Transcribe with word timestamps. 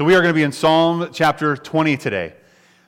So 0.00 0.06
we 0.06 0.14
are 0.14 0.22
going 0.22 0.32
to 0.32 0.34
be 0.34 0.44
in 0.44 0.50
Psalm 0.50 1.10
chapter 1.12 1.58
20 1.58 1.98
today. 1.98 2.32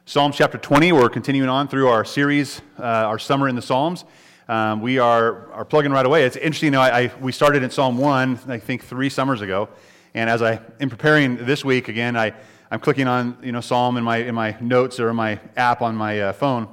Psalm 0.07 0.33
chapter 0.33 0.57
20, 0.57 0.93
we're 0.93 1.11
continuing 1.11 1.51
on 1.51 1.69
through 1.69 1.89
our 1.89 2.07
series, 2.07 2.63
uh, 2.79 2.85
our 2.85 3.19
Summer 3.19 3.51
in 3.51 3.55
the 3.55 3.61
Psalms. 3.61 4.07
Um, 4.49 4.81
we 4.81 4.99
are, 4.99 5.53
are 5.53 5.67
plugging 5.67 5.93
right 5.93 6.07
away. 6.07 6.25
It's 6.25 6.37
interesting, 6.37 6.69
you 6.69 6.71
know, 6.71 6.81
I, 6.81 7.03
I, 7.03 7.13
we 7.21 7.31
started 7.31 7.63
in 7.63 7.71
Psalm 7.71 7.99
1, 7.99 8.41
I 8.49 8.57
think, 8.57 8.85
three 8.85 9.11
summers 9.11 9.43
ago. 9.43 9.69
And 10.15 10.31
as 10.31 10.41
I 10.41 10.59
am 10.81 10.89
preparing 10.89 11.37
this 11.37 11.67
week, 11.67 11.89
again, 11.89 12.17
I, 12.17 12.33
I'm 12.71 12.81
clicking 12.81 13.07
on, 13.07 13.37
you 13.43 13.53
know, 13.53 13.61
Psalm 13.61 13.99
in 13.99 14.05
my, 14.05 14.17
in 14.17 14.35
my 14.35 14.57
notes 14.63 14.99
or 14.99 15.13
my 15.13 15.39
app 15.55 15.83
on 15.83 15.95
my 15.95 16.19
uh, 16.19 16.33
phone. 16.33 16.67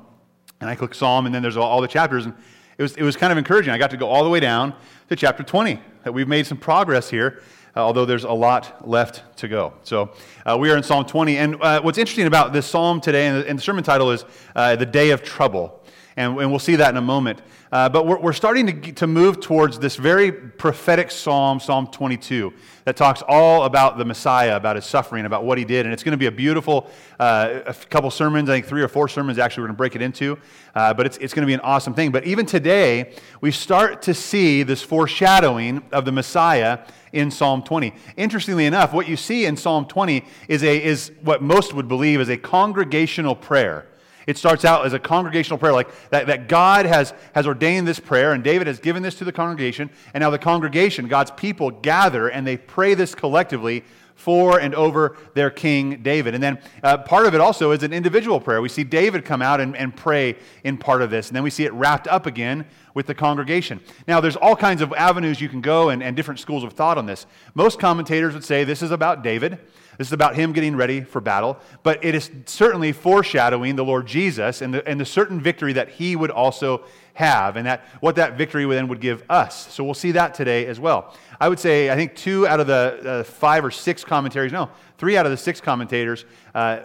And 0.62 0.70
I 0.70 0.76
click 0.76 0.96
Psalm, 0.96 1.26
and 1.26 1.36
then 1.36 1.42
there's 1.42 1.58
all, 1.58 1.70
all 1.70 1.82
the 1.82 1.88
chapters. 1.90 2.24
And 2.24 2.34
it 2.78 2.82
was, 2.82 2.96
it 2.96 3.04
was 3.04 3.18
kind 3.18 3.34
of 3.34 3.38
encouraging. 3.38 3.74
I 3.74 3.78
got 3.78 3.92
to 3.92 3.98
go 3.98 4.08
all 4.08 4.24
the 4.24 4.30
way 4.30 4.40
down 4.40 4.74
to 5.10 5.18
chapter 5.18 5.44
20, 5.44 5.82
that 6.06 6.14
we've 6.14 6.30
made 6.30 6.48
some 6.48 6.58
progress 6.58 7.10
here 7.10 7.42
although 7.80 8.06
there's 8.06 8.24
a 8.24 8.32
lot 8.32 8.88
left 8.88 9.24
to 9.38 9.48
go. 9.48 9.74
So 9.84 10.12
uh, 10.46 10.58
we 10.60 10.70
are 10.72 10.78
in 10.78 10.84
Psalm 10.84 11.06
20. 11.06 11.38
And 11.38 11.62
uh, 11.62 11.82
what's 11.82 11.98
interesting 11.98 12.28
about 12.28 12.54
this 12.54 12.66
psalm 12.66 13.02
today, 13.02 13.28
and 13.28 13.44
the, 13.44 13.50
and 13.50 13.58
the 13.58 13.64
sermon 13.64 13.84
title 13.84 14.12
is 14.12 14.26
uh, 14.56 14.76
The 14.76 14.86
Day 14.86 15.12
of 15.12 15.24
Trouble. 15.24 15.79
And, 16.18 16.38
and, 16.40 16.50
we'll 16.50 16.60
see 16.60 16.76
that 16.76 16.90
in 16.90 16.98
a 16.98 17.02
moment. 17.02 17.42
Uh, 17.72 17.88
but 17.88 18.06
we're, 18.06 18.20
we're 18.20 18.34
starting 18.34 18.82
to, 18.82 18.92
to 18.94 19.08
move 19.08 19.40
towards 19.40 19.80
this 19.80 19.96
very 19.96 20.32
prophetic 20.32 21.12
psalm, 21.12 21.60
Psalm 21.60 21.88
22, 21.88 22.54
that 22.86 22.98
talks 22.98 23.22
all 23.28 23.66
about 23.66 23.98
the 23.98 24.06
Messiah, 24.06 24.56
about 24.56 24.76
his 24.76 24.86
suffering, 24.86 25.26
about 25.26 25.46
what 25.46 25.58
he 25.58 25.66
did. 25.66 25.86
And 25.86 25.94
it's 25.94 26.04
going 26.04 26.14
to 26.14 26.18
be 26.18 26.26
a 26.26 26.32
beautiful 26.32 26.90
uh, 27.20 27.62
a 27.66 27.74
couple 27.74 28.10
sermons, 28.12 28.50
I 28.50 28.56
think 28.56 28.66
three 28.66 28.82
or 28.82 28.88
four 28.88 29.08
sermons 29.08 29.38
actually 29.38 29.62
we're 29.62 29.68
going 29.68 29.76
to 29.76 29.78
break 29.78 29.96
it 29.96 30.02
into. 30.02 30.38
but 30.74 31.06
it's, 31.06 31.18
it's 31.18 31.34
going 31.34 31.44
to 31.44 31.48
be 31.48 31.54
an 31.54 31.60
awesome 31.62 31.94
thing. 31.94 32.12
But 32.12 32.26
even 32.26 32.46
today, 32.46 33.14
we 33.42 33.52
start 33.52 34.02
to 34.04 34.14
see 34.14 34.64
this 34.64 34.82
foreshadowing 34.82 35.84
of 35.92 36.06
the 36.06 36.12
Messiah 36.12 36.80
in 37.14 37.32
Psalm 37.32 37.64
20. 37.64 37.94
Interestingly 38.18 38.66
enough, 38.66 38.94
what 38.94 39.08
you 39.08 39.16
see 39.16 39.46
in 39.46 39.58
Psalm 39.58 39.86
20 39.86 40.26
is, 40.48 40.64
a, 40.64 40.84
is 40.84 41.12
what 41.22 41.42
most 41.42 41.74
would 41.74 41.88
believe 41.88 42.20
is 42.22 42.30
a 42.30 42.38
congregational 42.38 43.36
prayer. 43.36 43.89
It 44.30 44.38
starts 44.38 44.64
out 44.64 44.86
as 44.86 44.94
a 44.94 45.00
congregational 45.00 45.58
prayer, 45.58 45.74
like 45.74 45.90
that, 46.12 46.28
that 46.28 46.48
God 46.48 46.86
has, 46.86 47.16
has 47.34 47.48
ordained 47.48 47.88
this 47.88 48.00
prayer, 48.00 48.34
and 48.34 48.44
David 48.44 48.68
has 48.68 48.80
given 48.80 49.02
this 49.02 49.16
to 49.16 49.26
the 49.26 49.32
congregation, 49.32 49.90
and 50.14 50.22
now 50.22 50.30
the 50.30 50.38
congregation, 50.38 51.08
God's 51.08 51.32
people, 51.32 51.72
gather 51.72 52.28
and 52.28 52.46
they 52.46 52.56
pray 52.56 52.94
this 52.94 53.16
collectively 53.16 53.84
for 54.14 54.60
and 54.60 54.76
over 54.76 55.18
their 55.34 55.50
king 55.50 56.04
David. 56.04 56.36
And 56.36 56.44
then 56.44 56.60
uh, 56.84 57.00
part 57.00 57.26
of 57.26 57.34
it 57.34 57.42
also 57.42 57.72
is 57.72 57.82
an 57.82 57.92
individual 57.92 58.40
prayer. 58.40 58.62
We 58.62 58.70
see 58.70 58.84
David 58.84 59.26
come 59.26 59.42
out 59.42 59.60
and, 59.62 59.76
and 59.76 59.96
pray 59.96 60.36
in 60.64 60.78
part 60.78 61.02
of 61.02 61.10
this, 61.10 61.30
and 61.30 61.36
then 61.36 61.42
we 61.42 61.50
see 61.50 61.64
it 61.64 61.74
wrapped 61.74 62.08
up 62.08 62.28
again 62.28 62.68
with 62.94 63.08
the 63.08 63.16
congregation. 63.16 63.80
Now, 64.08 64.22
there's 64.22 64.36
all 64.36 64.56
kinds 64.56 64.84
of 64.84 64.94
avenues 64.94 65.42
you 65.42 65.50
can 65.50 65.62
go 65.62 65.90
and, 65.90 66.04
and 66.04 66.16
different 66.16 66.40
schools 66.40 66.64
of 66.64 66.74
thought 66.74 67.00
on 67.00 67.08
this. 67.08 67.26
Most 67.56 67.80
commentators 67.80 68.36
would 68.36 68.44
say 68.44 68.64
this 68.64 68.84
is 68.84 68.92
about 68.92 69.24
David. 69.24 69.58
This 70.00 70.08
is 70.08 70.14
about 70.14 70.36
him 70.36 70.54
getting 70.54 70.78
ready 70.78 71.02
for 71.02 71.20
battle, 71.20 71.60
but 71.84 72.06
it 72.06 72.16
is 72.16 72.32
certainly 72.46 72.94
foreshadowing 72.94 73.76
the 73.76 73.84
Lord 73.84 74.08
Jesus 74.08 74.62
and 74.62 74.74
the, 74.74 74.88
and 74.88 74.98
the 74.98 75.06
certain 75.06 75.42
victory 75.42 75.74
that 75.74 75.90
he 75.90 76.16
would 76.16 76.32
also 76.32 76.86
have, 77.16 77.58
and 77.58 77.66
that 77.66 77.84
what 78.00 78.16
that 78.16 78.38
victory 78.38 78.66
then 78.66 78.88
would 78.88 79.02
give 79.02 79.26
us. 79.30 79.68
So 79.74 79.84
we'll 79.84 79.94
see 79.94 80.12
that 80.14 80.34
today 80.34 80.68
as 80.68 80.80
well. 80.80 81.14
I 81.38 81.50
would 81.50 81.60
say, 81.60 81.90
I 81.90 81.98
think 81.98 82.16
two 82.16 82.48
out 82.48 82.62
of 82.62 82.68
the 82.68 83.02
uh, 83.06 83.24
five 83.26 83.66
or 83.66 83.72
six 83.72 84.06
commentaries, 84.06 84.54
no, 84.54 84.70
three 84.98 85.18
out 85.18 85.26
of 85.26 85.34
the 85.34 85.38
six 85.38 85.60
commentators 85.60 86.24
uh, 86.56 86.80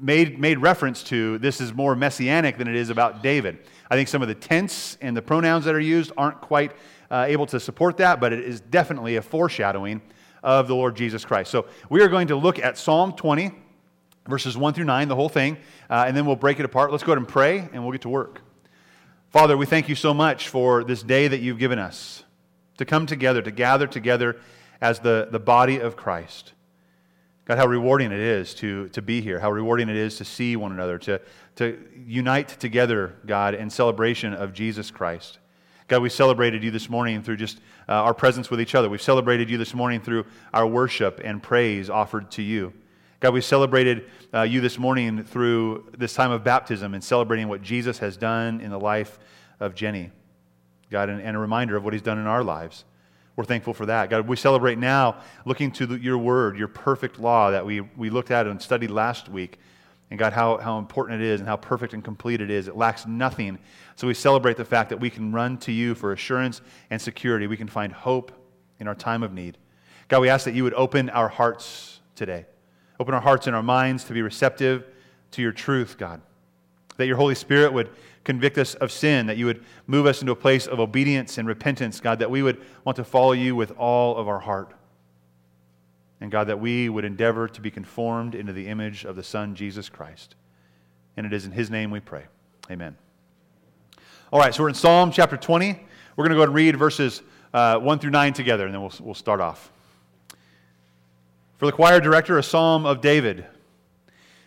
made, 0.00 0.40
made 0.40 0.58
reference 0.58 1.02
to 1.02 1.36
this 1.40 1.60
is 1.60 1.74
more 1.74 1.94
messianic 1.94 2.56
than 2.56 2.66
it 2.66 2.76
is 2.76 2.88
about 2.88 3.22
David. 3.22 3.58
I 3.90 3.94
think 3.94 4.08
some 4.08 4.22
of 4.22 4.28
the 4.28 4.34
tense 4.34 4.96
and 5.02 5.14
the 5.14 5.20
pronouns 5.20 5.66
that 5.66 5.74
are 5.74 5.80
used 5.80 6.12
aren't 6.16 6.40
quite 6.40 6.72
uh, 7.10 7.26
able 7.28 7.44
to 7.44 7.60
support 7.60 7.98
that, 7.98 8.20
but 8.20 8.32
it 8.32 8.40
is 8.40 8.62
definitely 8.62 9.16
a 9.16 9.22
foreshadowing 9.22 10.00
of 10.44 10.68
the 10.68 10.76
Lord 10.76 10.94
Jesus 10.94 11.24
Christ. 11.24 11.50
So 11.50 11.66
we 11.88 12.02
are 12.02 12.08
going 12.08 12.28
to 12.28 12.36
look 12.36 12.58
at 12.58 12.78
Psalm 12.78 13.14
20, 13.14 13.50
verses 14.28 14.56
1 14.56 14.74
through 14.74 14.84
9, 14.84 15.08
the 15.08 15.16
whole 15.16 15.30
thing, 15.30 15.56
uh, 15.90 16.04
and 16.06 16.16
then 16.16 16.26
we'll 16.26 16.36
break 16.36 16.60
it 16.60 16.64
apart. 16.64 16.92
Let's 16.92 17.02
go 17.02 17.12
ahead 17.12 17.18
and 17.18 17.26
pray, 17.26 17.58
and 17.58 17.82
we'll 17.82 17.92
get 17.92 18.02
to 18.02 18.08
work. 18.08 18.42
Father, 19.30 19.56
we 19.56 19.66
thank 19.66 19.88
you 19.88 19.94
so 19.94 20.14
much 20.14 20.48
for 20.48 20.84
this 20.84 21.02
day 21.02 21.26
that 21.26 21.40
you've 21.40 21.58
given 21.58 21.78
us 21.78 22.22
to 22.76 22.84
come 22.84 23.06
together, 23.06 23.42
to 23.42 23.50
gather 23.50 23.86
together 23.86 24.36
as 24.80 25.00
the, 25.00 25.28
the 25.30 25.40
body 25.40 25.78
of 25.78 25.96
Christ. 25.96 26.52
God, 27.46 27.58
how 27.58 27.66
rewarding 27.66 28.12
it 28.12 28.20
is 28.20 28.54
to, 28.56 28.88
to 28.90 29.02
be 29.02 29.20
here, 29.20 29.40
how 29.40 29.50
rewarding 29.50 29.88
it 29.88 29.96
is 29.96 30.16
to 30.18 30.24
see 30.24 30.56
one 30.56 30.72
another, 30.72 30.98
to, 30.98 31.20
to 31.56 31.78
unite 32.06 32.48
together, 32.48 33.16
God, 33.26 33.54
in 33.54 33.70
celebration 33.70 34.34
of 34.34 34.52
Jesus 34.52 34.90
Christ. 34.90 35.38
God, 35.86 36.00
we 36.00 36.08
celebrated 36.08 36.64
you 36.64 36.70
this 36.70 36.88
morning 36.88 37.22
through 37.22 37.36
just 37.36 37.58
uh, 37.88 37.92
our 37.92 38.14
presence 38.14 38.50
with 38.50 38.58
each 38.58 38.74
other. 38.74 38.88
We've 38.88 39.02
celebrated 39.02 39.50
you 39.50 39.58
this 39.58 39.74
morning 39.74 40.00
through 40.00 40.24
our 40.54 40.66
worship 40.66 41.20
and 41.22 41.42
praise 41.42 41.90
offered 41.90 42.30
to 42.32 42.42
you. 42.42 42.72
God, 43.20 43.34
we 43.34 43.42
celebrated 43.42 44.10
uh, 44.32 44.42
you 44.42 44.62
this 44.62 44.78
morning 44.78 45.22
through 45.22 45.90
this 45.96 46.14
time 46.14 46.30
of 46.30 46.42
baptism 46.42 46.94
and 46.94 47.04
celebrating 47.04 47.48
what 47.48 47.60
Jesus 47.60 47.98
has 47.98 48.16
done 48.16 48.60
in 48.62 48.70
the 48.70 48.80
life 48.80 49.18
of 49.60 49.74
Jenny. 49.74 50.10
God, 50.90 51.10
and, 51.10 51.20
and 51.20 51.36
a 51.36 51.40
reminder 51.40 51.76
of 51.76 51.84
what 51.84 51.92
he's 51.92 52.02
done 52.02 52.18
in 52.18 52.26
our 52.26 52.42
lives. 52.42 52.84
We're 53.36 53.44
thankful 53.44 53.74
for 53.74 53.86
that. 53.86 54.10
God, 54.10 54.28
we 54.28 54.36
celebrate 54.36 54.78
now 54.78 55.20
looking 55.44 55.70
to 55.72 55.86
the, 55.86 55.98
your 55.98 56.16
word, 56.18 56.56
your 56.56 56.68
perfect 56.68 57.18
law 57.18 57.50
that 57.50 57.66
we, 57.66 57.80
we 57.80 58.08
looked 58.08 58.30
at 58.30 58.46
and 58.46 58.60
studied 58.60 58.90
last 58.90 59.28
week. 59.28 59.58
And 60.10 60.18
God, 60.18 60.32
how, 60.32 60.58
how 60.58 60.78
important 60.78 61.20
it 61.22 61.26
is 61.26 61.40
and 61.40 61.48
how 61.48 61.56
perfect 61.56 61.94
and 61.94 62.04
complete 62.04 62.40
it 62.40 62.50
is. 62.50 62.68
It 62.68 62.76
lacks 62.76 63.06
nothing. 63.06 63.58
So 63.96 64.06
we 64.06 64.14
celebrate 64.14 64.56
the 64.56 64.64
fact 64.64 64.90
that 64.90 65.00
we 65.00 65.10
can 65.10 65.32
run 65.32 65.58
to 65.58 65.72
you 65.72 65.94
for 65.94 66.12
assurance 66.12 66.60
and 66.90 67.00
security. 67.00 67.46
We 67.46 67.56
can 67.56 67.68
find 67.68 67.92
hope 67.92 68.30
in 68.78 68.86
our 68.86 68.94
time 68.94 69.22
of 69.22 69.32
need. 69.32 69.58
God, 70.08 70.20
we 70.20 70.28
ask 70.28 70.44
that 70.44 70.54
you 70.54 70.64
would 70.64 70.74
open 70.74 71.10
our 71.10 71.28
hearts 71.28 72.00
today. 72.14 72.46
Open 73.00 73.14
our 73.14 73.20
hearts 73.20 73.46
and 73.46 73.56
our 73.56 73.62
minds 73.62 74.04
to 74.04 74.12
be 74.12 74.22
receptive 74.22 74.84
to 75.32 75.42
your 75.42 75.52
truth, 75.52 75.96
God. 75.98 76.20
That 76.96 77.06
your 77.06 77.16
Holy 77.16 77.34
Spirit 77.34 77.72
would 77.72 77.90
convict 78.22 78.56
us 78.58 78.74
of 78.76 78.92
sin, 78.92 79.26
that 79.26 79.36
you 79.36 79.46
would 79.46 79.64
move 79.86 80.06
us 80.06 80.20
into 80.20 80.32
a 80.32 80.36
place 80.36 80.66
of 80.66 80.80
obedience 80.80 81.38
and 81.38 81.48
repentance, 81.48 82.00
God, 82.00 82.18
that 82.20 82.30
we 82.30 82.42
would 82.42 82.60
want 82.84 82.96
to 82.96 83.04
follow 83.04 83.32
you 83.32 83.56
with 83.56 83.72
all 83.72 84.16
of 84.16 84.28
our 84.28 84.38
heart. 84.38 84.72
And 86.20 86.30
God, 86.30 86.44
that 86.48 86.60
we 86.60 86.88
would 86.88 87.04
endeavor 87.04 87.48
to 87.48 87.60
be 87.60 87.70
conformed 87.70 88.34
into 88.34 88.52
the 88.52 88.68
image 88.68 89.04
of 89.04 89.16
the 89.16 89.22
Son, 89.22 89.54
Jesus 89.54 89.88
Christ. 89.88 90.34
And 91.16 91.26
it 91.26 91.32
is 91.32 91.44
in 91.44 91.52
His 91.52 91.70
name 91.70 91.90
we 91.90 92.00
pray. 92.00 92.24
Amen. 92.70 92.96
All 94.32 94.40
right, 94.40 94.54
so 94.54 94.62
we're 94.62 94.68
in 94.70 94.74
Psalm 94.74 95.12
chapter 95.12 95.36
20. 95.36 95.78
We're 96.16 96.24
going 96.24 96.30
to 96.30 96.36
go 96.36 96.42
and 96.42 96.54
read 96.54 96.76
verses 96.76 97.22
uh, 97.52 97.78
1 97.78 97.98
through 97.98 98.10
9 98.10 98.32
together, 98.32 98.64
and 98.64 98.74
then 98.74 98.80
we'll, 98.80 98.92
we'll 99.00 99.14
start 99.14 99.40
off. 99.40 99.70
For 101.58 101.66
the 101.66 101.72
choir 101.72 102.00
director, 102.00 102.36
a 102.36 102.42
psalm 102.42 102.84
of 102.84 103.00
David. 103.00 103.46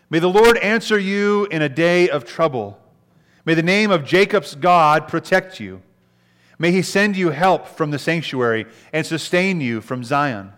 May 0.09 0.19
the 0.19 0.27
Lord 0.27 0.57
answer 0.57 0.99
you 0.99 1.45
in 1.51 1.61
a 1.61 1.69
day 1.69 2.09
of 2.09 2.25
trouble. 2.25 2.79
May 3.45 3.53
the 3.53 3.63
name 3.63 3.91
of 3.91 4.03
Jacob's 4.03 4.55
God 4.55 5.07
protect 5.07 5.59
you. 5.59 5.81
May 6.59 6.71
he 6.71 6.81
send 6.81 7.15
you 7.15 7.29
help 7.29 7.67
from 7.67 7.91
the 7.91 7.99
sanctuary 7.99 8.65
and 8.91 9.05
sustain 9.05 9.61
you 9.61 9.79
from 9.79 10.03
Zion. 10.03 10.53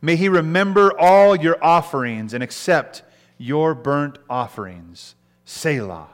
May 0.00 0.16
he 0.16 0.28
remember 0.28 0.98
all 0.98 1.36
your 1.36 1.62
offerings 1.62 2.34
and 2.34 2.42
accept 2.42 3.02
your 3.38 3.74
burnt 3.74 4.18
offerings. 4.28 5.14
Selah. 5.44 6.08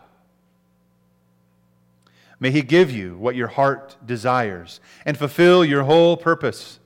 May 2.38 2.50
he 2.50 2.62
give 2.62 2.90
you 2.90 3.16
what 3.16 3.36
your 3.36 3.48
heart 3.48 3.96
desires 4.04 4.80
and 5.06 5.16
fulfill 5.16 5.64
your 5.64 5.84
whole 5.84 6.16
purpose. 6.16 6.80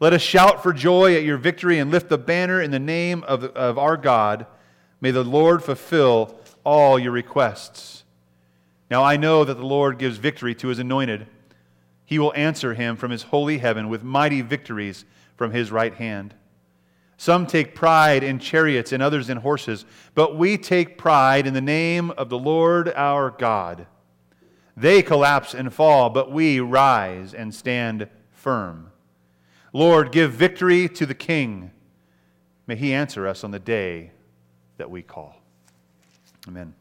Let 0.00 0.12
us 0.12 0.22
shout 0.22 0.62
for 0.62 0.72
joy 0.72 1.14
at 1.14 1.24
your 1.24 1.36
victory 1.36 1.78
and 1.78 1.90
lift 1.90 2.08
the 2.08 2.18
banner 2.18 2.60
in 2.60 2.70
the 2.70 2.78
name 2.78 3.22
of, 3.24 3.44
of 3.44 3.78
our 3.78 3.96
God. 3.96 4.46
May 5.00 5.10
the 5.10 5.22
Lord 5.22 5.62
fulfill 5.62 6.38
all 6.64 6.98
your 6.98 7.12
requests. 7.12 8.04
Now 8.90 9.02
I 9.02 9.16
know 9.16 9.44
that 9.44 9.54
the 9.54 9.66
Lord 9.66 9.98
gives 9.98 10.16
victory 10.16 10.54
to 10.56 10.68
his 10.68 10.78
anointed. 10.78 11.26
He 12.06 12.18
will 12.18 12.32
answer 12.34 12.74
him 12.74 12.96
from 12.96 13.10
his 13.10 13.24
holy 13.24 13.58
heaven 13.58 13.88
with 13.88 14.02
mighty 14.02 14.40
victories 14.40 15.04
from 15.36 15.52
his 15.52 15.70
right 15.70 15.94
hand. 15.94 16.34
Some 17.16 17.46
take 17.46 17.74
pride 17.74 18.22
in 18.22 18.38
chariots 18.38 18.92
and 18.92 19.02
others 19.02 19.30
in 19.30 19.38
horses, 19.38 19.84
but 20.14 20.36
we 20.36 20.58
take 20.58 20.98
pride 20.98 21.46
in 21.46 21.54
the 21.54 21.60
name 21.60 22.10
of 22.12 22.28
the 22.28 22.38
Lord 22.38 22.92
our 22.94 23.30
God. 23.30 23.86
They 24.76 25.02
collapse 25.02 25.54
and 25.54 25.72
fall, 25.72 26.10
but 26.10 26.32
we 26.32 26.58
rise 26.58 27.32
and 27.32 27.54
stand 27.54 28.08
firm. 28.32 28.90
Lord, 29.72 30.12
give 30.12 30.32
victory 30.32 30.88
to 30.90 31.06
the 31.06 31.14
King. 31.14 31.70
May 32.66 32.76
he 32.76 32.92
answer 32.92 33.26
us 33.26 33.44
on 33.44 33.52
the 33.52 33.58
day 33.58 34.10
that 34.76 34.90
we 34.90 35.02
call. 35.02 35.36
Amen. 36.48 36.74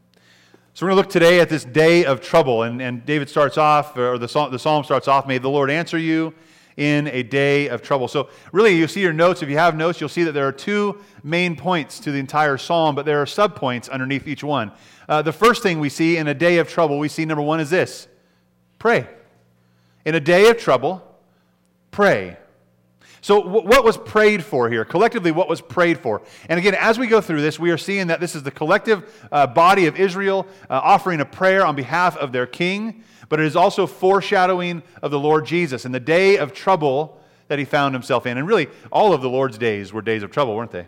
So 0.74 0.86
we're 0.86 0.92
going 0.92 1.04
to 1.04 1.08
look 1.08 1.12
today 1.12 1.40
at 1.40 1.50
this 1.50 1.64
day 1.64 2.06
of 2.06 2.20
trouble. 2.20 2.64
And, 2.64 2.82
and 2.82 3.06
David 3.06 3.30
starts 3.30 3.58
off, 3.58 3.96
or 3.96 4.18
the 4.18 4.28
psalm, 4.28 4.52
the 4.52 4.58
psalm 4.58 4.84
starts 4.84 5.08
off, 5.08 5.28
May 5.28 5.38
the 5.38 5.50
Lord 5.50 5.70
answer 5.70 5.98
you 5.98 6.34
in 6.78 7.08
a 7.08 7.24
day 7.24 7.68
of 7.68 7.82
trouble. 7.82 8.08
So, 8.08 8.30
really, 8.52 8.76
you 8.76 8.88
see 8.88 9.02
your 9.02 9.14
notes. 9.14 9.42
If 9.42 9.50
you 9.50 9.58
have 9.58 9.76
notes, 9.76 10.00
you'll 10.00 10.10
see 10.10 10.24
that 10.24 10.32
there 10.32 10.48
are 10.48 10.52
two 10.52 11.00
main 11.24 11.56
points 11.56 12.00
to 12.02 12.12
the 12.12 12.20
entire 12.20 12.58
psalm, 12.58 12.96
but 12.96 13.06
there 13.06 13.22
are 13.22 13.26
subpoints 13.26 13.90
underneath 13.90 14.28
each 14.28 14.44
one. 14.44 14.72
Uh, 15.08 15.22
the 15.22 15.34
first 15.34 15.64
thing 15.64 15.80
we 15.80 15.90
see 15.90 16.18
in 16.18 16.28
a 16.28 16.34
day 16.34 16.58
of 16.58 16.70
trouble, 16.70 17.00
we 17.00 17.08
see 17.08 17.26
number 17.26 17.44
one 17.44 17.60
is 17.60 17.70
this 17.70 18.08
pray. 18.80 19.08
In 20.06 20.16
a 20.16 20.20
day 20.20 20.50
of 20.50 20.58
trouble, 20.58 21.02
pray. 21.92 22.38
So, 23.24 23.40
what 23.40 23.86
was 23.86 23.98
prayed 23.98 24.44
for 24.44 24.70
here? 24.70 24.84
Collectively, 24.84 25.32
what 25.32 25.48
was 25.48 25.62
prayed 25.62 25.98
for? 25.98 26.24
And 26.50 26.60
again, 26.60 26.76
as 26.78 27.00
we 27.00 27.08
go 27.08 27.22
through 27.22 27.42
this, 27.42 27.58
we 27.58 27.72
are 27.72 27.78
seeing 27.78 28.08
that 28.08 28.20
this 28.20 28.36
is 28.36 28.44
the 28.44 28.52
collective 28.52 29.28
uh, 29.32 29.48
body 29.48 29.86
of 29.86 29.98
Israel 29.98 30.46
uh, 30.70 30.82
offering 30.84 31.22
a 31.22 31.26
prayer 31.26 31.66
on 31.66 31.74
behalf 31.74 32.18
of 32.18 32.34
their 32.34 32.46
king, 32.46 33.06
but 33.30 33.40
it 33.40 33.46
is 33.46 33.56
also 33.56 33.88
foreshadowing 33.88 34.84
of 35.02 35.12
the 35.12 35.20
Lord 35.20 35.46
Jesus 35.46 35.86
and 35.86 35.94
the 35.94 36.00
day 36.00 36.38
of 36.38 36.54
trouble 36.54 37.20
that 37.48 37.60
he 37.60 37.66
found 37.66 37.94
himself 37.94 38.26
in. 38.26 38.38
And 38.38 38.48
really, 38.48 38.68
all 38.92 39.14
of 39.14 39.22
the 39.22 39.30
Lord's 39.30 39.58
days 39.58 39.94
were 39.94 40.02
days 40.02 40.24
of 40.24 40.32
trouble, 40.32 40.56
weren't 40.56 40.72
they? 40.72 40.88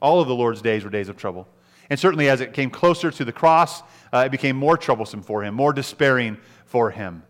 All 0.00 0.20
of 0.20 0.28
the 0.28 0.34
Lord's 0.34 0.62
days 0.62 0.84
were 0.84 0.90
days 0.90 1.08
of 1.08 1.16
trouble. 1.16 1.46
And 1.90 1.98
certainly, 1.98 2.28
as 2.28 2.40
it 2.40 2.52
came 2.52 2.70
closer 2.70 3.10
to 3.10 3.24
the 3.24 3.32
cross, 3.32 3.82
uh, 4.12 4.24
it 4.26 4.30
became 4.30 4.56
more 4.56 4.76
troublesome 4.76 5.22
for 5.22 5.42
him, 5.44 5.54
more 5.54 5.72
despairing 5.72 6.38
for 6.64 6.90
him. 6.90 7.22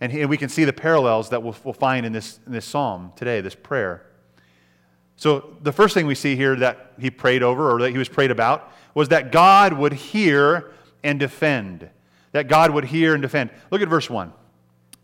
And, 0.00 0.12
he, 0.12 0.20
and 0.20 0.30
we 0.30 0.36
can 0.36 0.48
see 0.48 0.64
the 0.64 0.72
parallels 0.72 1.30
that 1.30 1.42
we'll, 1.42 1.56
we'll 1.64 1.74
find 1.74 2.06
in 2.06 2.12
this, 2.12 2.38
in 2.46 2.52
this 2.52 2.64
psalm 2.64 3.12
today, 3.16 3.40
this 3.40 3.54
prayer. 3.54 4.06
So, 5.16 5.56
the 5.62 5.72
first 5.72 5.94
thing 5.94 6.06
we 6.06 6.14
see 6.14 6.36
here 6.36 6.56
that 6.56 6.92
he 6.98 7.10
prayed 7.10 7.42
over, 7.42 7.70
or 7.70 7.80
that 7.82 7.90
he 7.90 7.98
was 7.98 8.08
prayed 8.08 8.30
about, 8.30 8.72
was 8.94 9.08
that 9.08 9.32
God 9.32 9.72
would 9.72 9.92
hear 9.92 10.72
and 11.02 11.20
defend. 11.20 11.88
That 12.34 12.48
God 12.48 12.72
would 12.72 12.84
hear 12.84 13.14
and 13.14 13.22
defend. 13.22 13.50
Look 13.70 13.80
at 13.80 13.88
verse 13.88 14.10
1. 14.10 14.32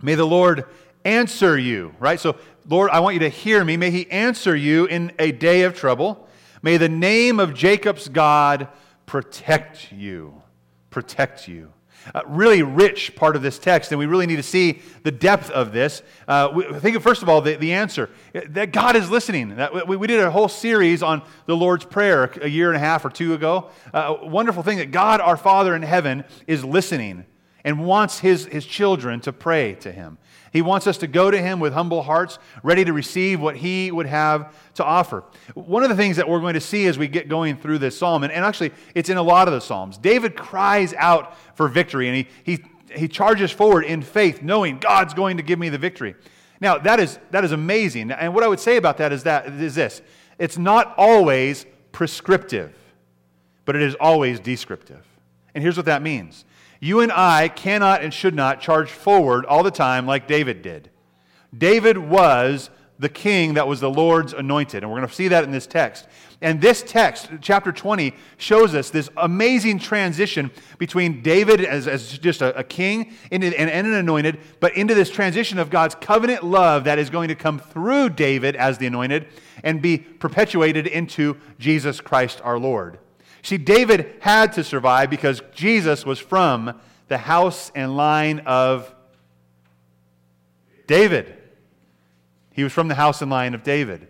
May 0.02 0.16
the 0.16 0.26
Lord 0.26 0.64
answer 1.04 1.56
you, 1.56 1.94
right? 2.00 2.18
So, 2.18 2.36
Lord, 2.68 2.90
I 2.90 2.98
want 2.98 3.14
you 3.14 3.20
to 3.20 3.28
hear 3.28 3.64
me. 3.64 3.76
May 3.76 3.92
he 3.92 4.10
answer 4.10 4.56
you 4.56 4.86
in 4.86 5.12
a 5.16 5.30
day 5.30 5.62
of 5.62 5.76
trouble. 5.76 6.28
May 6.60 6.76
the 6.76 6.88
name 6.88 7.38
of 7.38 7.54
Jacob's 7.54 8.08
God 8.08 8.66
protect 9.06 9.92
you. 9.92 10.42
Protect 10.90 11.46
you. 11.46 11.72
Uh, 12.14 12.22
really 12.26 12.62
rich 12.62 13.14
part 13.14 13.36
of 13.36 13.42
this 13.42 13.58
text, 13.58 13.92
and 13.92 13.98
we 13.98 14.06
really 14.06 14.26
need 14.26 14.36
to 14.36 14.42
see 14.42 14.80
the 15.02 15.10
depth 15.10 15.50
of 15.50 15.72
this. 15.72 16.02
Uh, 16.26 16.50
we, 16.54 16.64
think 16.80 16.96
of, 16.96 17.02
first 17.02 17.22
of 17.22 17.28
all, 17.28 17.40
the, 17.40 17.56
the 17.56 17.72
answer 17.72 18.10
that 18.32 18.72
God 18.72 18.96
is 18.96 19.10
listening. 19.10 19.56
That, 19.56 19.86
we, 19.86 19.96
we 19.96 20.06
did 20.06 20.20
a 20.20 20.30
whole 20.30 20.48
series 20.48 21.02
on 21.02 21.22
the 21.46 21.56
Lord's 21.56 21.84
Prayer 21.84 22.30
a 22.40 22.48
year 22.48 22.68
and 22.68 22.76
a 22.76 22.80
half 22.80 23.04
or 23.04 23.10
two 23.10 23.34
ago. 23.34 23.70
Uh, 23.92 24.16
wonderful 24.22 24.62
thing 24.62 24.78
that 24.78 24.90
God, 24.90 25.20
our 25.20 25.36
Father 25.36 25.74
in 25.74 25.82
heaven, 25.82 26.24
is 26.46 26.64
listening 26.64 27.24
and 27.64 27.84
wants 27.84 28.20
his, 28.20 28.46
his 28.46 28.66
children 28.66 29.20
to 29.20 29.32
pray 29.32 29.74
to 29.74 29.92
him. 29.92 30.18
He 30.52 30.62
wants 30.62 30.86
us 30.86 30.98
to 30.98 31.06
go 31.06 31.30
to 31.30 31.40
him 31.40 31.60
with 31.60 31.72
humble 31.72 32.02
hearts, 32.02 32.38
ready 32.62 32.84
to 32.84 32.92
receive 32.92 33.40
what 33.40 33.56
he 33.56 33.90
would 33.92 34.06
have 34.06 34.54
to 34.74 34.84
offer. 34.84 35.22
One 35.54 35.82
of 35.82 35.88
the 35.88 35.96
things 35.96 36.16
that 36.16 36.28
we're 36.28 36.40
going 36.40 36.54
to 36.54 36.60
see 36.60 36.86
as 36.86 36.98
we 36.98 37.06
get 37.06 37.28
going 37.28 37.56
through 37.56 37.78
this 37.78 37.96
psalm, 37.96 38.24
and, 38.24 38.32
and 38.32 38.44
actually 38.44 38.72
it's 38.94 39.08
in 39.08 39.16
a 39.16 39.22
lot 39.22 39.46
of 39.46 39.54
the 39.54 39.60
psalms, 39.60 39.96
David 39.96 40.36
cries 40.36 40.92
out 40.94 41.36
for 41.56 41.68
victory 41.68 42.08
and 42.08 42.16
he, 42.16 42.28
he, 42.42 42.64
he 42.94 43.08
charges 43.08 43.50
forward 43.50 43.84
in 43.84 44.02
faith, 44.02 44.42
knowing 44.42 44.78
God's 44.78 45.14
going 45.14 45.36
to 45.36 45.42
give 45.42 45.58
me 45.58 45.68
the 45.68 45.78
victory. 45.78 46.16
Now, 46.60 46.78
that 46.78 47.00
is, 47.00 47.18
that 47.30 47.44
is 47.44 47.52
amazing. 47.52 48.10
And 48.10 48.34
what 48.34 48.44
I 48.44 48.48
would 48.48 48.60
say 48.60 48.76
about 48.76 48.98
that 48.98 49.12
is, 49.12 49.22
that 49.22 49.46
is 49.46 49.74
this 49.74 50.02
it's 50.38 50.58
not 50.58 50.94
always 50.96 51.66
prescriptive, 51.92 52.74
but 53.64 53.76
it 53.76 53.82
is 53.82 53.94
always 54.00 54.40
descriptive. 54.40 55.06
And 55.54 55.62
here's 55.62 55.76
what 55.76 55.86
that 55.86 56.02
means 56.02 56.44
you 56.80 57.00
and 57.00 57.12
I 57.12 57.48
cannot 57.48 58.02
and 58.02 58.12
should 58.12 58.34
not 58.34 58.60
charge 58.60 58.90
forward 58.90 59.44
all 59.44 59.62
the 59.62 59.70
time 59.70 60.06
like 60.06 60.26
David 60.26 60.62
did. 60.62 60.90
David 61.56 61.98
was 61.98 62.70
the 63.00 63.08
king 63.08 63.54
that 63.54 63.66
was 63.66 63.80
the 63.80 63.90
Lord's 63.90 64.34
anointed. 64.34 64.82
And 64.82 64.92
we're 64.92 64.98
going 64.98 65.08
to 65.08 65.14
see 65.14 65.28
that 65.28 65.42
in 65.42 65.50
this 65.50 65.66
text. 65.66 66.06
And 66.42 66.60
this 66.60 66.82
text, 66.82 67.30
chapter 67.40 67.72
20, 67.72 68.14
shows 68.36 68.74
us 68.74 68.90
this 68.90 69.08
amazing 69.16 69.78
transition 69.78 70.50
between 70.78 71.22
David 71.22 71.62
as, 71.62 71.88
as 71.88 72.18
just 72.18 72.42
a, 72.42 72.56
a 72.58 72.64
king 72.64 73.14
and, 73.32 73.42
and 73.42 73.86
an 73.86 73.92
anointed, 73.94 74.38
but 74.60 74.76
into 74.76 74.94
this 74.94 75.10
transition 75.10 75.58
of 75.58 75.70
God's 75.70 75.94
covenant 75.94 76.44
love 76.44 76.84
that 76.84 76.98
is 76.98 77.08
going 77.08 77.28
to 77.28 77.34
come 77.34 77.58
through 77.58 78.10
David 78.10 78.54
as 78.54 78.78
the 78.78 78.86
anointed 78.86 79.26
and 79.64 79.80
be 79.80 79.98
perpetuated 79.98 80.86
into 80.86 81.38
Jesus 81.58 82.00
Christ 82.00 82.40
our 82.44 82.58
Lord. 82.58 82.98
See, 83.42 83.58
David 83.58 84.14
had 84.20 84.52
to 84.54 84.64
survive 84.64 85.10
because 85.10 85.42
Jesus 85.54 86.04
was 86.04 86.18
from 86.18 86.78
the 87.08 87.18
house 87.18 87.72
and 87.74 87.96
line 87.96 88.40
of 88.40 88.94
David. 90.86 91.36
He 92.52 92.64
was 92.64 92.72
from 92.72 92.88
the 92.88 92.94
house 92.94 93.22
and 93.22 93.30
line 93.30 93.54
of 93.54 93.62
David. 93.62 94.08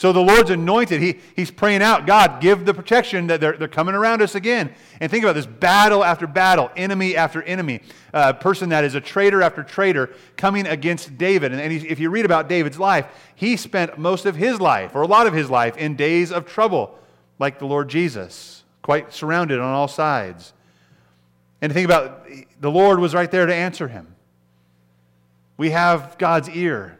So 0.00 0.12
the 0.12 0.20
Lord's 0.20 0.48
anointed. 0.48 1.02
He, 1.02 1.18
he's 1.36 1.50
praying 1.50 1.82
out, 1.82 2.06
God, 2.06 2.40
give 2.40 2.64
the 2.64 2.72
protection 2.72 3.26
that 3.26 3.38
they're, 3.38 3.58
they're 3.58 3.68
coming 3.68 3.94
around 3.94 4.22
us 4.22 4.34
again. 4.34 4.72
And 4.98 5.10
think 5.10 5.24
about 5.24 5.34
this 5.34 5.44
battle 5.44 6.02
after 6.02 6.26
battle, 6.26 6.70
enemy 6.74 7.16
after 7.16 7.42
enemy, 7.42 7.82
a 8.14 8.16
uh, 8.16 8.32
person 8.32 8.70
that 8.70 8.84
is 8.84 8.94
a 8.94 9.00
traitor 9.02 9.42
after 9.42 9.62
traitor 9.62 10.14
coming 10.38 10.66
against 10.66 11.18
David. 11.18 11.52
And, 11.52 11.60
and 11.60 11.70
if 11.70 12.00
you 12.00 12.08
read 12.08 12.24
about 12.24 12.48
David's 12.48 12.78
life, 12.78 13.06
he 13.34 13.58
spent 13.58 13.98
most 13.98 14.24
of 14.24 14.36
his 14.36 14.58
life, 14.58 14.94
or 14.94 15.02
a 15.02 15.06
lot 15.06 15.26
of 15.26 15.34
his 15.34 15.50
life, 15.50 15.76
in 15.76 15.96
days 15.96 16.32
of 16.32 16.46
trouble, 16.46 16.98
like 17.38 17.58
the 17.58 17.66
Lord 17.66 17.90
Jesus 17.90 18.59
quite 18.82 19.12
surrounded 19.12 19.58
on 19.58 19.72
all 19.72 19.88
sides. 19.88 20.52
And 21.60 21.72
think 21.72 21.84
about 21.84 22.26
the 22.60 22.70
Lord 22.70 22.98
was 22.98 23.14
right 23.14 23.30
there 23.30 23.46
to 23.46 23.54
answer 23.54 23.88
him. 23.88 24.14
We 25.56 25.70
have 25.70 26.16
God's 26.18 26.48
ear. 26.48 26.98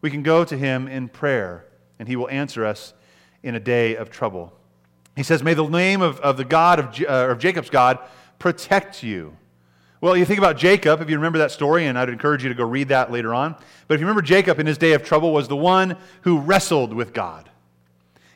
We 0.00 0.10
can 0.10 0.22
go 0.22 0.44
to 0.44 0.56
him 0.56 0.88
in 0.88 1.08
prayer, 1.08 1.66
and 1.98 2.08
he 2.08 2.16
will 2.16 2.28
answer 2.30 2.64
us 2.64 2.94
in 3.42 3.54
a 3.54 3.60
day 3.60 3.96
of 3.96 4.10
trouble. 4.10 4.52
He 5.16 5.22
says, 5.22 5.42
May 5.42 5.54
the 5.54 5.68
name 5.68 6.00
of, 6.00 6.18
of 6.20 6.36
the 6.36 6.44
God 6.44 6.78
of, 6.78 7.00
uh, 7.02 7.32
of 7.32 7.38
Jacob's 7.38 7.70
God 7.70 7.98
protect 8.38 9.02
you. 9.02 9.36
Well, 10.00 10.16
you 10.16 10.24
think 10.24 10.38
about 10.38 10.56
Jacob, 10.56 11.00
if 11.00 11.08
you 11.08 11.16
remember 11.16 11.38
that 11.38 11.50
story, 11.50 11.86
and 11.86 11.98
I'd 11.98 12.10
encourage 12.10 12.42
you 12.42 12.50
to 12.50 12.54
go 12.54 12.64
read 12.64 12.88
that 12.88 13.10
later 13.10 13.32
on. 13.32 13.54
But 13.88 13.94
if 13.94 14.00
you 14.00 14.06
remember, 14.06 14.22
Jacob 14.22 14.58
in 14.58 14.66
his 14.66 14.76
day 14.76 14.92
of 14.92 15.02
trouble 15.02 15.32
was 15.32 15.48
the 15.48 15.56
one 15.56 15.96
who 16.22 16.38
wrestled 16.38 16.92
with 16.92 17.14
God. 17.14 17.48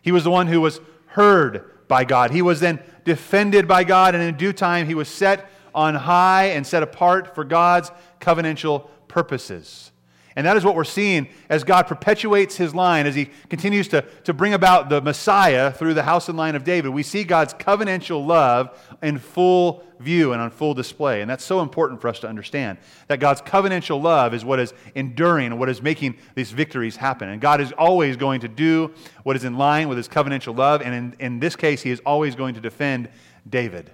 He 0.00 0.12
was 0.12 0.24
the 0.24 0.30
one 0.30 0.46
who 0.46 0.60
was 0.60 0.80
heard 1.06 1.70
by 1.88 2.04
God. 2.04 2.30
He 2.30 2.42
was 2.42 2.60
then 2.60 2.80
defended 3.04 3.66
by 3.66 3.84
God, 3.84 4.14
and 4.14 4.22
in 4.22 4.36
due 4.36 4.52
time, 4.52 4.86
he 4.86 4.94
was 4.94 5.08
set 5.08 5.50
on 5.74 5.94
high 5.94 6.46
and 6.46 6.66
set 6.66 6.82
apart 6.82 7.34
for 7.34 7.44
God's 7.44 7.90
covenantal 8.20 8.88
purposes. 9.08 9.90
And 10.38 10.46
that 10.46 10.56
is 10.56 10.64
what 10.64 10.76
we're 10.76 10.84
seeing 10.84 11.26
as 11.48 11.64
God 11.64 11.88
perpetuates 11.88 12.56
his 12.56 12.72
line, 12.72 13.08
as 13.08 13.16
he 13.16 13.28
continues 13.50 13.88
to, 13.88 14.02
to 14.22 14.32
bring 14.32 14.54
about 14.54 14.88
the 14.88 15.00
Messiah 15.00 15.72
through 15.72 15.94
the 15.94 16.04
house 16.04 16.28
and 16.28 16.38
line 16.38 16.54
of 16.54 16.62
David. 16.62 16.90
We 16.90 17.02
see 17.02 17.24
God's 17.24 17.54
covenantal 17.54 18.24
love 18.24 18.70
in 19.02 19.18
full 19.18 19.82
view 19.98 20.32
and 20.32 20.40
on 20.40 20.50
full 20.50 20.74
display. 20.74 21.22
And 21.22 21.28
that's 21.28 21.42
so 21.42 21.60
important 21.60 22.00
for 22.00 22.06
us 22.06 22.20
to 22.20 22.28
understand 22.28 22.78
that 23.08 23.18
God's 23.18 23.42
covenantal 23.42 24.00
love 24.00 24.32
is 24.32 24.44
what 24.44 24.60
is 24.60 24.72
enduring 24.94 25.46
and 25.46 25.58
what 25.58 25.68
is 25.68 25.82
making 25.82 26.16
these 26.36 26.52
victories 26.52 26.94
happen. 26.94 27.28
And 27.30 27.40
God 27.40 27.60
is 27.60 27.72
always 27.72 28.16
going 28.16 28.42
to 28.42 28.48
do 28.48 28.94
what 29.24 29.34
is 29.34 29.42
in 29.42 29.58
line 29.58 29.88
with 29.88 29.98
his 29.98 30.06
covenantal 30.06 30.56
love. 30.56 30.82
And 30.82 30.94
in, 30.94 31.16
in 31.18 31.40
this 31.40 31.56
case, 31.56 31.82
he 31.82 31.90
is 31.90 31.98
always 32.06 32.36
going 32.36 32.54
to 32.54 32.60
defend 32.60 33.08
David. 33.50 33.90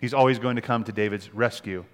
He's 0.00 0.14
always 0.14 0.40
going 0.40 0.56
to 0.56 0.62
come 0.62 0.82
to 0.82 0.90
David's 0.90 1.32
rescue. 1.32 1.84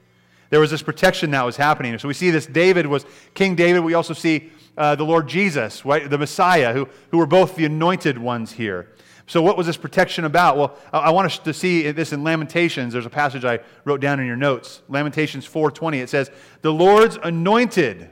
There 0.51 0.61
was 0.61 0.71
this 0.71 0.83
protection 0.83 1.31
that 1.33 1.45
was 1.45 1.57
happening. 1.57 1.99
So 1.99 2.09
we 2.09 2.15
see 2.15 2.31
this 2.31 2.47
David 2.47 2.87
was 2.87 3.05
King 3.35 3.55
David. 3.55 3.81
We 3.81 3.95
also 3.95 4.15
see 4.15 4.51
uh, 4.77 4.95
the 4.95 5.05
Lord 5.05 5.29
Jesus, 5.29 5.85
right? 5.85 6.09
the 6.09 6.19
Messiah, 6.19 6.73
who, 6.73 6.89
who 7.11 7.19
were 7.19 7.27
both 7.27 7.57
the 7.57 7.65
anointed 7.65 8.19
ones 8.19 8.53
here. 8.53 8.93
So, 9.29 9.43
what 9.43 9.57
was 9.57 9.67
this 9.67 9.77
protection 9.77 10.25
about? 10.25 10.57
Well, 10.57 10.79
I 10.93 11.11
want 11.11 11.27
us 11.27 11.39
to 11.41 11.53
see 11.53 11.91
this 11.91 12.13
in 12.13 12.23
Lamentations. 12.23 12.93
There's 12.93 13.07
a 13.07 13.11
passage 13.11 13.45
I 13.45 13.59
wrote 13.85 14.01
down 14.01 14.21
in 14.21 14.27
your 14.27 14.37
notes. 14.37 14.83
Lamentations 14.89 15.45
4:20. 15.45 16.01
It 16.01 16.09
says, 16.09 16.31
"The 16.63 16.73
Lord's 16.73 17.19
anointed." 17.23 18.11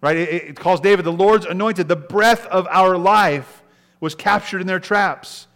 Right? 0.00 0.16
It, 0.16 0.28
it 0.30 0.56
calls 0.56 0.80
David 0.80 1.04
the 1.04 1.12
Lord's 1.12 1.46
anointed. 1.46 1.88
The 1.88 1.96
breath 1.96 2.46
of 2.46 2.68
our 2.68 2.96
life 2.96 3.64
was 3.98 4.14
captured 4.14 4.60
in 4.60 4.68
their 4.68 4.78
traps. 4.78 5.48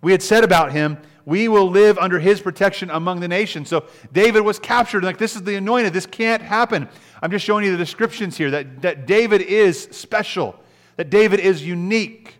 We 0.00 0.12
had 0.12 0.22
said 0.22 0.44
about 0.44 0.72
him, 0.72 0.96
we 1.24 1.48
will 1.48 1.70
live 1.70 1.98
under 1.98 2.18
his 2.18 2.40
protection 2.40 2.90
among 2.90 3.20
the 3.20 3.28
nations. 3.28 3.68
So 3.68 3.84
David 4.12 4.40
was 4.40 4.58
captured. 4.58 5.04
Like, 5.04 5.18
this 5.18 5.36
is 5.36 5.42
the 5.42 5.54
anointed. 5.56 5.92
This 5.92 6.06
can't 6.06 6.42
happen. 6.42 6.88
I'm 7.20 7.30
just 7.30 7.44
showing 7.44 7.64
you 7.64 7.72
the 7.72 7.78
descriptions 7.78 8.36
here 8.36 8.50
that, 8.50 8.82
that 8.82 9.06
David 9.06 9.42
is 9.42 9.88
special, 9.92 10.56
that 10.96 11.10
David 11.10 11.40
is 11.40 11.64
unique 11.64 12.36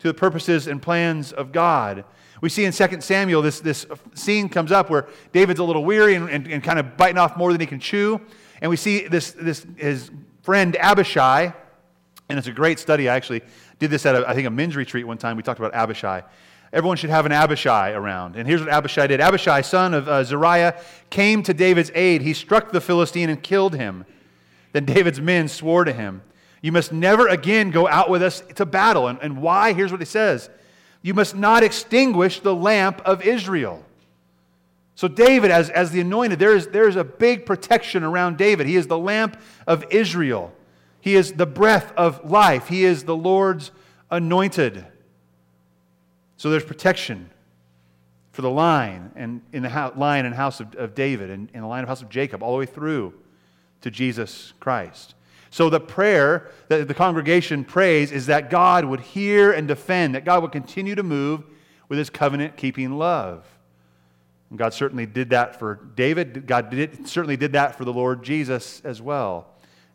to 0.00 0.08
the 0.08 0.14
purposes 0.14 0.66
and 0.66 0.80
plans 0.80 1.32
of 1.32 1.52
God. 1.52 2.04
We 2.40 2.48
see 2.48 2.64
in 2.64 2.72
2 2.72 3.00
Samuel 3.00 3.40
this, 3.40 3.60
this 3.60 3.86
scene 4.14 4.48
comes 4.48 4.72
up 4.72 4.90
where 4.90 5.06
David's 5.32 5.60
a 5.60 5.64
little 5.64 5.84
weary 5.84 6.16
and, 6.16 6.28
and, 6.28 6.48
and 6.48 6.62
kind 6.62 6.78
of 6.78 6.96
biting 6.96 7.18
off 7.18 7.36
more 7.36 7.52
than 7.52 7.60
he 7.60 7.66
can 7.66 7.78
chew. 7.78 8.20
And 8.60 8.68
we 8.68 8.76
see 8.76 9.06
this, 9.06 9.32
this 9.32 9.64
his 9.76 10.10
friend 10.42 10.76
Abishai, 10.76 11.52
and 12.28 12.38
it's 12.38 12.48
a 12.48 12.52
great 12.52 12.80
study. 12.80 13.08
I 13.08 13.14
actually 13.14 13.42
did 13.78 13.90
this 13.90 14.04
at, 14.06 14.16
a, 14.16 14.28
I 14.28 14.34
think, 14.34 14.48
a 14.48 14.50
men's 14.50 14.74
retreat 14.74 15.06
one 15.06 15.18
time. 15.18 15.36
We 15.36 15.42
talked 15.44 15.60
about 15.60 15.74
Abishai. 15.74 16.22
Everyone 16.72 16.96
should 16.96 17.10
have 17.10 17.26
an 17.26 17.32
Abishai 17.32 17.90
around. 17.90 18.34
And 18.34 18.48
here's 18.48 18.60
what 18.60 18.70
Abishai 18.70 19.06
did 19.06 19.20
Abishai, 19.20 19.60
son 19.60 19.92
of 19.92 20.08
uh, 20.08 20.24
Zeruiah, 20.24 20.80
came 21.10 21.42
to 21.42 21.52
David's 21.52 21.90
aid. 21.94 22.22
He 22.22 22.32
struck 22.32 22.72
the 22.72 22.80
Philistine 22.80 23.28
and 23.28 23.42
killed 23.42 23.74
him. 23.74 24.06
Then 24.72 24.86
David's 24.86 25.20
men 25.20 25.48
swore 25.48 25.84
to 25.84 25.92
him, 25.92 26.22
You 26.62 26.72
must 26.72 26.90
never 26.90 27.28
again 27.28 27.70
go 27.70 27.86
out 27.86 28.08
with 28.08 28.22
us 28.22 28.42
to 28.54 28.64
battle. 28.64 29.08
And, 29.08 29.18
and 29.20 29.42
why? 29.42 29.74
Here's 29.74 29.90
what 29.90 30.00
he 30.00 30.06
says 30.06 30.48
You 31.02 31.12
must 31.12 31.36
not 31.36 31.62
extinguish 31.62 32.40
the 32.40 32.54
lamp 32.54 33.02
of 33.04 33.22
Israel. 33.22 33.84
So, 34.94 35.08
David, 35.08 35.50
as, 35.50 35.68
as 35.68 35.90
the 35.90 36.00
anointed, 36.00 36.38
there 36.38 36.54
is, 36.54 36.68
there 36.68 36.88
is 36.88 36.96
a 36.96 37.04
big 37.04 37.44
protection 37.44 38.02
around 38.02 38.38
David. 38.38 38.66
He 38.66 38.76
is 38.76 38.86
the 38.86 38.98
lamp 38.98 39.38
of 39.66 39.84
Israel. 39.90 40.52
He 41.00 41.16
is 41.16 41.32
the 41.32 41.46
breath 41.46 41.92
of 41.96 42.30
life. 42.30 42.68
He 42.68 42.84
is 42.84 43.04
the 43.04 43.16
Lord's 43.16 43.72
anointed. 44.10 44.86
So 46.42 46.50
there's 46.50 46.64
protection 46.64 47.30
for 48.32 48.42
the 48.42 48.50
line 48.50 49.12
and 49.14 49.42
in 49.52 49.62
the 49.62 49.68
house, 49.68 49.96
line 49.96 50.26
and 50.26 50.34
house 50.34 50.58
of, 50.58 50.74
of 50.74 50.92
David 50.92 51.30
and 51.30 51.48
in 51.54 51.60
the 51.60 51.68
line 51.68 51.84
of 51.84 51.88
house 51.88 52.02
of 52.02 52.08
Jacob 52.08 52.42
all 52.42 52.50
the 52.50 52.58
way 52.58 52.66
through 52.66 53.14
to 53.82 53.92
Jesus 53.92 54.52
Christ. 54.58 55.14
So 55.50 55.70
the 55.70 55.78
prayer 55.78 56.50
that 56.66 56.88
the 56.88 56.94
congregation 56.94 57.64
prays 57.64 58.10
is 58.10 58.26
that 58.26 58.50
God 58.50 58.84
would 58.84 58.98
hear 58.98 59.52
and 59.52 59.68
defend, 59.68 60.16
that 60.16 60.24
God 60.24 60.42
would 60.42 60.50
continue 60.50 60.96
to 60.96 61.04
move 61.04 61.44
with 61.88 62.00
his 62.00 62.10
covenant 62.10 62.56
keeping 62.56 62.98
love. 62.98 63.46
And 64.50 64.58
God 64.58 64.74
certainly 64.74 65.06
did 65.06 65.30
that 65.30 65.60
for 65.60 65.78
David. 65.94 66.48
God 66.48 66.70
did, 66.70 67.06
certainly 67.06 67.36
did 67.36 67.52
that 67.52 67.78
for 67.78 67.84
the 67.84 67.92
Lord 67.92 68.24
Jesus 68.24 68.82
as 68.84 69.00
well, 69.00 69.46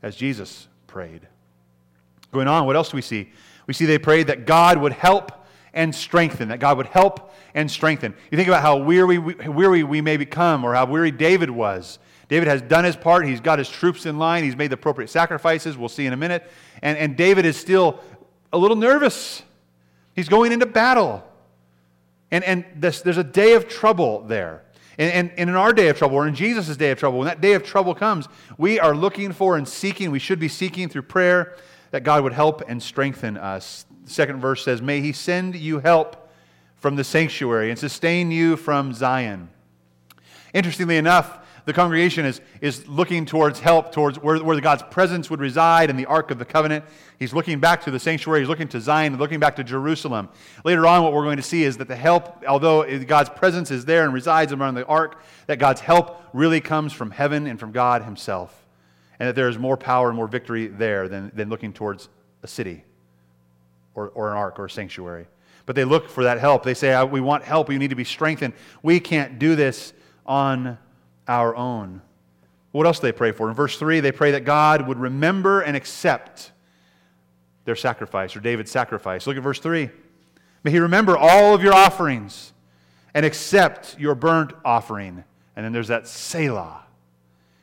as 0.01 0.15
Jesus 0.15 0.69
prayed. 0.87 1.27
Going 2.31 2.47
on, 2.47 2.65
what 2.65 2.77
else 2.77 2.91
do 2.91 2.95
we 2.95 3.01
see? 3.01 3.33
We 3.65 3.73
see 3.73 3.83
they 3.83 3.99
prayed 3.99 4.27
that 4.27 4.45
God 4.45 4.77
would 4.77 4.93
help 4.93 5.33
and 5.74 5.93
strengthen, 5.93 6.50
that 6.50 6.59
God 6.59 6.77
would 6.77 6.88
help 6.88 7.33
and 7.53 7.69
strengthen. 7.69 8.13
You 8.31 8.38
think 8.38 8.47
about 8.47 8.62
how 8.62 8.77
weary, 8.77 9.17
weary 9.17 9.83
we 9.83 10.01
may 10.01 10.17
become 10.17 10.63
or 10.63 10.74
how 10.74 10.86
weary 10.86 11.12
David 11.12 11.50
was. 11.50 12.00
David 12.29 12.47
has 12.47 12.62
done 12.62 12.83
his 12.83 12.95
part. 12.95 13.25
He's 13.25 13.39
got 13.39 13.57
his 13.57 13.69
troops 13.69 14.05
in 14.05 14.17
line. 14.19 14.43
He's 14.43 14.55
made 14.55 14.69
the 14.69 14.75
appropriate 14.75 15.09
sacrifices. 15.09 15.77
We'll 15.77 15.89
see 15.89 16.05
in 16.05 16.13
a 16.13 16.17
minute. 16.17 16.50
And, 16.81 16.97
and 16.97 17.15
David 17.15 17.45
is 17.45 17.57
still 17.57 18.00
a 18.51 18.57
little 18.57 18.75
nervous. 18.75 19.43
He's 20.15 20.27
going 20.27 20.51
into 20.51 20.65
battle. 20.65 21.24
And, 22.31 22.43
and 22.43 22.65
this, 22.75 23.01
there's 23.01 23.17
a 23.17 23.24
day 23.24 23.53
of 23.53 23.67
trouble 23.67 24.24
there. 24.24 24.63
And, 24.97 25.13
and, 25.13 25.31
and 25.38 25.50
in 25.50 25.55
our 25.55 25.74
day 25.74 25.89
of 25.89 25.97
trouble, 25.97 26.17
or 26.17 26.27
in 26.27 26.36
Jesus' 26.36 26.75
day 26.75 26.91
of 26.91 27.00
trouble, 27.00 27.19
when 27.19 27.27
that 27.27 27.39
day 27.39 27.53
of 27.53 27.63
trouble 27.63 27.95
comes, 27.95 28.27
we 28.57 28.79
are 28.79 28.95
looking 28.95 29.31
for 29.31 29.55
and 29.57 29.67
seeking, 29.67 30.12
we 30.12 30.19
should 30.19 30.39
be 30.39 30.47
seeking 30.50 30.89
through 30.89 31.03
prayer 31.03 31.55
that 31.91 32.03
God 32.03 32.24
would 32.24 32.33
help 32.33 32.62
and 32.67 32.83
strengthen 32.83 33.38
us. 33.38 33.86
The 34.07 34.13
second 34.13 34.39
verse 34.39 34.63
says, 34.63 34.81
May 34.81 35.01
he 35.01 35.11
send 35.11 35.53
you 35.53 35.79
help 35.79 36.31
from 36.77 36.95
the 36.95 37.03
sanctuary 37.03 37.69
and 37.69 37.77
sustain 37.77 38.31
you 38.31 38.55
from 38.55 38.93
Zion. 38.93 39.49
Interestingly 40.53 40.95
enough, 40.95 41.39
the 41.65 41.73
congregation 41.73 42.25
is, 42.25 42.39
is 42.61 42.87
looking 42.87 43.25
towards 43.25 43.59
help, 43.59 43.91
towards 43.91 44.17
where, 44.19 44.41
where 44.41 44.57
God's 44.61 44.83
presence 44.83 45.29
would 45.29 45.41
reside 45.41 45.89
in 45.89 45.97
the 45.97 46.05
Ark 46.05 46.31
of 46.31 46.39
the 46.39 46.45
Covenant. 46.45 46.85
He's 47.19 47.33
looking 47.33 47.59
back 47.59 47.83
to 47.83 47.91
the 47.91 47.99
sanctuary, 47.99 48.39
he's 48.39 48.47
looking 48.47 48.69
to 48.69 48.79
Zion, 48.79 49.17
looking 49.17 49.41
back 49.41 49.57
to 49.57 49.63
Jerusalem. 49.65 50.29
Later 50.63 50.87
on, 50.87 51.03
what 51.03 51.11
we're 51.11 51.25
going 51.25 51.35
to 51.35 51.43
see 51.43 51.65
is 51.65 51.75
that 51.75 51.89
the 51.89 51.95
help, 51.97 52.45
although 52.47 52.97
God's 52.99 53.29
presence 53.29 53.71
is 53.71 53.83
there 53.83 54.05
and 54.05 54.13
resides 54.13 54.53
around 54.53 54.75
the 54.75 54.85
Ark, 54.85 55.21
that 55.47 55.59
God's 55.59 55.81
help 55.81 56.21
really 56.31 56.61
comes 56.61 56.93
from 56.93 57.11
heaven 57.11 57.45
and 57.45 57.59
from 57.59 57.73
God 57.73 58.03
Himself. 58.03 58.65
And 59.19 59.27
that 59.27 59.35
there 59.35 59.49
is 59.49 59.59
more 59.59 59.75
power 59.75 60.07
and 60.07 60.15
more 60.15 60.27
victory 60.29 60.67
there 60.67 61.09
than, 61.09 61.29
than 61.35 61.49
looking 61.49 61.73
towards 61.73 62.07
a 62.41 62.47
city 62.47 62.85
or, 63.97 64.09
or 64.09 64.31
an 64.31 64.37
ark 64.37 64.59
or 64.59 64.65
a 64.65 64.69
sanctuary. 64.69 65.25
But 65.65 65.75
they 65.75 65.83
look 65.83 66.07
for 66.07 66.23
that 66.23 66.39
help. 66.39 66.63
They 66.63 66.75
say, 66.75 67.03
We 67.03 67.19
want 67.19 67.43
help. 67.43 67.67
We 67.67 67.77
need 67.77 67.89
to 67.89 67.95
be 67.95 68.03
strengthened. 68.03 68.53
We 68.83 68.99
can't 68.99 69.39
do 69.39 69.55
this 69.55 69.91
on 70.25 70.77
our 71.27 71.55
own. 71.55 72.01
What 72.71 72.85
else 72.85 72.99
do 72.99 73.07
they 73.07 73.11
pray 73.11 73.31
for? 73.31 73.49
In 73.49 73.55
verse 73.55 73.77
3, 73.77 73.99
they 73.99 74.11
pray 74.11 74.31
that 74.31 74.45
God 74.45 74.87
would 74.87 74.99
remember 74.99 75.61
and 75.61 75.75
accept 75.75 76.51
their 77.65 77.75
sacrifice 77.75 78.35
or 78.35 78.39
David's 78.39 78.71
sacrifice. 78.71 79.25
Look 79.25 79.35
at 79.35 79.43
verse 79.43 79.59
3. 79.59 79.89
May 80.63 80.71
he 80.71 80.79
remember 80.79 81.17
all 81.17 81.55
of 81.55 81.63
your 81.63 81.73
offerings 81.73 82.53
and 83.15 83.25
accept 83.25 83.97
your 83.99 84.13
burnt 84.13 84.53
offering. 84.63 85.23
And 85.55 85.65
then 85.65 85.73
there's 85.73 85.87
that 85.87 86.07
Selah. 86.07 86.83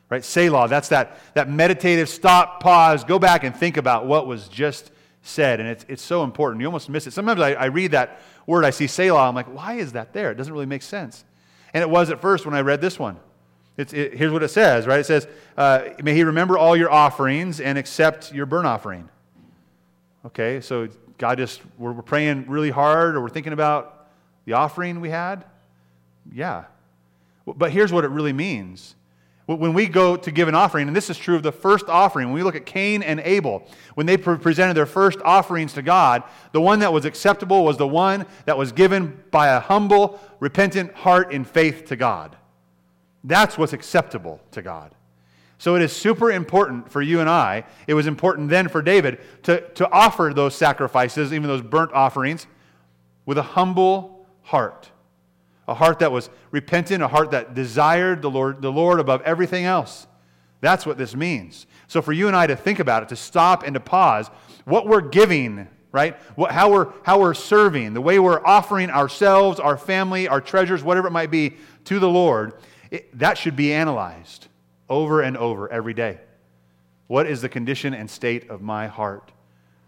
Right? 0.09 0.23
Selah, 0.23 0.67
that's 0.67 0.89
that, 0.89 1.17
that 1.33 1.49
meditative 1.49 2.09
stop, 2.09 2.61
pause, 2.61 3.05
go 3.05 3.17
back 3.17 3.43
and 3.45 3.55
think 3.55 3.77
about 3.77 4.05
what 4.05 4.27
was 4.27 4.49
just 4.49 4.91
said. 5.25 5.59
And 5.59 5.67
it's, 5.67 5.85
it's 5.87 6.03
so 6.03 6.23
important. 6.23 6.61
You 6.61 6.67
almost 6.67 6.89
miss 6.89 7.07
it. 7.07 7.11
Sometimes 7.11 7.41
I, 7.41 7.53
I 7.53 7.65
read 7.65 7.91
that 7.91 8.21
word, 8.45 8.63
I 8.63 8.69
see 8.69 8.87
Selah, 8.87 9.27
I'm 9.27 9.35
like, 9.35 9.53
why 9.53 9.73
is 9.73 9.93
that 9.93 10.13
there? 10.13 10.31
It 10.31 10.35
doesn't 10.35 10.53
really 10.53 10.65
make 10.65 10.83
sense. 10.83 11.25
And 11.73 11.81
it 11.81 11.89
was 11.89 12.09
at 12.09 12.21
first 12.21 12.45
when 12.45 12.53
I 12.53 12.61
read 12.61 12.79
this 12.79 12.99
one. 12.99 13.17
It, 13.77 13.91
here's 13.91 14.31
what 14.31 14.41
it 14.43 14.49
says, 14.49 14.87
right? 14.87 14.99
It 14.99 15.05
says, 15.05 15.27
uh, 15.57 15.89
May 16.01 16.13
he 16.13 16.23
remember 16.23 16.57
all 16.57 16.77
your 16.77 16.89
offerings 16.89 17.59
and 17.59 17.77
accept 17.77 18.33
your 18.33 18.45
burnt 18.45 18.67
offering. 18.67 19.09
Okay, 20.25 20.61
so 20.61 20.87
God 21.17 21.37
just, 21.37 21.61
we're, 21.77 21.91
we're 21.91 22.01
praying 22.01 22.45
really 22.47 22.69
hard 22.69 23.15
or 23.15 23.21
we're 23.21 23.29
thinking 23.29 23.53
about 23.53 24.07
the 24.45 24.53
offering 24.53 25.01
we 25.01 25.09
had? 25.09 25.43
Yeah. 26.31 26.65
But 27.45 27.71
here's 27.71 27.91
what 27.91 28.05
it 28.05 28.09
really 28.09 28.33
means. 28.33 28.95
When 29.47 29.73
we 29.73 29.85
go 29.85 30.17
to 30.17 30.31
give 30.31 30.47
an 30.47 30.55
offering, 30.55 30.87
and 30.87 30.95
this 30.95 31.11
is 31.11 31.17
true 31.17 31.35
of 31.35 31.43
the 31.43 31.51
first 31.51 31.87
offering, 31.87 32.27
when 32.27 32.33
we 32.33 32.41
look 32.41 32.55
at 32.55 32.65
Cain 32.65 33.03
and 33.03 33.19
Abel, 33.19 33.67
when 33.93 34.07
they 34.07 34.17
presented 34.17 34.73
their 34.73 34.87
first 34.87 35.19
offerings 35.23 35.73
to 35.73 35.83
God, 35.83 36.23
the 36.51 36.61
one 36.61 36.79
that 36.79 36.91
was 36.91 37.05
acceptable 37.05 37.63
was 37.63 37.77
the 37.77 37.87
one 37.87 38.25
that 38.45 38.57
was 38.57 38.71
given 38.71 39.21
by 39.29 39.49
a 39.49 39.59
humble, 39.59 40.19
repentant 40.39 40.93
heart 40.93 41.31
in 41.31 41.45
faith 41.45 41.85
to 41.85 41.95
God. 41.95 42.35
That's 43.23 43.55
what's 43.55 43.73
acceptable 43.73 44.41
to 44.51 44.63
God. 44.63 44.91
So 45.59 45.75
it 45.75 45.83
is 45.83 45.93
super 45.93 46.31
important 46.31 46.91
for 46.91 47.01
you 47.01 47.19
and 47.19 47.29
I. 47.29 47.65
It 47.87 47.93
was 47.93 48.07
important 48.07 48.49
then 48.49 48.67
for 48.67 48.81
David 48.81 49.19
to, 49.43 49.61
to 49.75 49.89
offer 49.91 50.31
those 50.33 50.55
sacrifices, 50.55 51.31
even 51.31 51.47
those 51.47 51.61
burnt 51.61 51.93
offerings, 51.93 52.47
with 53.25 53.37
a 53.37 53.43
humble 53.43 54.27
heart. 54.41 54.89
A 55.67 55.73
heart 55.73 55.99
that 55.99 56.11
was 56.11 56.29
repentant, 56.51 57.01
a 57.01 57.07
heart 57.07 57.31
that 57.31 57.53
desired 57.53 58.21
the 58.21 58.29
Lord, 58.29 58.61
the 58.61 58.71
Lord 58.71 58.99
above 58.99 59.21
everything 59.23 59.65
else. 59.65 60.07
That's 60.61 60.85
what 60.85 60.97
this 60.97 61.15
means. 61.15 61.67
So 61.87 62.01
for 62.01 62.13
you 62.13 62.27
and 62.27 62.35
I 62.35 62.47
to 62.47 62.55
think 62.55 62.79
about 62.79 63.03
it, 63.03 63.09
to 63.09 63.15
stop 63.15 63.63
and 63.63 63.73
to 63.73 63.79
pause, 63.79 64.29
what 64.65 64.87
we're 64.87 65.01
giving, 65.01 65.67
right? 65.91 66.15
What, 66.35 66.51
how, 66.51 66.71
we're, 66.71 66.93
how 67.03 67.19
we're 67.19 67.33
serving, 67.33 67.93
the 67.93 68.01
way 68.01 68.19
we're 68.19 68.45
offering 68.45 68.89
ourselves, 68.89 69.59
our 69.59 69.77
family, 69.77 70.27
our 70.27 70.41
treasures, 70.41 70.83
whatever 70.83 71.07
it 71.07 71.11
might 71.11 71.31
be, 71.31 71.57
to 71.85 71.99
the 71.99 72.09
Lord 72.09 72.53
it, 72.91 73.17
that 73.17 73.37
should 73.37 73.55
be 73.55 73.73
analyzed 73.73 74.47
over 74.89 75.21
and 75.21 75.35
over 75.37 75.71
every 75.71 75.93
day. 75.93 76.19
What 77.07 77.27
is 77.27 77.41
the 77.41 77.49
condition 77.49 77.93
and 77.93 78.09
state 78.09 78.49
of 78.49 78.61
my 78.61 78.87
heart? 78.87 79.31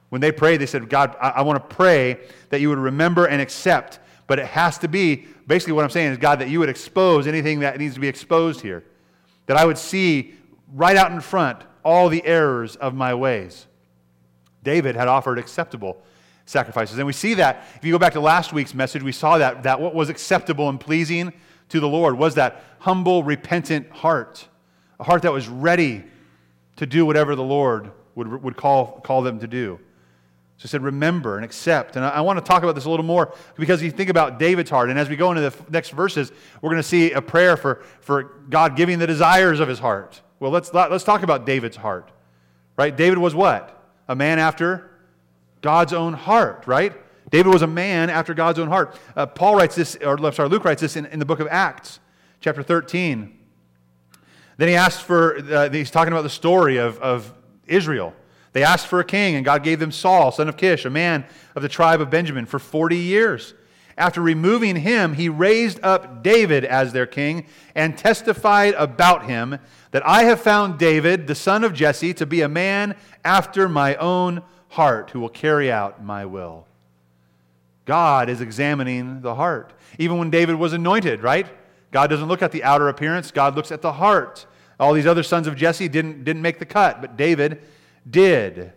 When 0.10 0.22
they 0.22 0.32
prayed, 0.32 0.58
they 0.58 0.66
said, 0.66 0.90
God, 0.90 1.16
I, 1.20 1.30
I 1.30 1.42
want 1.42 1.58
to 1.58 1.76
pray 1.76 2.20
that 2.50 2.62
you 2.62 2.70
would 2.70 2.78
remember 2.78 3.26
and 3.26 3.42
accept, 3.42 4.00
but 4.28 4.40
it 4.40 4.46
has 4.46 4.78
to 4.80 4.88
be 4.88 5.26
basically 5.48 5.74
what 5.74 5.84
I'm 5.84 5.90
saying 5.90 6.12
is, 6.12 6.18
God, 6.18 6.40
that 6.40 6.50
you 6.50 6.60
would 6.60 6.70
expose 6.70 7.26
anything 7.26 7.62
that 7.62 7.80
needs 7.80 7.96
to 7.96 8.00
be 8.00 8.08
exposed 8.08 8.62
here. 8.62 8.84
That 9.46 9.58
I 9.58 9.66
would 9.66 9.78
see 9.78 10.36
right 10.74 10.98
out 10.98 11.12
in 11.12 11.22
front 11.22 11.64
all 11.84 12.10
the 12.10 12.24
errors 12.26 12.76
of 12.76 12.94
my 12.94 13.14
ways. 13.14 13.66
David 14.64 14.98
had 14.98 15.08
offered 15.08 15.40
acceptable 15.40 16.04
sacrifices. 16.46 16.98
And 16.98 17.08
we 17.08 17.14
see 17.14 17.36
that, 17.36 17.66
if 17.76 17.86
you 17.86 17.94
go 17.94 18.00
back 18.00 18.14
to 18.14 18.20
last 18.20 18.52
week's 18.52 18.74
message, 18.74 19.02
we 19.02 19.14
saw 19.14 19.38
that, 19.38 19.64
that 19.64 19.80
what 19.80 19.96
was 19.96 20.10
acceptable 20.10 20.68
and 20.68 20.80
pleasing 20.80 21.32
to 21.70 21.80
the 21.80 21.88
Lord 21.88 22.18
was 22.18 22.36
that 22.36 22.64
humble, 22.80 23.24
repentant 23.24 23.90
heart, 23.92 24.48
a 25.00 25.04
heart 25.04 25.22
that 25.22 25.32
was 25.32 25.48
ready 25.48 26.04
to 26.78 26.86
do 26.86 27.06
whatever 27.06 27.36
the 27.36 27.44
Lord 27.44 27.92
would, 28.16 28.44
would 28.44 28.58
call, 28.58 29.00
call 29.02 29.22
them 29.22 29.40
to 29.40 29.48
do. 29.48 29.80
So 30.58 30.64
he 30.64 30.68
said, 30.70 30.82
remember 30.82 31.36
and 31.36 31.46
accept. 31.46 31.96
And 31.96 32.04
I, 32.04 32.10
I, 32.10 32.22
want 32.22 32.40
to 32.40 32.44
talk 32.44 32.64
about 32.64 32.74
this 32.74 32.86
a 32.86 32.90
little 32.90 33.06
more 33.06 33.36
because 33.56 33.84
you 33.84 33.92
think 33.92 34.10
about 34.10 34.40
David's 34.40 34.72
heart. 34.72 34.90
And 34.90 34.98
as 34.98 35.08
we 35.08 35.16
go 35.16 35.30
into 35.32 35.42
the 35.42 35.56
next 35.70 35.92
verses, 35.92 36.32
we're 36.62 36.72
going 36.72 36.82
to 36.82 36.88
see 36.88 37.12
a 37.12 37.22
prayer 37.22 37.56
for, 37.56 37.84
for 38.00 38.24
God 38.50 38.76
giving 38.76 38.98
the 38.98 39.06
desires 39.06 39.60
of 39.60 39.68
his 39.68 39.78
heart. 39.78 40.20
Well, 40.40 40.50
let's, 40.50 40.74
let's 40.74 41.04
talk 41.04 41.22
about 41.22 41.46
David's 41.46 41.78
heart. 41.78 42.12
Right? 42.76 42.96
David 42.96 43.20
was 43.20 43.36
what? 43.36 43.74
A 44.08 44.16
man 44.16 44.40
after 44.40 44.90
God's 45.62 45.94
own 45.94 46.14
heart, 46.14 46.64
right? 46.66 46.94
David 47.30 47.52
was 47.52 47.62
a 47.62 47.68
man 47.68 48.10
after 48.10 48.34
God's 48.34 48.58
own 48.58 48.68
heart. 48.68 48.98
Uh, 49.16 49.26
Paul 49.26 49.56
writes 49.56 49.76
this, 49.76 49.96
or 49.98 50.18
sorry, 50.32 50.50
Luke 50.50 50.64
writes 50.64 50.82
this 50.82 50.96
in, 50.96 51.06
in 51.08 51.20
the 51.20 51.26
book 51.26 51.40
of 51.40 51.48
Acts, 51.52 52.00
chapter 52.40 52.64
13. 52.64 53.38
Then 54.58 54.68
he 54.68 54.76
asked 54.76 55.04
for, 55.04 55.38
uh, 55.38 55.70
he's 55.70 55.92
talking 55.92 56.14
about 56.14 56.24
the 56.24 56.30
story 56.30 56.78
of, 56.78 57.00
of 57.00 57.32
Israel. 57.68 58.14
They 58.58 58.64
asked 58.64 58.88
for 58.88 59.00
a 59.00 59.06
king, 59.06 59.36
and 59.36 59.46
God 59.46 59.62
gave 59.62 59.78
them 59.78 59.92
Saul, 59.92 60.32
son 60.32 60.50
of 60.50 60.58
Kish, 60.58 60.84
a 60.84 60.90
man 60.90 61.26
of 61.54 61.62
the 61.62 61.70
tribe 61.70 62.02
of 62.02 62.10
Benjamin, 62.10 62.48
for 62.48 62.58
40 62.58 62.98
years. 62.98 63.54
After 63.96 64.20
removing 64.20 64.78
him, 64.78 65.14
he 65.14 65.30
raised 65.30 65.80
up 65.84 66.24
David 66.24 66.66
as 66.66 66.92
their 66.92 67.06
king 67.06 67.46
and 67.76 67.96
testified 67.96 68.74
about 68.74 69.28
him 69.28 69.60
that 69.92 70.04
I 70.08 70.24
have 70.24 70.42
found 70.42 70.80
David, 70.80 71.28
the 71.28 71.36
son 71.36 71.64
of 71.64 71.76
Jesse, 71.76 72.16
to 72.16 72.26
be 72.26 72.42
a 72.42 72.50
man 72.50 72.96
after 73.24 73.70
my 73.70 73.94
own 73.98 74.42
heart 74.70 75.12
who 75.12 75.20
will 75.20 75.30
carry 75.30 75.72
out 75.72 76.04
my 76.04 76.26
will. 76.26 76.66
God 77.86 78.28
is 78.28 78.42
examining 78.42 79.22
the 79.22 79.36
heart. 79.36 79.72
Even 80.00 80.18
when 80.18 80.32
David 80.32 80.56
was 80.56 80.74
anointed, 80.74 81.22
right? 81.22 81.46
God 81.92 82.08
doesn't 82.08 82.28
look 82.28 82.42
at 82.42 82.52
the 82.52 82.64
outer 82.64 82.90
appearance, 82.90 83.30
God 83.30 83.56
looks 83.56 83.72
at 83.72 83.84
the 83.84 83.94
heart. 83.94 84.48
All 84.80 84.94
these 84.94 85.06
other 85.06 85.22
sons 85.22 85.46
of 85.46 85.56
Jesse 85.56 85.88
didn't, 85.88 86.24
didn't 86.24 86.42
make 86.42 86.58
the 86.58 86.66
cut, 86.66 87.02
but 87.02 87.18
David 87.18 87.62
did. 88.10 88.74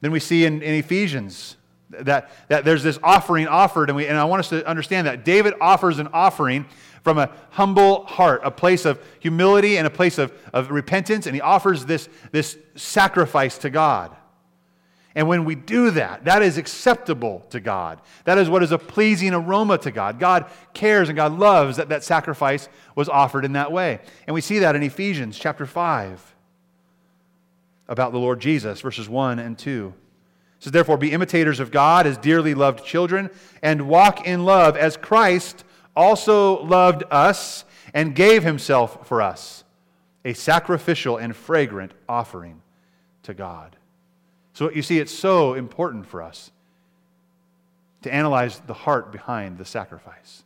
Then 0.00 0.12
we 0.12 0.20
see 0.20 0.44
in, 0.44 0.62
in 0.62 0.74
Ephesians, 0.74 1.56
That, 1.90 2.30
that 2.48 2.64
there's 2.64 2.82
this 2.82 2.98
offering 3.02 3.48
offered, 3.48 3.88
and, 3.88 3.96
we, 3.96 4.06
and 4.06 4.18
I 4.18 4.24
want 4.24 4.40
us 4.40 4.50
to 4.50 4.66
understand 4.66 5.06
that. 5.06 5.24
David 5.24 5.54
offers 5.60 5.98
an 5.98 6.08
offering 6.12 6.66
from 7.02 7.16
a 7.18 7.30
humble 7.50 8.04
heart, 8.04 8.42
a 8.44 8.50
place 8.50 8.84
of 8.84 9.02
humility 9.20 9.78
and 9.78 9.86
a 9.86 9.90
place 9.90 10.18
of, 10.18 10.32
of 10.52 10.70
repentance, 10.70 11.26
and 11.26 11.34
he 11.34 11.40
offers 11.40 11.86
this, 11.86 12.08
this 12.30 12.58
sacrifice 12.74 13.56
to 13.58 13.70
God. 13.70 14.14
And 15.14 15.26
when 15.26 15.44
we 15.44 15.54
do 15.54 15.90
that, 15.92 16.26
that 16.26 16.42
is 16.42 16.58
acceptable 16.58 17.44
to 17.50 17.58
God. 17.58 18.00
That 18.24 18.38
is 18.38 18.48
what 18.48 18.62
is 18.62 18.70
a 18.70 18.78
pleasing 18.78 19.32
aroma 19.32 19.78
to 19.78 19.90
God. 19.90 20.20
God 20.20 20.44
cares 20.74 21.08
and 21.08 21.16
God 21.16 21.32
loves 21.38 21.78
that 21.78 21.88
that 21.88 22.04
sacrifice 22.04 22.68
was 22.94 23.08
offered 23.08 23.44
in 23.44 23.54
that 23.54 23.72
way. 23.72 24.00
And 24.26 24.34
we 24.34 24.42
see 24.42 24.58
that 24.60 24.76
in 24.76 24.82
Ephesians 24.82 25.38
chapter 25.38 25.66
5 25.66 26.34
about 27.88 28.12
the 28.12 28.18
Lord 28.18 28.40
Jesus, 28.40 28.80
verses 28.80 29.08
1 29.08 29.38
and 29.38 29.58
2. 29.58 29.92
It 30.58 30.64
says, 30.64 30.72
Therefore, 30.72 30.98
be 30.98 31.12
imitators 31.12 31.60
of 31.60 31.70
God 31.70 32.06
as 32.06 32.18
dearly 32.18 32.54
loved 32.54 32.84
children, 32.84 33.30
and 33.62 33.88
walk 33.88 34.26
in 34.26 34.44
love 34.44 34.76
as 34.76 34.96
Christ 34.96 35.64
also 35.96 36.62
loved 36.64 37.04
us 37.10 37.64
and 37.94 38.14
gave 38.14 38.42
himself 38.44 39.06
for 39.06 39.22
us, 39.22 39.64
a 40.24 40.34
sacrificial 40.34 41.16
and 41.16 41.34
fragrant 41.34 41.92
offering 42.08 42.60
to 43.22 43.34
God. 43.34 43.76
So 44.52 44.70
you 44.70 44.82
see, 44.82 44.98
it's 44.98 45.14
so 45.14 45.54
important 45.54 46.06
for 46.06 46.22
us 46.22 46.50
to 48.02 48.12
analyze 48.12 48.60
the 48.60 48.74
heart 48.74 49.10
behind 49.10 49.58
the 49.58 49.64
sacrifice, 49.64 50.42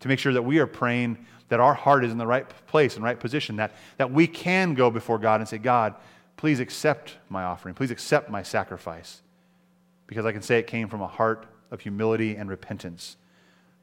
to 0.00 0.08
make 0.08 0.18
sure 0.18 0.32
that 0.32 0.42
we 0.42 0.58
are 0.58 0.66
praying 0.66 1.26
that 1.48 1.60
our 1.60 1.74
heart 1.74 2.04
is 2.04 2.10
in 2.10 2.18
the 2.18 2.26
right 2.26 2.48
place 2.66 2.96
and 2.96 3.04
right 3.04 3.20
position, 3.20 3.56
that, 3.56 3.72
that 3.98 4.10
we 4.10 4.26
can 4.26 4.74
go 4.74 4.90
before 4.90 5.18
God 5.18 5.40
and 5.40 5.48
say, 5.48 5.58
God, 5.58 5.94
please 6.36 6.60
accept 6.60 7.16
my 7.28 7.44
offering, 7.44 7.74
please 7.74 7.90
accept 7.90 8.30
my 8.30 8.42
sacrifice, 8.42 9.22
because 10.06 10.26
I 10.26 10.32
can 10.32 10.42
say 10.42 10.58
it 10.58 10.66
came 10.66 10.88
from 10.88 11.00
a 11.00 11.06
heart 11.06 11.46
of 11.70 11.80
humility 11.80 12.36
and 12.36 12.48
repentance. 12.48 13.16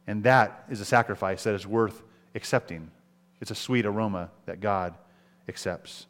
And 0.08 0.24
that 0.24 0.66
is 0.70 0.82
a 0.82 0.86
sacrifice 0.86 1.44
that 1.44 1.56
is 1.56 1.68
worth 1.68 2.02
accepting. 2.36 2.92
It's 3.42 3.52
a 3.52 3.56
sweet 3.56 3.86
aroma 3.86 4.30
that 4.46 4.60
God 4.60 4.96
accepts. 5.48 6.06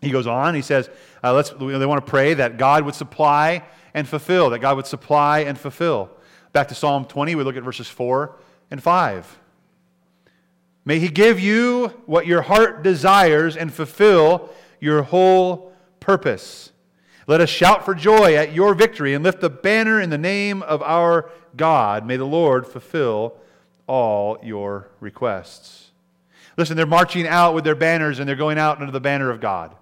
He 0.00 0.10
goes 0.10 0.26
on, 0.26 0.54
he 0.54 0.62
says, 0.62 0.90
uh, 1.22 1.32
let's, 1.32 1.50
they 1.50 1.86
want 1.86 2.04
to 2.04 2.10
pray 2.10 2.34
that 2.34 2.58
God 2.58 2.84
would 2.84 2.94
supply 2.94 3.64
and 3.94 4.08
fulfill, 4.08 4.50
that 4.50 4.58
God 4.58 4.76
would 4.76 4.86
supply 4.86 5.40
and 5.40 5.56
fulfill. 5.56 6.10
Back 6.52 6.68
to 6.68 6.74
Psalm 6.74 7.04
20, 7.04 7.34
we 7.36 7.44
look 7.44 7.56
at 7.56 7.62
verses 7.62 7.88
4 7.88 8.36
and 8.70 8.82
5. 8.82 9.38
May 10.84 10.98
he 10.98 11.08
give 11.08 11.38
you 11.38 11.88
what 12.06 12.26
your 12.26 12.42
heart 12.42 12.82
desires 12.82 13.56
and 13.56 13.72
fulfill 13.72 14.50
your 14.82 15.02
whole 15.04 15.72
purpose. 16.00 16.72
Let 17.28 17.40
us 17.40 17.48
shout 17.48 17.84
for 17.84 17.94
joy 17.94 18.34
at 18.34 18.52
your 18.52 18.74
victory 18.74 19.14
and 19.14 19.22
lift 19.22 19.40
the 19.40 19.48
banner 19.48 20.00
in 20.00 20.10
the 20.10 20.18
name 20.18 20.60
of 20.64 20.82
our 20.82 21.30
God. 21.56 22.04
May 22.04 22.16
the 22.16 22.24
Lord 22.24 22.66
fulfill 22.66 23.36
all 23.86 24.38
your 24.42 24.88
requests. 24.98 25.92
Listen, 26.56 26.76
they're 26.76 26.84
marching 26.84 27.28
out 27.28 27.54
with 27.54 27.62
their 27.62 27.76
banners 27.76 28.18
and 28.18 28.28
they're 28.28 28.34
going 28.34 28.58
out 28.58 28.80
under 28.80 28.90
the 28.90 29.00
banner 29.00 29.30
of 29.30 29.40
God. 29.40 29.72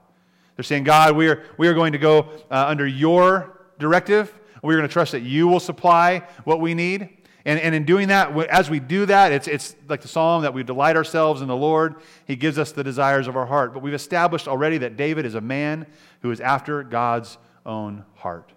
They're 0.56 0.64
saying, 0.64 0.84
God, 0.84 1.16
we 1.16 1.28
are, 1.28 1.44
we 1.56 1.66
are 1.66 1.74
going 1.74 1.92
to 1.92 1.98
go 1.98 2.28
uh, 2.50 2.66
under 2.66 2.86
your 2.86 3.58
directive. 3.78 4.38
We're 4.62 4.76
going 4.76 4.86
to 4.86 4.92
trust 4.92 5.12
that 5.12 5.22
you 5.22 5.48
will 5.48 5.60
supply 5.60 6.24
what 6.44 6.60
we 6.60 6.74
need. 6.74 7.08
And, 7.44 7.58
and 7.58 7.74
in 7.74 7.84
doing 7.84 8.08
that, 8.08 8.36
as 8.50 8.68
we 8.68 8.80
do 8.80 9.06
that, 9.06 9.32
it's, 9.32 9.48
it's 9.48 9.74
like 9.88 10.02
the 10.02 10.08
psalm 10.08 10.42
that 10.42 10.52
we 10.52 10.62
delight 10.62 10.96
ourselves 10.96 11.40
in 11.40 11.48
the 11.48 11.56
Lord. 11.56 11.96
He 12.26 12.36
gives 12.36 12.58
us 12.58 12.72
the 12.72 12.84
desires 12.84 13.26
of 13.26 13.36
our 13.36 13.46
heart. 13.46 13.72
But 13.72 13.82
we've 13.82 13.94
established 13.94 14.46
already 14.46 14.78
that 14.78 14.96
David 14.96 15.24
is 15.24 15.34
a 15.34 15.40
man 15.40 15.86
who 16.20 16.30
is 16.30 16.40
after 16.40 16.82
God's 16.82 17.38
own 17.64 18.04
heart. 18.16 18.52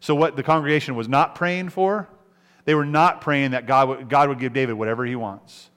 So, 0.00 0.14
what 0.14 0.36
the 0.36 0.42
congregation 0.42 0.96
was 0.96 1.08
not 1.08 1.34
praying 1.34 1.70
for, 1.70 2.08
they 2.64 2.74
were 2.74 2.86
not 2.86 3.20
praying 3.20 3.52
that 3.52 3.66
God 3.66 3.88
would, 3.88 4.08
God 4.08 4.28
would 4.28 4.38
give 4.38 4.52
David 4.52 4.74
whatever 4.74 5.04
he 5.04 5.16
wants. 5.16 5.70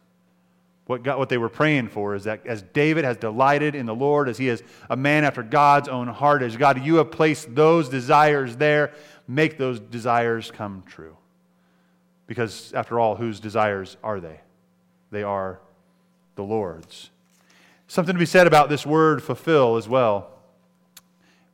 What, 0.85 1.03
God, 1.03 1.19
what 1.19 1.27
they 1.27 1.37
were 1.37 1.49
praying 1.49 1.89
for 1.89 2.15
is 2.15 2.23
that 2.23 2.47
as 2.47 2.61
David 2.61 3.03
has 3.03 3.17
delighted 3.17 3.75
in 3.75 3.85
the 3.85 3.95
Lord, 3.95 4.29
as 4.29 4.37
he 4.37 4.47
is 4.47 4.63
a 4.89 4.95
man 4.95 5.25
after 5.25 5.43
God's 5.43 5.89
own 5.89 6.07
heart, 6.07 6.41
as 6.41 6.55
God, 6.55 6.81
you 6.83 6.95
have 6.95 7.11
placed 7.11 7.53
those 7.53 7.89
desires 7.89 8.55
there, 8.55 8.93
make 9.27 9.57
those 9.57 9.81
desires 9.81 10.49
come 10.49 10.83
true. 10.85 11.17
Because, 12.27 12.73
after 12.73 12.99
all, 12.99 13.15
whose 13.15 13.39
desires 13.39 13.97
are 14.03 14.19
they? 14.19 14.41
They 15.11 15.23
are 15.23 15.59
the 16.35 16.43
Lord's. 16.43 17.09
Something 17.87 18.15
to 18.15 18.19
be 18.19 18.25
said 18.25 18.47
about 18.47 18.69
this 18.69 18.85
word 18.85 19.23
fulfill 19.23 19.77
as 19.77 19.87
well. 19.87 20.29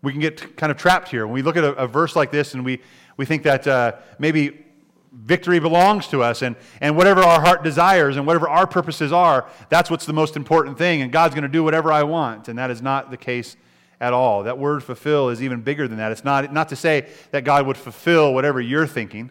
We 0.01 0.11
can 0.11 0.19
get 0.19 0.57
kind 0.57 0.71
of 0.71 0.77
trapped 0.77 1.09
here. 1.09 1.25
When 1.25 1.33
we 1.33 1.43
look 1.43 1.55
at 1.55 1.63
a, 1.63 1.73
a 1.75 1.87
verse 1.87 2.15
like 2.15 2.31
this 2.31 2.55
and 2.55 2.65
we, 2.65 2.81
we 3.17 3.25
think 3.25 3.43
that 3.43 3.67
uh, 3.67 3.93
maybe 4.17 4.65
victory 5.13 5.59
belongs 5.59 6.07
to 6.07 6.23
us 6.23 6.41
and, 6.41 6.55
and 6.81 6.97
whatever 6.97 7.21
our 7.21 7.39
heart 7.39 7.63
desires 7.63 8.17
and 8.17 8.25
whatever 8.25 8.49
our 8.49 8.65
purposes 8.65 9.13
are, 9.13 9.47
that's 9.69 9.91
what's 9.91 10.07
the 10.07 10.13
most 10.13 10.35
important 10.35 10.77
thing. 10.77 11.03
And 11.03 11.11
God's 11.11 11.35
going 11.35 11.43
to 11.43 11.47
do 11.47 11.63
whatever 11.63 11.91
I 11.91 12.03
want. 12.03 12.49
And 12.49 12.57
that 12.57 12.71
is 12.71 12.81
not 12.81 13.11
the 13.11 13.17
case 13.17 13.55
at 14.01 14.11
all. 14.11 14.43
That 14.43 14.57
word 14.57 14.83
fulfill 14.83 15.29
is 15.29 15.41
even 15.41 15.61
bigger 15.61 15.87
than 15.87 15.99
that. 15.99 16.11
It's 16.11 16.25
not, 16.25 16.51
not 16.51 16.69
to 16.69 16.75
say 16.75 17.07
that 17.29 17.43
God 17.43 17.67
would 17.67 17.77
fulfill 17.77 18.33
whatever 18.33 18.59
you're 18.59 18.87
thinking. 18.87 19.29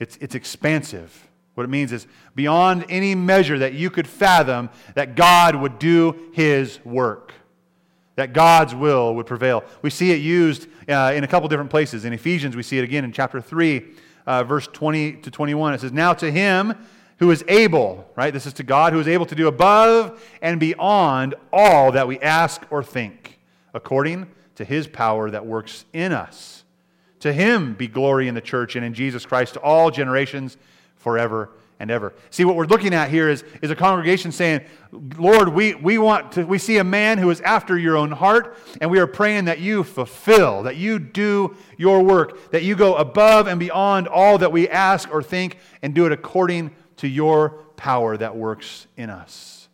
It's, 0.00 0.16
it's 0.16 0.34
expansive. 0.34 1.28
What 1.54 1.64
it 1.64 1.70
means 1.70 1.92
is 1.92 2.06
beyond 2.34 2.86
any 2.88 3.14
measure 3.14 3.58
that 3.58 3.74
you 3.74 3.90
could 3.90 4.08
fathom, 4.08 4.70
that 4.94 5.14
God 5.14 5.54
would 5.54 5.78
do 5.78 6.30
his 6.32 6.82
work, 6.84 7.34
that 8.16 8.32
God's 8.32 8.74
will 8.74 9.14
would 9.14 9.26
prevail. 9.26 9.62
We 9.82 9.90
see 9.90 10.10
it 10.10 10.20
used 10.20 10.68
uh, 10.88 11.12
in 11.14 11.22
a 11.22 11.28
couple 11.28 11.48
different 11.48 11.70
places. 11.70 12.04
In 12.04 12.12
Ephesians, 12.12 12.56
we 12.56 12.62
see 12.62 12.78
it 12.78 12.84
again 12.84 13.04
in 13.04 13.12
chapter 13.12 13.40
3, 13.40 13.84
uh, 14.26 14.44
verse 14.44 14.66
20 14.68 15.12
to 15.12 15.30
21. 15.30 15.74
It 15.74 15.80
says, 15.82 15.92
Now 15.92 16.14
to 16.14 16.30
him 16.30 16.74
who 17.18 17.30
is 17.30 17.44
able, 17.46 18.10
right? 18.16 18.32
This 18.32 18.46
is 18.46 18.54
to 18.54 18.62
God 18.62 18.94
who 18.94 19.00
is 19.00 19.06
able 19.06 19.26
to 19.26 19.34
do 19.34 19.46
above 19.46 20.22
and 20.40 20.58
beyond 20.58 21.34
all 21.52 21.92
that 21.92 22.08
we 22.08 22.18
ask 22.20 22.62
or 22.70 22.82
think, 22.82 23.38
according 23.74 24.26
to 24.54 24.64
his 24.64 24.86
power 24.86 25.30
that 25.30 25.44
works 25.44 25.84
in 25.92 26.12
us. 26.12 26.59
To 27.20 27.32
him 27.32 27.74
be 27.74 27.86
glory 27.86 28.28
in 28.28 28.34
the 28.34 28.40
church 28.40 28.76
and 28.76 28.84
in 28.84 28.94
Jesus 28.94 29.24
Christ 29.26 29.54
to 29.54 29.60
all 29.60 29.90
generations 29.90 30.56
forever 30.96 31.50
and 31.78 31.90
ever. 31.90 32.12
See, 32.28 32.44
what 32.44 32.56
we're 32.56 32.66
looking 32.66 32.92
at 32.92 33.10
here 33.10 33.28
is, 33.28 33.42
is 33.62 33.70
a 33.70 33.74
congregation 33.74 34.32
saying, 34.32 34.60
Lord, 34.92 35.48
we, 35.48 35.74
we 35.74 35.96
want 35.96 36.32
to, 36.32 36.44
we 36.44 36.58
see 36.58 36.76
a 36.76 36.84
man 36.84 37.16
who 37.16 37.30
is 37.30 37.40
after 37.40 37.78
your 37.78 37.96
own 37.96 38.12
heart, 38.12 38.56
and 38.80 38.90
we 38.90 38.98
are 38.98 39.06
praying 39.06 39.46
that 39.46 39.60
you 39.60 39.82
fulfill, 39.82 40.62
that 40.64 40.76
you 40.76 40.98
do 40.98 41.56
your 41.78 42.02
work, 42.02 42.50
that 42.50 42.62
you 42.62 42.76
go 42.76 42.96
above 42.96 43.46
and 43.46 43.58
beyond 43.58 44.08
all 44.08 44.36
that 44.38 44.52
we 44.52 44.68
ask 44.68 45.12
or 45.12 45.22
think, 45.22 45.56
and 45.80 45.94
do 45.94 46.04
it 46.04 46.12
according 46.12 46.70
to 46.98 47.08
your 47.08 47.50
power 47.76 48.14
that 48.16 48.36
works 48.36 48.86
in 48.98 49.08
us. 49.08 49.68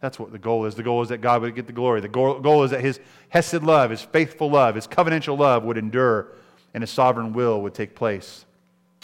That's 0.00 0.18
what 0.18 0.32
the 0.32 0.38
goal 0.38 0.66
is. 0.66 0.74
The 0.74 0.82
goal 0.82 1.02
is 1.02 1.08
that 1.08 1.18
God 1.18 1.40
would 1.42 1.54
get 1.54 1.66
the 1.66 1.72
glory. 1.72 2.00
The 2.02 2.08
goal, 2.08 2.40
goal 2.40 2.64
is 2.64 2.70
that 2.70 2.80
his 2.80 3.00
Hesed 3.30 3.62
love, 3.62 3.90
his 3.90 4.02
faithful 4.02 4.50
love, 4.50 4.74
his 4.74 4.86
covenantal 4.86 5.38
love 5.38 5.62
would 5.64 5.78
endure 5.78 6.28
and 6.74 6.82
his 6.82 6.90
sovereign 6.90 7.32
will 7.32 7.62
would 7.62 7.74
take 7.74 7.94
place. 7.94 8.44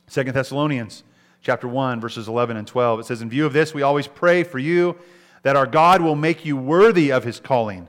Second 0.06 0.34
Thessalonians 0.34 1.02
chapter 1.42 1.68
1 1.68 2.00
verses 2.00 2.26
11 2.26 2.56
and 2.56 2.66
12 2.66 3.00
it 3.00 3.06
says 3.06 3.22
in 3.22 3.30
view 3.30 3.46
of 3.46 3.52
this 3.52 3.72
we 3.72 3.82
always 3.82 4.08
pray 4.08 4.42
for 4.42 4.58
you 4.58 4.96
that 5.42 5.54
our 5.54 5.66
God 5.66 6.00
will 6.00 6.16
make 6.16 6.44
you 6.44 6.56
worthy 6.56 7.12
of 7.12 7.22
his 7.22 7.38
calling 7.38 7.86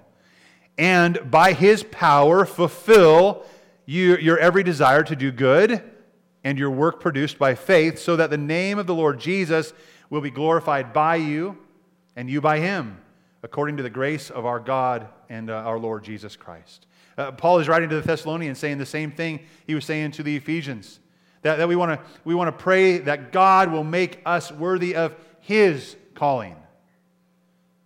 and 0.78 1.32
by 1.32 1.54
his 1.54 1.84
power 1.84 2.46
fulfill 2.46 3.44
you, 3.86 4.18
your 4.18 4.38
every 4.38 4.62
desire 4.62 5.02
to 5.04 5.16
do 5.16 5.32
good 5.32 5.82
and 6.44 6.60
your 6.60 6.70
work 6.70 7.00
produced 7.00 7.40
by 7.40 7.56
faith 7.56 7.98
so 7.98 8.16
that 8.16 8.30
the 8.30 8.38
name 8.38 8.78
of 8.78 8.86
the 8.86 8.94
Lord 8.94 9.20
Jesus 9.20 9.74
will 10.10 10.22
be 10.22 10.30
glorified 10.30 10.94
by 10.94 11.16
you 11.16 11.58
and 12.16 12.30
you 12.30 12.42
by 12.42 12.60
him 12.60 13.00
according 13.44 13.78
to 13.78 13.84
the 13.84 13.90
grace 13.90 14.30
of 14.30 14.46
our 14.46 14.60
God 14.60 15.08
and 15.30 15.50
uh, 15.50 15.54
our 15.54 15.80
Lord 15.80 16.04
Jesus 16.04 16.36
Christ. 16.36 16.86
Uh, 17.18 17.32
Paul 17.32 17.60
is 17.60 17.68
writing 17.68 17.90
to 17.90 17.96
the 17.96 18.02
Thessalonians 18.02 18.60
saying 18.60 18.78
the 18.78 18.86
same 18.86 19.12
thing 19.12 19.40
he 19.66 19.74
was 19.74 19.86
saying 19.86 20.12
to 20.12 20.24
the 20.24 20.36
Ephesians. 20.36 21.00
That, 21.42 21.58
that 21.58 21.68
we 21.68 21.76
want 21.76 22.00
to 22.00 22.06
we 22.24 22.36
wanna 22.36 22.52
pray 22.52 23.00
that 23.00 23.32
God 23.32 23.72
will 23.72 23.84
make 23.84 24.22
us 24.26 24.52
worthy 24.52 24.96
of 24.96 25.16
his 25.40 25.96
calling. 26.14 26.56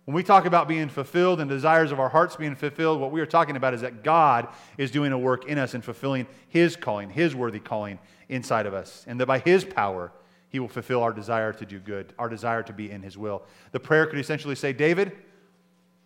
When 0.04 0.16
we 0.16 0.24
talk 0.24 0.46
about 0.46 0.66
being 0.66 0.88
fulfilled 0.88 1.40
and 1.40 1.48
desires 1.48 1.92
of 1.92 2.00
our 2.00 2.08
hearts 2.08 2.34
being 2.34 2.56
fulfilled, 2.56 3.00
what 3.00 3.12
we 3.12 3.20
are 3.20 3.26
talking 3.26 3.56
about 3.56 3.72
is 3.72 3.82
that 3.82 4.02
God 4.02 4.48
is 4.76 4.90
doing 4.90 5.12
a 5.12 5.18
work 5.18 5.46
in 5.46 5.58
us 5.58 5.74
and 5.74 5.84
fulfilling 5.84 6.26
his 6.48 6.74
calling, 6.74 7.08
his 7.08 7.36
worthy 7.36 7.60
calling 7.60 8.00
inside 8.28 8.66
of 8.66 8.74
us. 8.74 9.04
And 9.06 9.20
that 9.20 9.26
by 9.26 9.38
his 9.38 9.64
power, 9.64 10.12
he 10.48 10.58
will 10.58 10.68
fulfill 10.68 11.02
our 11.02 11.12
desire 11.12 11.52
to 11.52 11.64
do 11.64 11.78
good, 11.78 12.12
our 12.18 12.28
desire 12.28 12.64
to 12.64 12.72
be 12.72 12.90
in 12.90 13.00
his 13.00 13.16
will. 13.16 13.44
The 13.70 13.78
prayer 13.80 14.06
could 14.06 14.18
essentially 14.18 14.56
say, 14.56 14.72
David, 14.72 15.12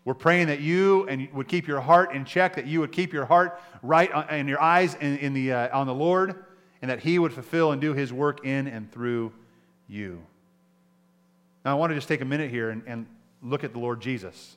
we're 0.06 0.14
praying 0.14 0.46
that 0.46 0.60
you 0.60 1.04
and 1.08 1.28
would 1.32 1.48
keep 1.48 1.66
your 1.66 1.80
heart 1.80 2.14
in 2.14 2.24
check, 2.24 2.54
that 2.54 2.66
you 2.66 2.78
would 2.78 2.92
keep 2.92 3.12
your 3.12 3.24
heart 3.24 3.60
right 3.82 4.08
and 4.30 4.48
your 4.48 4.62
eyes 4.62 4.94
in, 4.94 5.18
in 5.18 5.34
the, 5.34 5.52
uh, 5.52 5.76
on 5.76 5.88
the 5.88 5.94
Lord, 5.94 6.44
and 6.80 6.92
that 6.92 7.00
He 7.00 7.18
would 7.18 7.32
fulfill 7.32 7.72
and 7.72 7.80
do 7.80 7.92
His 7.92 8.12
work 8.12 8.46
in 8.46 8.68
and 8.68 8.90
through 8.92 9.32
you. 9.88 10.22
Now, 11.64 11.72
I 11.72 11.74
want 11.74 11.90
to 11.90 11.96
just 11.96 12.06
take 12.06 12.20
a 12.20 12.24
minute 12.24 12.52
here 12.52 12.70
and, 12.70 12.84
and 12.86 13.06
look 13.42 13.64
at 13.64 13.72
the 13.72 13.80
Lord 13.80 14.00
Jesus 14.00 14.56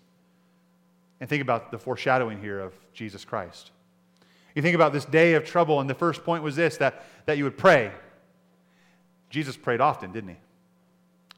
and 1.20 1.28
think 1.28 1.42
about 1.42 1.72
the 1.72 1.80
foreshadowing 1.80 2.40
here 2.40 2.60
of 2.60 2.74
Jesus 2.94 3.26
Christ. 3.26 3.72
You 4.54 4.62
think 4.62 4.76
about 4.76 4.94
this 4.94 5.06
day 5.06 5.34
of 5.34 5.46
trouble, 5.46 5.80
and 5.80 5.90
the 5.90 5.96
first 5.96 6.24
point 6.24 6.44
was 6.44 6.56
this 6.56 6.78
that, 6.78 7.04
that 7.26 7.40
you 7.40 7.44
would 7.44 7.58
pray. 7.58 7.92
Jesus 9.32 9.58
prayed 9.58 9.82
often, 9.82 10.12
didn't 10.12 10.30
he? 10.30 10.38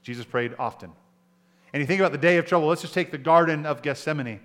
Jesus 0.04 0.26
prayed 0.26 0.54
often. 0.60 0.91
And 1.73 1.81
you 1.81 1.88
think 1.88 1.99
about 1.99 2.12
the 2.12 2.17
day 2.17 2.38
of 2.38 2.45
trouble, 2.45 2.67
let's 2.67 2.81
just 2.81 2.93
take 2.93 3.12
the 3.12 3.17
Garden 3.17 3.65
of 3.65 3.81
Gethsemane. 3.81 4.39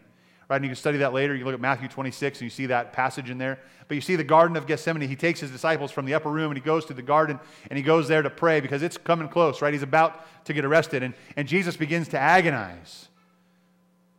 Right, 0.48 0.56
and 0.56 0.64
you 0.64 0.68
can 0.68 0.76
study 0.76 0.98
that 0.98 1.12
later. 1.12 1.34
You 1.34 1.44
look 1.44 1.54
at 1.54 1.60
Matthew 1.60 1.88
26 1.88 2.38
and 2.38 2.44
you 2.44 2.50
see 2.50 2.66
that 2.66 2.92
passage 2.92 3.30
in 3.30 3.38
there. 3.38 3.58
But 3.88 3.96
you 3.96 4.00
see 4.00 4.14
the 4.14 4.22
Garden 4.22 4.56
of 4.56 4.68
Gethsemane. 4.68 5.08
He 5.08 5.16
takes 5.16 5.40
his 5.40 5.50
disciples 5.50 5.90
from 5.90 6.06
the 6.06 6.14
upper 6.14 6.30
room 6.30 6.52
and 6.52 6.56
he 6.56 6.62
goes 6.62 6.84
to 6.86 6.94
the 6.94 7.02
garden 7.02 7.40
and 7.68 7.76
he 7.76 7.82
goes 7.82 8.06
there 8.06 8.22
to 8.22 8.30
pray 8.30 8.60
because 8.60 8.82
it's 8.84 8.96
coming 8.96 9.28
close, 9.28 9.60
right? 9.60 9.72
He's 9.72 9.82
about 9.82 10.24
to 10.44 10.52
get 10.52 10.64
arrested. 10.64 11.02
And, 11.02 11.14
and 11.36 11.48
Jesus 11.48 11.76
begins 11.76 12.08
to 12.08 12.18
agonize. 12.18 13.08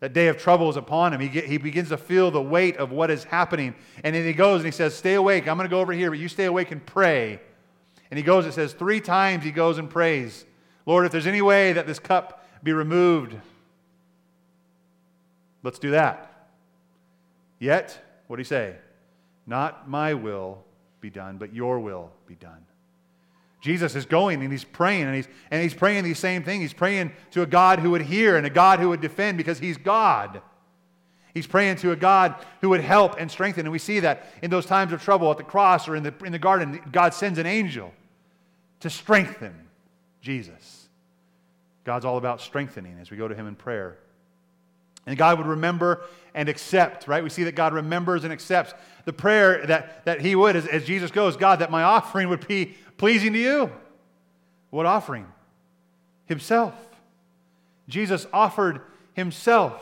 That 0.01 0.11
day 0.11 0.27
of 0.27 0.37
trouble 0.37 0.69
is 0.69 0.75
upon 0.75 1.13
him. 1.13 1.21
He, 1.21 1.29
get, 1.29 1.45
he 1.45 1.57
begins 1.57 1.89
to 1.89 1.97
feel 1.97 2.29
the 2.29 2.41
weight 2.41 2.75
of 2.75 2.91
what 2.91 3.09
is 3.09 3.23
happening. 3.23 3.73
And 4.03 4.13
then 4.13 4.25
he 4.25 4.33
goes 4.33 4.59
and 4.59 4.65
he 4.65 4.71
says, 4.71 4.93
Stay 4.95 5.13
awake. 5.13 5.47
I'm 5.47 5.57
going 5.57 5.67
to 5.67 5.73
go 5.73 5.79
over 5.79 5.93
here, 5.93 6.11
but 6.11 6.19
you 6.19 6.27
stay 6.27 6.45
awake 6.45 6.71
and 6.71 6.85
pray. 6.85 7.39
And 8.09 8.17
he 8.17 8.23
goes, 8.23 8.45
it 8.45 8.53
says, 8.53 8.73
three 8.73 9.01
times 9.01 9.43
he 9.43 9.51
goes 9.51 9.77
and 9.77 9.89
prays, 9.89 10.45
Lord, 10.85 11.05
if 11.05 11.11
there's 11.11 11.27
any 11.27 11.41
way 11.41 11.73
that 11.73 11.87
this 11.87 11.99
cup 11.99 12.36
be 12.63 12.73
removed, 12.73 13.35
let's 15.63 15.79
do 15.79 15.91
that. 15.91 16.49
Yet, 17.59 17.99
what 18.27 18.37
do 18.37 18.41
he 18.41 18.45
say? 18.45 18.75
Not 19.45 19.89
my 19.89 20.13
will 20.13 20.63
be 21.01 21.09
done, 21.09 21.37
but 21.37 21.53
your 21.53 21.79
will 21.79 22.11
be 22.25 22.35
done. 22.35 22.65
Jesus 23.61 23.95
is 23.95 24.05
going 24.05 24.41
and 24.41 24.51
he's 24.51 24.63
praying 24.63 25.03
and 25.03 25.15
he's, 25.15 25.27
and 25.49 25.61
he's 25.63 25.73
praying 25.73 26.03
the 26.03 26.13
same 26.13 26.43
thing. 26.43 26.61
He's 26.61 26.73
praying 26.73 27.11
to 27.31 27.41
a 27.41 27.45
God 27.45 27.79
who 27.79 27.91
would 27.91 28.03
hear 28.03 28.37
and 28.37 28.45
a 28.45 28.51
God 28.51 28.79
who 28.79 28.89
would 28.89 29.01
defend 29.01 29.37
because 29.37 29.59
he's 29.59 29.77
God. 29.77 30.41
He's 31.33 31.47
praying 31.47 31.77
to 31.77 31.91
a 31.91 31.95
God 31.95 32.35
who 32.61 32.69
would 32.69 32.81
help 32.81 33.15
and 33.19 33.29
strengthen. 33.29 33.65
And 33.65 33.71
we 33.71 33.79
see 33.79 33.99
that 33.99 34.27
in 34.41 34.49
those 34.49 34.65
times 34.65 34.93
of 34.93 35.03
trouble 35.03 35.29
at 35.31 35.37
the 35.37 35.43
cross 35.43 35.87
or 35.87 35.95
in 35.95 36.03
the, 36.03 36.13
in 36.23 36.31
the 36.31 36.39
garden, 36.39 36.81
God 36.91 37.13
sends 37.13 37.39
an 37.39 37.45
angel 37.45 37.93
to 38.79 38.89
strengthen 38.89 39.67
Jesus. 40.21 40.76
God's 41.87 42.03
all 42.03 42.17
about 42.17 42.41
strengthening 42.41 42.99
as 42.99 43.09
we 43.09 43.15
go 43.15 43.29
to 43.29 43.33
him 43.33 43.47
in 43.47 43.55
prayer. 43.55 43.97
And 45.05 45.17
God 45.17 45.37
would 45.37 45.47
remember 45.47 46.01
and 46.35 46.49
accept, 46.49 47.07
right? 47.07 47.23
We 47.23 47.29
see 47.29 47.45
that 47.45 47.55
God 47.55 47.73
remembers 47.73 48.25
and 48.25 48.33
accepts 48.33 48.73
the 49.05 49.13
prayer 49.13 49.65
that, 49.67 50.03
that 50.03 50.19
He 50.19 50.35
would, 50.35 50.57
as, 50.57 50.67
as 50.67 50.83
Jesus 50.83 51.11
goes, 51.11 51.37
God, 51.37 51.59
that 51.59 51.71
my 51.71 51.83
offering 51.83 52.27
would 52.27 52.45
be 52.45 52.75
pleasing 52.97 53.31
to 53.31 53.39
you. 53.39 53.71
What 54.69 54.85
offering? 54.85 55.27
Himself. 56.25 56.73
Jesus 57.87 58.27
offered 58.33 58.81
Himself 59.13 59.81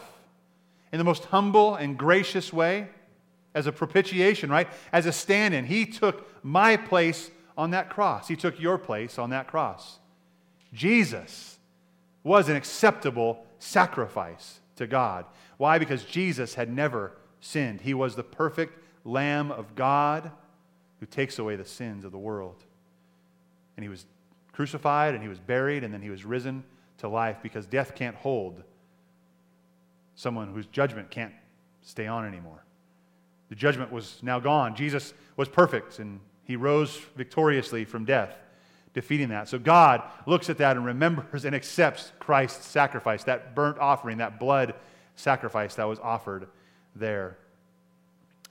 in 0.92 1.00
the 1.00 1.04
most 1.04 1.26
humble 1.26 1.74
and 1.74 1.98
gracious 1.98 2.54
way 2.54 2.88
as 3.56 3.66
a 3.66 3.72
propitiation, 3.72 4.52
right? 4.52 4.68
As 4.94 5.08
a 5.08 5.12
stand 5.12 5.56
in. 5.56 5.66
He 5.66 5.88
took 5.88 6.30
my 6.44 6.78
place 6.78 7.32
on 7.58 7.72
that 7.72 7.90
cross, 7.90 8.28
He 8.28 8.36
took 8.36 8.60
your 8.60 8.78
place 8.78 9.18
on 9.18 9.32
that 9.32 9.48
cross. 9.48 9.98
Jesus 10.72 11.55
was 12.26 12.50
an 12.50 12.56
acceptable 12.58 13.46
sacrifice 13.60 14.60
to 14.76 14.88
God. 14.88 15.26
Why? 15.58 15.78
Because 15.78 16.04
Jesus 16.04 16.56
had 16.56 16.70
never 16.70 17.14
sinned. 17.40 17.82
He 17.82 17.94
was 17.94 18.16
the 18.16 18.24
perfect 18.24 18.80
Lamb 19.06 19.52
of 19.52 19.76
God 19.76 20.32
who 21.00 21.06
takes 21.06 21.38
away 21.38 21.56
the 21.56 21.64
sins 21.64 22.04
of 22.04 22.12
the 22.12 22.18
world. 22.18 22.64
And 23.78 23.84
he 23.84 23.90
was 23.90 24.08
crucified 24.52 25.14
and 25.14 25.22
he 25.22 25.30
was 25.30 25.40
buried 25.40 25.84
and 25.84 25.94
then 25.94 26.02
he 26.02 26.10
was 26.10 26.26
risen 26.26 26.64
to 26.98 27.08
life 27.08 27.38
because 27.44 27.68
death 27.68 27.94
can't 27.94 28.16
hold 28.16 28.64
someone 30.16 30.52
whose 30.52 30.66
judgment 30.68 31.12
can't 31.12 31.34
stay 31.84 32.08
on 32.08 32.26
anymore. 32.26 32.64
The 33.50 33.56
judgment 33.56 33.92
was 33.92 34.18
now 34.24 34.40
gone. 34.40 34.76
Jesus 34.76 35.14
was 35.38 35.48
perfect 35.48 36.00
and 36.00 36.20
he 36.44 36.56
rose 36.56 36.98
victoriously 37.16 37.86
from 37.86 38.04
death 38.04 38.36
defeating 38.96 39.30
that. 39.30 39.48
So 39.48 39.60
God 39.60 40.02
looks 40.26 40.50
at 40.50 40.58
that 40.58 40.78
and 40.78 40.86
remembers 40.86 41.46
and 41.46 41.54
accepts 41.54 42.14
Christ's 42.18 42.66
sacrifice, 42.66 43.26
that 43.26 43.54
burnt 43.54 43.78
offering, 43.78 44.18
that 44.18 44.40
blood 44.40 44.74
sacrifice 45.16 45.76
that 45.76 45.84
was 45.84 46.00
offered 46.00 46.48
there. 46.96 47.38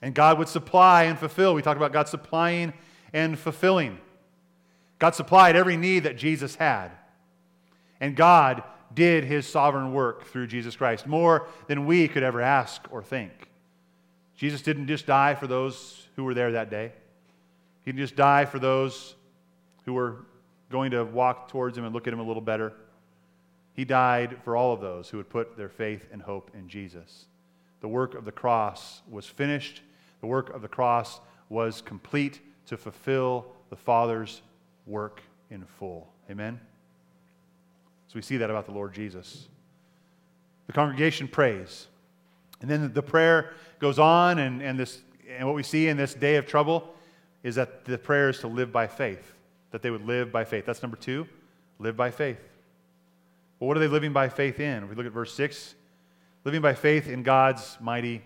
And 0.01 0.13
God 0.13 0.37
would 0.37 0.47
supply 0.47 1.05
and 1.05 1.17
fulfill. 1.17 1.55
We 1.55 1.63
talked 1.63 1.77
about 1.77 1.91
God 1.91 2.07
supplying 2.07 2.73
and 3.11 3.37
fulfilling. 3.37 3.97
God 4.99 5.15
supplied 5.15 5.55
every 5.55 5.77
need 5.77 6.03
that 6.03 6.15
Jesus 6.15 6.55
had. 6.55 6.91
And 7.99 8.15
God 8.15 8.63
did 8.93 9.23
his 9.23 9.47
sovereign 9.47 9.93
work 9.93 10.25
through 10.25 10.47
Jesus 10.47 10.75
Christ, 10.75 11.07
more 11.07 11.47
than 11.67 11.87
we 11.87 12.07
could 12.07 12.23
ever 12.23 12.39
ask 12.39 12.81
or 12.91 13.01
think. 13.01 13.49
Jesus 14.35 14.61
didn't 14.61 14.87
just 14.87 15.07
die 15.07 15.33
for 15.33 15.47
those 15.47 16.07
who 16.15 16.23
were 16.23 16.35
there 16.35 16.51
that 16.51 16.69
day, 16.69 16.91
He 17.83 17.91
didn't 17.91 18.03
just 18.03 18.15
die 18.15 18.45
for 18.45 18.59
those 18.59 19.15
who 19.85 19.93
were 19.93 20.17
going 20.69 20.91
to 20.91 21.03
walk 21.03 21.49
towards 21.49 21.77
him 21.77 21.85
and 21.85 21.93
look 21.93 22.07
at 22.07 22.13
him 22.13 22.19
a 22.19 22.23
little 22.23 22.41
better. 22.41 22.73
He 23.73 23.85
died 23.85 24.37
for 24.43 24.55
all 24.55 24.73
of 24.73 24.81
those 24.81 25.09
who 25.09 25.17
would 25.17 25.29
put 25.29 25.57
their 25.57 25.69
faith 25.69 26.07
and 26.11 26.21
hope 26.21 26.51
in 26.53 26.67
Jesus. 26.67 27.25
The 27.81 27.87
work 27.87 28.15
of 28.15 28.25
the 28.25 28.31
cross 28.31 29.01
was 29.09 29.25
finished, 29.25 29.81
the 30.21 30.27
work 30.27 30.49
of 30.49 30.61
the 30.61 30.67
cross 30.67 31.19
was 31.49 31.81
complete 31.81 32.41
to 32.67 32.77
fulfill 32.77 33.45
the 33.69 33.75
Father's 33.75 34.41
work 34.87 35.21
in 35.51 35.63
full. 35.65 36.11
Amen? 36.31 36.59
So 38.07 38.15
we 38.15 38.21
see 38.21 38.37
that 38.37 38.49
about 38.49 38.65
the 38.65 38.71
Lord 38.71 38.93
Jesus. 38.93 39.47
The 40.67 40.73
congregation 40.73 41.27
prays. 41.27 41.87
And 42.61 42.69
then 42.69 42.91
the 42.93 43.03
prayer 43.03 43.53
goes 43.79 43.99
on, 43.99 44.39
and, 44.39 44.61
and, 44.63 44.79
this, 44.79 45.01
and 45.29 45.45
what 45.45 45.55
we 45.55 45.61
see 45.61 45.89
in 45.89 45.97
this 45.97 46.15
day 46.15 46.37
of 46.37 46.47
trouble 46.47 46.95
is 47.43 47.55
that 47.55 47.85
the 47.85 47.97
prayer 47.97 48.29
is 48.29 48.39
to 48.39 48.47
live 48.47 48.71
by 48.71 48.87
faith 48.87 49.34
that 49.75 49.81
they 49.81 49.91
would 49.91 50.07
live 50.07 50.31
by 50.31 50.45
faith. 50.45 50.65
That's 50.65 50.81
number 50.81 50.95
two, 50.95 51.27
live 51.79 51.97
by 51.97 52.09
faith. 52.09 52.39
Well, 53.59 53.67
what 53.67 53.75
are 53.75 53.81
they 53.81 53.89
living 53.89 54.13
by 54.13 54.29
faith 54.29 54.61
in? 54.61 54.83
If 54.83 54.89
we 54.89 54.95
look 54.95 55.05
at 55.05 55.11
verse 55.11 55.33
6, 55.33 55.75
living 56.45 56.61
by 56.61 56.73
faith 56.73 57.09
in 57.09 57.23
God's 57.23 57.75
mighty 57.81 58.21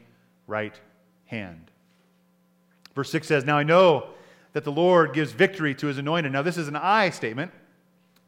right 0.45 0.79
hand. 1.25 1.71
Verse 2.93 3.09
6 3.09 3.27
says, 3.27 3.45
Now 3.45 3.57
I 3.57 3.63
know 3.63 4.09
that 4.53 4.63
the 4.63 4.71
Lord 4.71 5.11
gives 5.11 5.31
victory 5.31 5.73
to 5.73 5.87
his 5.87 5.97
anointed. 5.97 6.31
Now, 6.31 6.43
this 6.43 6.55
is 6.55 6.67
an 6.67 6.75
I 6.75 7.09
statement. 7.09 7.51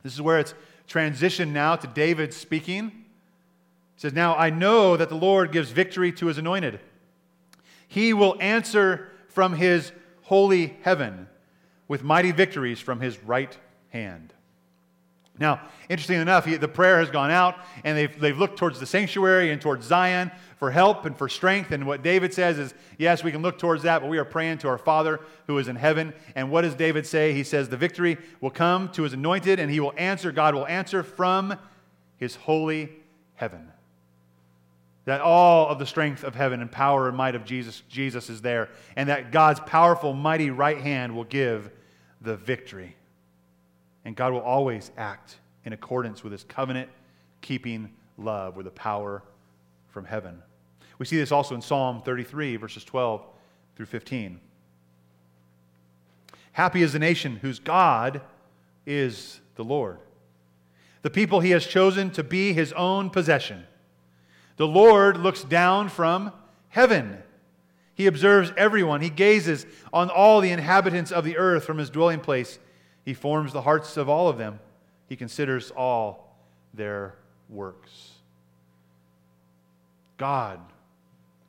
This 0.01 0.13
is 0.15 0.21
where 0.23 0.39
it's 0.39 0.55
transitioned 0.89 1.49
now 1.49 1.75
to 1.75 1.85
David 1.85 2.33
speaking. 2.33 2.89
He 2.89 3.97
says, 3.97 4.13
Now 4.13 4.35
I 4.35 4.49
know 4.49 4.97
that 4.97 5.09
the 5.09 5.15
Lord 5.15 5.51
gives 5.51 5.69
victory 5.69 6.11
to 6.13 6.25
his 6.25 6.39
anointed. 6.39 6.79
He 7.87 8.13
will 8.13 8.35
answer 8.41 9.11
from 9.27 9.57
his 9.57 9.91
holy 10.23 10.75
heaven 10.81 11.27
with 11.91 12.03
mighty 12.03 12.31
victories 12.31 12.79
from 12.79 13.01
his 13.01 13.21
right 13.21 13.57
hand. 13.89 14.33
Now, 15.37 15.59
interesting 15.89 16.21
enough, 16.21 16.45
he, 16.45 16.55
the 16.55 16.69
prayer 16.69 16.99
has 16.99 17.09
gone 17.09 17.31
out 17.31 17.57
and 17.83 17.97
they've, 17.97 18.17
they've 18.17 18.37
looked 18.37 18.57
towards 18.57 18.79
the 18.79 18.85
sanctuary 18.85 19.51
and 19.51 19.61
towards 19.61 19.87
Zion 19.87 20.31
for 20.55 20.71
help 20.71 21.03
and 21.03 21.17
for 21.17 21.27
strength. 21.27 21.71
And 21.71 21.85
what 21.85 22.01
David 22.01 22.33
says 22.33 22.57
is, 22.57 22.73
yes, 22.97 23.25
we 23.25 23.31
can 23.33 23.41
look 23.41 23.59
towards 23.59 23.83
that, 23.83 23.99
but 23.99 24.09
we 24.09 24.19
are 24.19 24.23
praying 24.23 24.59
to 24.59 24.69
our 24.69 24.77
Father 24.77 25.19
who 25.47 25.57
is 25.57 25.67
in 25.67 25.75
heaven. 25.75 26.13
And 26.33 26.49
what 26.49 26.61
does 26.61 26.75
David 26.75 27.05
say? 27.05 27.33
He 27.33 27.43
says, 27.43 27.67
the 27.67 27.75
victory 27.75 28.17
will 28.39 28.51
come 28.51 28.87
to 28.93 29.03
his 29.03 29.11
anointed 29.11 29.59
and 29.59 29.69
he 29.69 29.81
will 29.81 29.93
answer, 29.97 30.31
God 30.31 30.55
will 30.55 30.67
answer 30.67 31.03
from 31.03 31.57
his 32.15 32.37
holy 32.37 32.89
heaven. 33.35 33.69
That 35.03 35.19
all 35.19 35.67
of 35.67 35.77
the 35.77 35.85
strength 35.85 36.23
of 36.23 36.35
heaven 36.35 36.61
and 36.61 36.71
power 36.71 37.09
and 37.09 37.17
might 37.17 37.35
of 37.35 37.43
Jesus, 37.43 37.83
Jesus 37.89 38.29
is 38.29 38.41
there, 38.41 38.69
and 38.95 39.09
that 39.09 39.33
God's 39.33 39.59
powerful, 39.59 40.13
mighty 40.13 40.51
right 40.51 40.79
hand 40.79 41.17
will 41.17 41.25
give 41.25 41.69
the 42.21 42.37
victory. 42.37 42.95
And 44.05 44.15
God 44.15 44.33
will 44.33 44.41
always 44.41 44.91
act 44.97 45.37
in 45.65 45.73
accordance 45.73 46.23
with 46.23 46.31
his 46.31 46.43
covenant 46.43 46.89
keeping 47.41 47.91
love 48.17 48.55
with 48.55 48.65
the 48.65 48.71
power 48.71 49.23
from 49.89 50.05
heaven. 50.05 50.41
We 50.97 51.05
see 51.05 51.17
this 51.17 51.31
also 51.31 51.55
in 51.55 51.61
Psalm 51.61 52.01
33, 52.01 52.57
verses 52.57 52.83
12 52.83 53.25
through 53.75 53.85
15. 53.87 54.39
Happy 56.53 56.83
is 56.83 56.93
the 56.93 56.99
nation 56.99 57.37
whose 57.37 57.59
God 57.59 58.21
is 58.85 59.39
the 59.55 59.63
Lord, 59.63 59.99
the 61.01 61.09
people 61.09 61.39
he 61.39 61.51
has 61.51 61.65
chosen 61.65 62.11
to 62.11 62.23
be 62.23 62.53
his 62.53 62.73
own 62.73 63.09
possession. 63.09 63.65
The 64.57 64.67
Lord 64.67 65.17
looks 65.17 65.43
down 65.43 65.89
from 65.89 66.31
heaven 66.69 67.23
he 68.01 68.07
observes 68.07 68.51
everyone. 68.57 69.01
He 69.01 69.11
gazes 69.11 69.67
on 69.93 70.09
all 70.09 70.41
the 70.41 70.49
inhabitants 70.49 71.11
of 71.11 71.23
the 71.23 71.37
earth 71.37 71.65
from 71.65 71.77
his 71.77 71.91
dwelling 71.91 72.19
place. 72.19 72.57
He 73.05 73.13
forms 73.13 73.53
the 73.53 73.61
hearts 73.61 73.95
of 73.95 74.09
all 74.09 74.27
of 74.27 74.39
them. 74.39 74.59
He 75.07 75.15
considers 75.15 75.69
all 75.69 76.35
their 76.73 77.13
works. 77.47 78.09
God, 80.17 80.59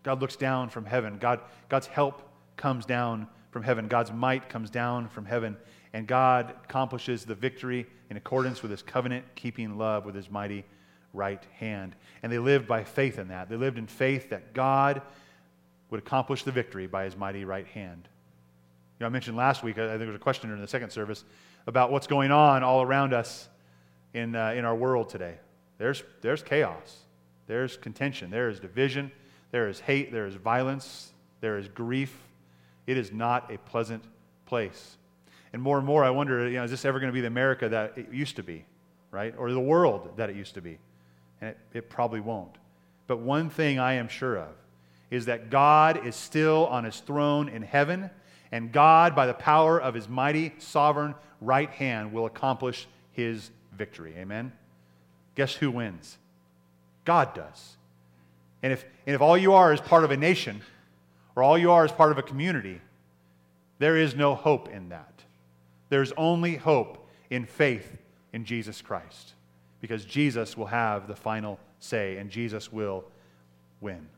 God 0.03 0.21
looks 0.21 0.37
down 0.37 0.69
from 0.69 0.85
heaven. 0.85 1.17
God, 1.19 1.41
God's 1.71 1.87
help 1.87 2.21
comes 2.59 2.85
down 2.85 3.29
from 3.51 3.63
heaven. 3.63 3.89
God's 3.89 4.13
might 4.13 4.51
comes 4.51 4.69
down 4.69 5.09
from 5.09 5.25
heaven. 5.25 5.57
And 5.95 6.07
God 6.07 6.55
accomplishes 6.65 7.25
the 7.25 7.35
victory 7.35 7.87
in 8.11 8.19
accordance 8.19 8.61
with 8.61 8.71
his 8.71 8.83
covenant 8.83 9.25
keeping 9.37 9.79
love 9.79 10.05
with 10.05 10.15
his 10.15 10.31
mighty 10.31 10.67
right 11.15 11.43
hand. 11.55 11.97
And 12.23 12.31
they 12.31 12.39
lived 12.39 12.69
by 12.69 12.85
faith 12.85 13.19
in 13.19 13.29
that. 13.29 13.49
They 13.49 13.57
lived 13.57 13.79
in 13.79 13.87
faith 13.87 14.29
that 14.29 14.53
God 14.53 15.01
would 15.93 16.01
accomplish 16.01 16.43
the 16.43 16.51
victory 16.51 16.87
by 16.87 17.05
his 17.05 17.19
mighty 17.19 17.45
right 17.45 17.67
hand. 17.67 18.09
You 18.99 19.05
know, 19.05 19.07
I 19.07 19.11
mentioned 19.11 19.37
last 19.37 19.63
week, 19.63 19.77
I 19.77 19.87
think 19.89 19.99
there 19.99 20.07
was 20.07 20.17
a 20.17 20.19
question 20.19 20.51
in 20.51 20.59
the 20.59 20.67
second 20.67 20.89
service 20.91 21.23
about 21.67 21.93
what's 21.93 22.07
going 22.07 22.31
on 22.31 22.65
all 22.65 22.81
around 22.81 23.13
us 23.13 23.47
in, 24.15 24.35
uh, 24.35 24.55
in 24.57 24.65
our 24.65 24.75
world 24.75 25.11
today. 25.11 25.35
There's, 25.77 26.03
there's 26.23 26.43
chaos, 26.43 27.01
there's 27.47 27.77
contention, 27.77 28.31
there 28.31 28.49
is 28.49 28.59
division, 28.59 29.13
there 29.51 29.69
is 29.69 29.81
hate, 29.81 30.11
there 30.11 30.25
is 30.25 30.35
violence, 30.35 31.13
there 31.43 31.59
is 31.59 31.69
grief. 31.69 32.17
It 32.87 32.97
is 32.97 33.13
not 33.13 33.53
a 33.53 33.59
pleasant 33.59 34.03
place. 34.47 34.97
And 35.53 35.61
more 35.61 35.77
and 35.77 35.87
more, 35.87 36.05
I 36.05 36.11
wonder, 36.11 36.49
you 36.49 36.57
know, 36.57 36.65
is 36.65 36.71
this 36.71 36.87
ever 36.87 37.01
going 37.01 37.11
to 37.11 37.15
be 37.15 37.21
the 37.21 37.27
America 37.27 37.69
that 37.69 37.99
it 37.99 38.11
used 38.11 38.37
to 38.37 38.43
be, 38.43 38.65
right? 39.11 39.35
Or 39.37 39.53
the 39.53 39.61
world 39.61 40.17
that 40.17 40.31
it 40.31 40.37
used 40.37 40.55
to 40.55 40.63
be? 40.63 40.79
And 41.43 41.51
it, 41.51 41.59
it 41.75 41.91
probably 41.91 42.21
won't. 42.21 42.57
But 43.07 43.19
one 43.19 43.51
thing 43.51 43.79
I 43.79 43.95
am 43.95 44.09
sure 44.09 44.39
of 44.39 44.55
is 45.13 45.27
that 45.27 45.51
God 45.51 46.07
is 46.07 46.17
still 46.17 46.67
on 46.69 46.85
his 46.85 46.99
throne 47.01 47.51
in 47.51 47.61
heaven, 47.61 48.09
and 48.51 48.73
God, 48.73 49.15
by 49.15 49.27
the 49.27 49.35
power 49.35 49.79
of 49.79 49.93
his 49.93 50.09
mighty, 50.09 50.55
sovereign 50.57 51.15
right 51.43 51.69
hand, 51.69 52.15
will 52.15 52.25
accomplish 52.25 52.89
his 53.13 53.51
victory. 53.77 54.15
Amen? 54.17 54.53
Guess 55.35 55.57
who 55.57 55.71
wins? 55.71 56.17
God 57.05 57.35
does. 57.35 57.77
And 58.63 58.73
if, 58.73 58.87
and 59.07 59.15
if 59.15 59.21
all 59.21 59.37
you 59.37 59.53
are 59.53 59.75
is 59.75 59.83
part 59.83 60.03
of 60.03 60.11
a 60.13 60.17
nation, 60.17 60.63
or 61.37 61.43
all 61.43 61.59
you 61.59 61.71
are 61.71 61.85
is 61.85 61.93
part 61.93 62.11
of 62.11 62.17
a 62.17 62.23
community, 62.23 62.81
there 63.81 63.99
is 63.99 64.15
no 64.15 64.35
hope 64.35 64.71
in 64.71 64.89
that. 64.89 65.25
There's 65.91 66.13
only 66.13 66.57
hope 66.57 67.07
in 67.29 67.45
faith 67.45 67.99
in 68.33 68.47
Jesus 68.47 68.81
Christ 68.81 69.35
because 69.83 70.07
Jesus 70.07 70.57
will 70.57 70.67
have 70.67 71.07
the 71.07 71.17
final 71.17 71.59
say 71.81 72.17
and 72.17 72.31
Jesus 72.31 72.73
will 72.73 73.05
win. 73.83 74.09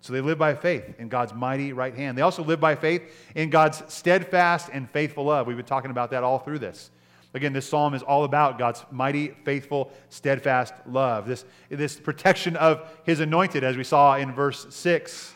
So 0.00 0.12
they 0.12 0.20
live 0.20 0.38
by 0.38 0.54
faith 0.54 0.94
in 0.98 1.08
God's 1.08 1.34
mighty 1.34 1.72
right 1.72 1.94
hand. 1.94 2.16
They 2.16 2.22
also 2.22 2.44
live 2.44 2.60
by 2.60 2.76
faith 2.76 3.02
in 3.34 3.50
God's 3.50 3.82
steadfast 3.92 4.70
and 4.72 4.88
faithful 4.90 5.24
love. 5.24 5.46
We've 5.46 5.56
been 5.56 5.66
talking 5.66 5.90
about 5.90 6.10
that 6.12 6.22
all 6.22 6.38
through 6.38 6.60
this. 6.60 6.90
Again, 7.34 7.52
this 7.52 7.68
psalm 7.68 7.94
is 7.94 8.02
all 8.02 8.24
about 8.24 8.58
God's 8.58 8.84
mighty, 8.90 9.28
faithful, 9.44 9.92
steadfast 10.08 10.72
love. 10.86 11.26
This, 11.26 11.44
this 11.68 11.96
protection 11.98 12.56
of 12.56 12.88
his 13.04 13.20
anointed, 13.20 13.64
as 13.64 13.76
we 13.76 13.84
saw 13.84 14.16
in 14.16 14.32
verse 14.32 14.66
6. 14.70 15.34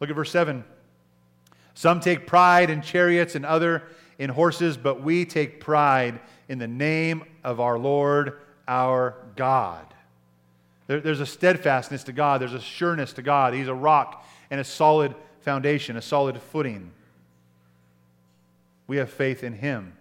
Look 0.00 0.10
at 0.10 0.16
verse 0.16 0.30
7. 0.30 0.64
Some 1.74 2.00
take 2.00 2.26
pride 2.26 2.70
in 2.70 2.82
chariots 2.82 3.34
and 3.34 3.44
other 3.44 3.82
in 4.18 4.30
horses, 4.30 4.76
but 4.76 5.02
we 5.02 5.24
take 5.24 5.60
pride 5.60 6.20
in 6.48 6.58
the 6.58 6.68
name 6.68 7.24
of 7.42 7.58
our 7.58 7.78
Lord 7.78 8.40
our 8.68 9.16
God. 9.36 9.93
There, 10.86 11.00
there's 11.00 11.20
a 11.20 11.26
steadfastness 11.26 12.04
to 12.04 12.12
God, 12.12 12.40
there's 12.40 12.54
a 12.54 12.60
sureness 12.60 13.12
to 13.14 13.22
God. 13.22 13.54
He's 13.54 13.68
a 13.68 13.74
rock 13.74 14.26
and 14.50 14.60
a 14.60 14.64
solid 14.64 15.14
foundation, 15.40 15.96
a 15.96 16.02
solid 16.02 16.40
footing. 16.40 16.90
We 18.86 18.98
have 18.98 19.10
faith 19.10 19.42
in 19.44 19.54
Him 19.54 19.94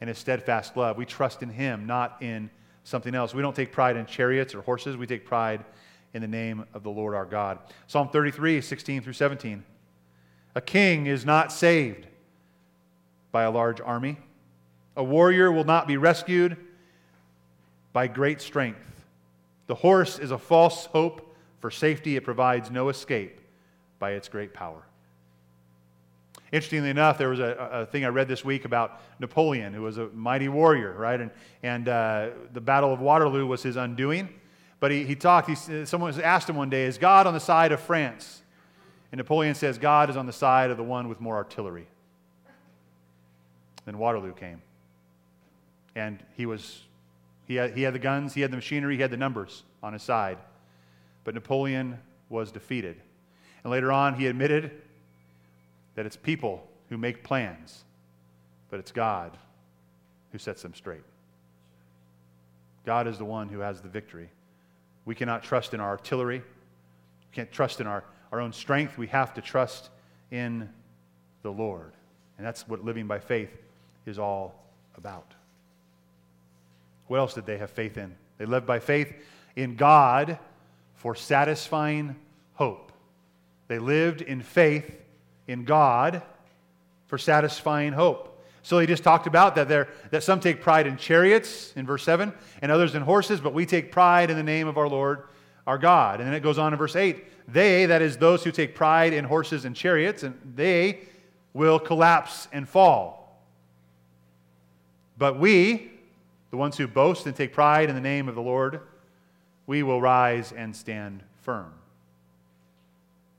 and 0.00 0.08
His 0.08 0.18
steadfast 0.18 0.76
love. 0.76 0.96
We 0.96 1.06
trust 1.06 1.42
in 1.42 1.50
Him, 1.50 1.86
not 1.86 2.16
in 2.20 2.50
something 2.84 3.14
else. 3.14 3.34
We 3.34 3.42
don't 3.42 3.54
take 3.54 3.72
pride 3.72 3.96
in 3.96 4.06
chariots 4.06 4.54
or 4.54 4.62
horses, 4.62 4.96
we 4.96 5.06
take 5.06 5.24
pride 5.24 5.64
in 6.14 6.22
the 6.22 6.28
name 6.28 6.64
of 6.72 6.82
the 6.82 6.90
Lord 6.90 7.14
our 7.14 7.26
God. 7.26 7.58
Psalm 7.86 8.08
33, 8.08 8.60
16 8.60 9.02
through 9.02 9.12
17. 9.12 9.62
A 10.54 10.60
king 10.60 11.06
is 11.06 11.26
not 11.26 11.52
saved 11.52 12.06
by 13.32 13.42
a 13.42 13.50
large 13.50 13.80
army. 13.80 14.16
A 14.96 15.04
warrior 15.04 15.52
will 15.52 15.64
not 15.64 15.86
be 15.86 15.98
rescued 15.98 16.56
by 17.92 18.06
great 18.06 18.40
strength. 18.40 18.95
The 19.66 19.74
horse 19.74 20.18
is 20.18 20.30
a 20.30 20.38
false 20.38 20.86
hope 20.86 21.34
for 21.60 21.70
safety, 21.70 22.16
it 22.16 22.24
provides 22.24 22.70
no 22.70 22.88
escape 22.88 23.40
by 23.98 24.12
its 24.12 24.28
great 24.28 24.52
power. 24.52 24.82
Interestingly 26.52 26.90
enough, 26.90 27.18
there 27.18 27.28
was 27.28 27.40
a, 27.40 27.56
a, 27.72 27.86
thing 27.86 28.04
I 28.04 28.08
read 28.08 28.28
this 28.28 28.44
week 28.44 28.64
about 28.64 29.00
Napoleon, 29.18 29.74
who 29.74 29.82
was 29.82 29.98
a 29.98 30.06
mighty 30.08 30.48
warrior, 30.48 30.92
right? 30.92 31.20
And, 31.20 31.30
and 31.62 31.88
uh, 31.88 32.28
the 32.52 32.60
Battle 32.60 32.92
of 32.92 33.00
Waterloo 33.00 33.46
was 33.46 33.62
his 33.62 33.76
undoing. 33.76 34.28
But 34.78 34.90
he, 34.90 35.04
he 35.04 35.16
talked, 35.16 35.48
he, 35.48 35.84
someone 35.86 36.20
asked 36.20 36.48
him 36.48 36.56
one 36.56 36.70
day, 36.70 36.84
Is 36.84 36.98
God 36.98 37.26
on 37.26 37.34
the 37.34 37.40
side 37.40 37.72
of 37.72 37.80
France? 37.80 38.42
And 39.10 39.18
Napoleon 39.18 39.54
says, 39.54 39.78
God 39.78 40.10
is 40.10 40.16
on 40.16 40.26
the 40.26 40.32
side 40.32 40.70
of 40.70 40.76
the 40.76 40.82
one 40.84 41.08
with 41.08 41.20
more 41.20 41.36
artillery. 41.36 41.88
Then 43.84 43.98
Waterloo 43.98 44.34
came. 44.34 44.62
And 45.94 46.22
he 46.36 46.44
was, 46.44 46.82
he 47.46 47.56
had, 47.56 47.76
he 47.76 47.82
had 47.82 47.94
the 47.94 47.98
guns, 47.98 48.34
he 48.34 48.40
had 48.40 48.50
the 48.50 48.56
machinery, 48.56 48.96
he 48.96 49.02
had 49.02 49.10
the 49.10 49.16
numbers 49.16 49.62
on 49.82 49.92
his 49.92 50.02
side. 50.02 50.38
But 51.24 51.34
Napoleon 51.34 51.98
was 52.28 52.50
defeated. 52.50 53.00
And 53.62 53.70
later 53.70 53.92
on, 53.92 54.14
he 54.14 54.26
admitted 54.26 54.70
that 55.94 56.06
it's 56.06 56.16
people 56.16 56.66
who 56.88 56.98
make 56.98 57.22
plans, 57.22 57.84
but 58.70 58.80
it's 58.80 58.92
God 58.92 59.36
who 60.32 60.38
sets 60.38 60.62
them 60.62 60.74
straight. 60.74 61.02
God 62.84 63.06
is 63.08 63.18
the 63.18 63.24
one 63.24 63.48
who 63.48 63.60
has 63.60 63.80
the 63.80 63.88
victory. 63.88 64.28
We 65.04 65.14
cannot 65.14 65.42
trust 65.42 65.74
in 65.74 65.80
our 65.80 65.88
artillery. 65.88 66.38
We 66.38 67.34
can't 67.34 67.50
trust 67.50 67.80
in 67.80 67.86
our, 67.86 68.04
our 68.32 68.40
own 68.40 68.52
strength. 68.52 68.98
We 68.98 69.06
have 69.08 69.34
to 69.34 69.40
trust 69.40 69.90
in 70.30 70.68
the 71.42 71.50
Lord. 71.50 71.92
And 72.38 72.46
that's 72.46 72.68
what 72.68 72.84
living 72.84 73.06
by 73.06 73.18
faith 73.18 73.50
is 74.04 74.18
all 74.18 74.54
about. 74.96 75.32
What 77.08 77.18
else 77.18 77.34
did 77.34 77.46
they 77.46 77.58
have 77.58 77.70
faith 77.70 77.96
in? 77.96 78.14
They 78.38 78.46
lived 78.46 78.66
by 78.66 78.78
faith 78.78 79.12
in 79.54 79.76
God 79.76 80.38
for 80.94 81.14
satisfying 81.14 82.16
hope. 82.54 82.92
They 83.68 83.78
lived 83.78 84.22
in 84.22 84.42
faith 84.42 84.94
in 85.46 85.64
God 85.64 86.22
for 87.06 87.18
satisfying 87.18 87.92
hope. 87.92 88.32
So 88.62 88.78
he 88.80 88.86
just 88.86 89.04
talked 89.04 89.28
about 89.28 89.54
that, 89.54 89.68
there, 89.68 89.88
that 90.10 90.24
some 90.24 90.40
take 90.40 90.60
pride 90.60 90.88
in 90.88 90.96
chariots 90.96 91.72
in 91.76 91.86
verse 91.86 92.02
7 92.02 92.32
and 92.60 92.72
others 92.72 92.94
in 92.96 93.02
horses, 93.02 93.40
but 93.40 93.54
we 93.54 93.64
take 93.64 93.92
pride 93.92 94.28
in 94.28 94.36
the 94.36 94.42
name 94.42 94.66
of 94.66 94.76
our 94.76 94.88
Lord 94.88 95.22
our 95.66 95.78
God. 95.78 96.20
And 96.20 96.28
then 96.28 96.34
it 96.34 96.40
goes 96.40 96.58
on 96.58 96.72
in 96.72 96.78
verse 96.78 96.96
8 96.96 97.24
they, 97.48 97.86
that 97.86 98.02
is, 98.02 98.16
those 98.16 98.42
who 98.42 98.50
take 98.50 98.74
pride 98.74 99.12
in 99.12 99.24
horses 99.24 99.64
and 99.64 99.76
chariots, 99.76 100.24
and 100.24 100.36
they 100.56 101.00
will 101.52 101.78
collapse 101.78 102.48
and 102.52 102.68
fall. 102.68 103.40
But 105.16 105.38
we, 105.38 105.92
the 106.50 106.56
ones 106.56 106.76
who 106.76 106.86
boast 106.86 107.26
and 107.26 107.34
take 107.34 107.52
pride 107.52 107.88
in 107.88 107.94
the 107.94 108.00
name 108.00 108.28
of 108.28 108.34
the 108.34 108.42
Lord, 108.42 108.80
we 109.66 109.82
will 109.82 110.00
rise 110.00 110.52
and 110.52 110.74
stand 110.74 111.22
firm. 111.42 111.72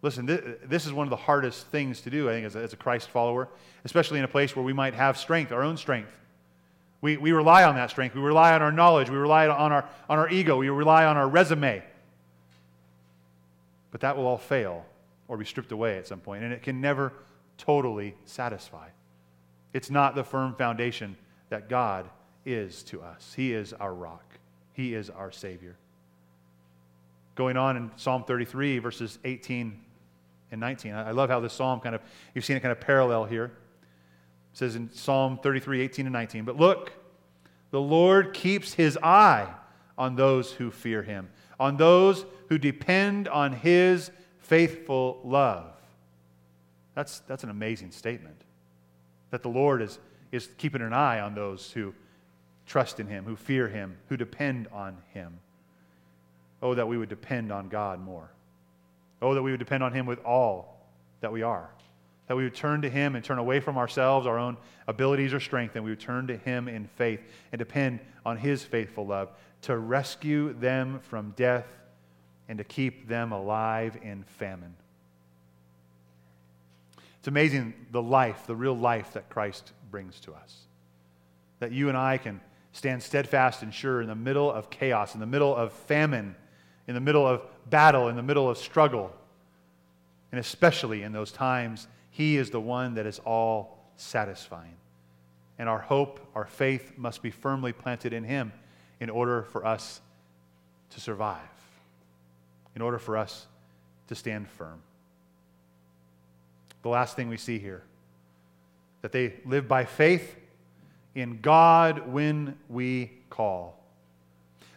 Listen, 0.02 0.26
this 0.63 0.86
is 0.86 0.93
one 0.93 1.08
of 1.08 1.10
the 1.10 1.15
hardest 1.15 1.67
things 1.67 2.02
to 2.02 2.10
do, 2.10 2.30
I 2.30 2.34
think, 2.34 2.56
as 2.56 2.74
a, 2.74 2.78
Christ 2.78 3.10
follower, 3.10 3.50
especially 3.84 4.20
in 4.20 4.26
a 4.26 4.28
place 4.28 4.56
where 4.56 4.63
we 4.63 4.74
might 4.74 4.93
have 4.93 5.17
strength, 5.17 5.52
our 5.52 5.63
own 5.63 5.76
strength. 5.76 6.12
We, 7.02 7.17
we 7.17 7.32
rely 7.32 7.63
on 7.63 7.76
that 7.76 7.89
strength. 7.89 8.15
We 8.15 8.22
rely 8.22 8.54
on 8.54 8.62
our 8.62 8.72
knowledge. 8.72 9.10
We 9.10 9.17
rely 9.17 9.48
on 9.48 9.72
our, 9.72 9.89
on 10.10 10.20
our 10.20 10.30
ego. 10.30 10.58
We 10.58 10.70
rely 10.70 11.06
on 11.06 11.17
our 11.17 11.28
resume. 11.28 11.84
But 13.91 14.02
that 14.02 14.15
will 14.15 14.28
all 14.28 14.38
fail 14.38 14.86
or 15.28 15.38
be 15.38 15.46
stripped 15.46 15.72
away 15.72 15.98
at 15.98 16.08
some 16.08 16.20
point, 16.20 16.43
and 16.43 16.54
it 16.54 16.62
can 16.62 16.80
never 16.80 17.13
totally 17.58 18.15
satisfy. 18.26 18.88
It's 19.74 19.89
not 19.89 20.15
the 20.15 20.24
firm 20.24 20.56
foundation 20.56 21.17
that 21.50 21.70
God 21.70 22.10
is 22.47 22.81
to 22.83 23.01
us. 23.01 23.33
He 23.36 23.53
is 23.53 23.73
our 23.73 23.93
rock, 23.93 24.39
He 24.73 24.93
is 24.93 25.10
our 25.10 25.31
Savior. 25.31 25.75
Going 27.36 27.57
on 27.57 27.77
in 27.77 27.91
Psalm 27.97 28.23
33, 28.23 28.79
verses 28.79 29.19
18 29.23 29.79
and 30.51 30.60
19. 30.60 30.93
I 30.93 31.12
love 31.12 31.29
how 31.29 31.39
this 31.39 31.53
psalm 31.53 31.79
kind 31.79 31.93
of, 31.93 32.01
you've 32.33 32.45
seen 32.45 32.57
it 32.57 32.62
kind 32.62 32.71
of 32.71 32.79
parallel 32.79 33.25
here. 33.25 33.45
It 33.45 33.51
says 34.53 34.75
in 34.75 34.91
Psalm 34.91 35.38
33, 35.43 35.81
18 35.81 36.07
and 36.07 36.13
19, 36.13 36.45
But 36.45 36.57
look, 36.57 36.93
the 37.69 37.81
Lord 37.81 38.33
keeps 38.33 38.73
his 38.73 38.97
eye 39.03 39.53
on 39.97 40.15
those 40.15 40.53
who 40.53 40.71
fear 40.71 41.03
him, 41.03 41.29
on 41.60 41.77
those 41.77 42.25
who 42.49 42.57
depend 42.57 43.27
on 43.27 43.51
his 43.51 44.10
faithful 44.39 45.19
love. 45.23 45.73
That's, 46.95 47.19
that's 47.19 47.43
an 47.43 47.49
amazing 47.49 47.91
statement. 47.91 48.41
That 49.29 49.43
the 49.43 49.49
Lord 49.49 49.81
is, 49.81 49.99
is 50.31 50.49
keeping 50.57 50.81
an 50.81 50.93
eye 50.93 51.19
on 51.19 51.36
those 51.36 51.69
who 51.71 51.93
trust 52.67 52.99
in 52.99 53.08
him, 53.08 53.25
who 53.25 53.36
fear 53.36 53.67
him, 53.67 53.97
who 54.10 54.17
depend 54.17 54.67
on 54.71 54.97
him. 55.13 55.39
Oh, 56.62 56.73
that 56.75 56.88
we 56.88 56.97
would 56.97 57.10
depend 57.10 57.51
on 57.51 57.69
God 57.69 57.99
more. 57.99 58.30
Oh, 59.21 59.34
that 59.34 59.41
we 59.41 59.51
would 59.51 59.60
depend 59.60 59.84
on 59.84 59.93
Him 59.93 60.06
with 60.06 60.23
all 60.23 60.77
that 61.21 61.32
we 61.32 61.41
are. 61.41 61.69
That 62.27 62.36
we 62.36 62.43
would 62.43 62.56
turn 62.56 62.82
to 62.82 62.89
Him 62.89 63.15
and 63.15 63.23
turn 63.23 63.39
away 63.39 63.60
from 63.60 63.77
ourselves, 63.77 64.27
our 64.27 64.38
own 64.38 64.58
abilities 64.88 65.34
or 65.34 65.39
strength, 65.39 65.75
and 65.75 65.84
we 65.84 65.91
would 65.91 65.99
turn 65.99 66.27
to 66.27 66.38
Him 66.38 66.67
in 66.67 66.88
faith 66.95 67.21
and 67.51 67.60
depend 67.60 67.99
on 68.25 68.38
His 68.38 68.63
faithful 68.63 69.08
love 69.08 69.30
to 69.63 69.77
rescue 69.77 70.53
them 70.53 70.99
from 70.99 71.34
death 71.36 71.67
and 72.47 72.58
to 72.58 72.63
keep 72.63 73.08
them 73.08 73.32
alive 73.32 73.97
in 74.01 74.23
famine. 74.23 74.75
It's 77.19 77.27
amazing 77.27 77.73
the 77.91 78.01
life, 78.01 78.45
the 78.45 78.56
real 78.56 78.77
life 78.77 79.13
that 79.13 79.30
Christ 79.30 79.73
brings 79.89 80.19
to 80.21 80.34
us. 80.34 80.56
That 81.60 81.71
you 81.71 81.89
and 81.89 81.97
I 81.97 82.17
can 82.17 82.39
stand 82.78 83.04
steadfast 83.04 83.63
and 83.63 83.74
sure 83.74 84.02
in 84.02 84.08
the 84.08 84.16
middle 84.16 84.52
of 84.52 84.70
chaos, 84.70 85.13
in 85.13 85.20
the 85.20 85.26
middle 85.26 85.56
of 85.56 85.74
famine 85.74 86.36
in 86.88 86.94
the 86.94 87.02
middle 87.02 87.28
of 87.28 87.42
battle, 87.70 88.08
in 88.08 88.16
the 88.16 88.24
middle 88.24 88.50
of 88.50 88.58
struggle, 88.58 89.12
And 90.32 90.40
especially 90.40 91.04
in 91.04 91.12
those 91.12 91.32
times, 91.32 91.88
He 92.12 92.38
is 92.38 92.50
the 92.50 92.60
one 92.60 92.96
that 92.96 93.06
is 93.06 93.20
all 93.20 93.92
satisfying. 93.96 94.76
And 95.60 95.70
our 95.70 95.80
hope, 95.80 96.20
our 96.36 96.46
faith 96.46 96.94
must 96.98 97.22
be 97.22 97.32
firmly 97.32 97.72
planted 97.72 98.13
in 98.13 98.24
Him 98.24 98.52
in 99.00 99.10
order 99.10 99.44
for 99.44 99.66
us 99.66 100.02
to 100.92 101.00
survive, 101.00 101.40
in 102.76 102.82
order 102.82 103.00
for 103.00 103.18
us 103.18 103.48
to 104.08 104.16
stand 104.16 104.50
firm. 104.50 104.82
The 106.82 106.90
last 106.90 107.16
thing 107.16 107.30
we 107.30 107.38
see 107.38 107.60
here 107.60 107.84
that 109.02 109.12
they 109.12 109.36
live 109.46 109.68
by 109.68 109.86
faith 109.86 110.36
in 111.17 111.39
God 111.41 112.08
when 112.08 112.56
we 112.69 113.12
call. 113.32 113.84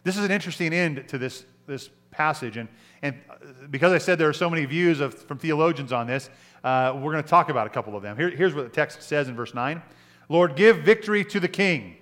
This 0.03 0.17
is 0.17 0.25
an 0.25 0.31
interesting 0.31 0.73
end 0.73 1.07
to 1.09 1.19
this, 1.19 1.45
this 1.67 1.91
passage. 2.09 2.57
And, 2.57 2.67
and 3.03 3.15
because 3.69 3.93
I 3.93 3.99
said 3.99 4.17
there 4.17 4.27
are 4.27 4.33
so 4.33 4.49
many 4.49 4.65
views 4.65 5.01
of, 5.01 5.13
from 5.13 5.37
theologians 5.37 5.93
on 5.93 6.07
this, 6.07 6.31
uh, 6.63 6.93
we're 6.95 7.11
going 7.11 7.23
to 7.23 7.29
talk 7.29 7.49
about 7.49 7.67
a 7.67 7.69
couple 7.69 7.95
of 7.95 8.01
them. 8.01 8.17
Here, 8.17 8.31
here's 8.31 8.55
what 8.55 8.63
the 8.63 8.71
text 8.71 9.03
says 9.03 9.29
in 9.29 9.35
verse 9.35 9.53
9 9.53 9.83
Lord, 10.29 10.55
give 10.55 10.79
victory 10.79 11.23
to 11.25 11.39
the 11.39 11.47
king. 11.47 11.97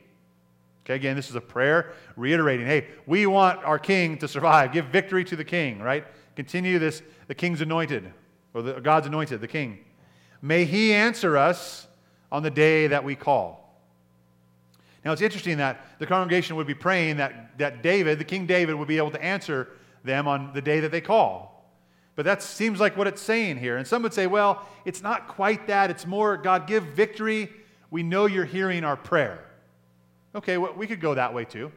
Okay, 0.85 0.95
again, 0.95 1.17
this 1.17 1.29
is 1.29 1.35
a 1.35 1.41
prayer 1.41 1.91
reiterating, 2.15 2.65
hey, 2.65 2.87
we 3.05 3.25
want 3.25 3.61
our 3.65 3.77
king 3.77 4.17
to 4.19 4.27
survive. 4.27 4.71
Give 4.71 4.85
victory 4.85 5.25
to 5.25 5.35
the 5.35 5.43
king, 5.43 5.81
right? 5.81 6.05
Continue 6.37 6.79
this, 6.79 7.03
the 7.27 7.35
king's 7.35 7.59
anointed, 7.59 8.13
or 8.53 8.61
the, 8.61 8.79
God's 8.79 9.07
anointed, 9.07 9.41
the 9.41 9.47
king. 9.49 9.79
May 10.41 10.63
he 10.63 10.93
answer 10.93 11.35
us 11.35 11.87
on 12.31 12.41
the 12.41 12.49
day 12.49 12.87
that 12.87 13.03
we 13.03 13.15
call. 13.15 13.58
Now, 15.09 15.13
it's 15.13 15.23
interesting 15.23 15.57
that 15.57 15.97
the 15.97 16.05
congregation 16.05 16.55
would 16.55 16.67
be 16.67 16.75
praying 16.75 17.17
that, 17.17 17.57
that 17.57 17.81
David, 17.81 18.19
the 18.19 18.23
King 18.23 18.45
David, 18.45 18.75
would 18.75 18.87
be 18.87 18.97
able 18.97 19.09
to 19.09 19.23
answer 19.23 19.69
them 20.03 20.27
on 20.27 20.53
the 20.53 20.61
day 20.61 20.81
that 20.81 20.91
they 20.91 21.01
call. 21.01 21.67
But 22.15 22.25
that 22.25 22.43
seems 22.43 22.79
like 22.79 22.95
what 22.95 23.07
it's 23.07 23.19
saying 23.19 23.57
here. 23.57 23.77
And 23.77 23.87
some 23.87 24.03
would 24.03 24.13
say, 24.13 24.27
well, 24.27 24.69
it's 24.85 25.01
not 25.01 25.27
quite 25.27 25.65
that. 25.65 25.89
It's 25.89 26.05
more, 26.05 26.37
God, 26.37 26.67
give 26.67 26.83
victory. 26.83 27.49
We 27.89 28.03
know 28.03 28.27
you're 28.27 28.45
hearing 28.45 28.83
our 28.83 28.95
prayer. 28.95 29.43
Okay, 30.35 30.59
well, 30.59 30.73
we 30.73 30.85
could 30.85 31.01
go 31.01 31.15
that 31.15 31.33
way 31.33 31.43
too. 31.43 31.71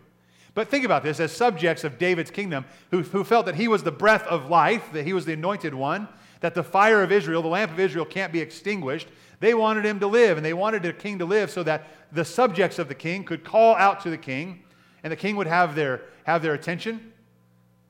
But 0.53 0.69
think 0.69 0.85
about 0.85 1.03
this 1.03 1.19
as 1.19 1.33
subjects 1.33 1.85
of 1.85 1.97
David's 1.97 2.31
kingdom 2.31 2.67
who, 2.91 3.01
who 3.01 3.25
felt 3.25 3.47
that 3.47 3.55
he 3.55 3.67
was 3.67 3.83
the 3.83 3.91
breath 3.91 4.25
of 4.25 4.51
life, 4.51 4.93
that 4.93 5.07
he 5.07 5.15
was 5.15 5.25
the 5.25 5.33
anointed 5.33 5.73
one, 5.73 6.07
that 6.41 6.55
the 6.55 6.63
fire 6.63 7.03
of 7.03 7.11
Israel, 7.11 7.41
the 7.41 7.49
lamp 7.49 7.73
of 7.73 7.81
Israel, 7.81 8.05
can't 8.05 8.31
be 8.31 8.41
extinguished. 8.41 9.09
They 9.43 9.55
wanted 9.55 9.85
him 9.85 9.99
to 9.99 10.07
live, 10.07 10.37
and 10.37 10.47
they 10.47 10.53
wanted 10.53 10.85
the 10.85 10.93
king 10.93 11.19
to 11.19 11.25
live 11.25 11.51
so 11.51 11.65
that 11.65 11.89
the 12.13 12.25
subjects 12.25 12.79
of 12.79 12.87
the 12.87 12.95
king 12.95 13.25
could 13.25 13.43
call 13.43 13.75
out 13.75 14.01
to 14.03 14.11
the 14.11 14.17
king, 14.17 14.63
and 15.03 15.11
the 15.11 15.17
king 15.17 15.35
would 15.35 15.49
have 15.49 15.75
their, 15.75 16.03
have 16.23 16.43
their 16.43 16.55
attention 16.55 17.13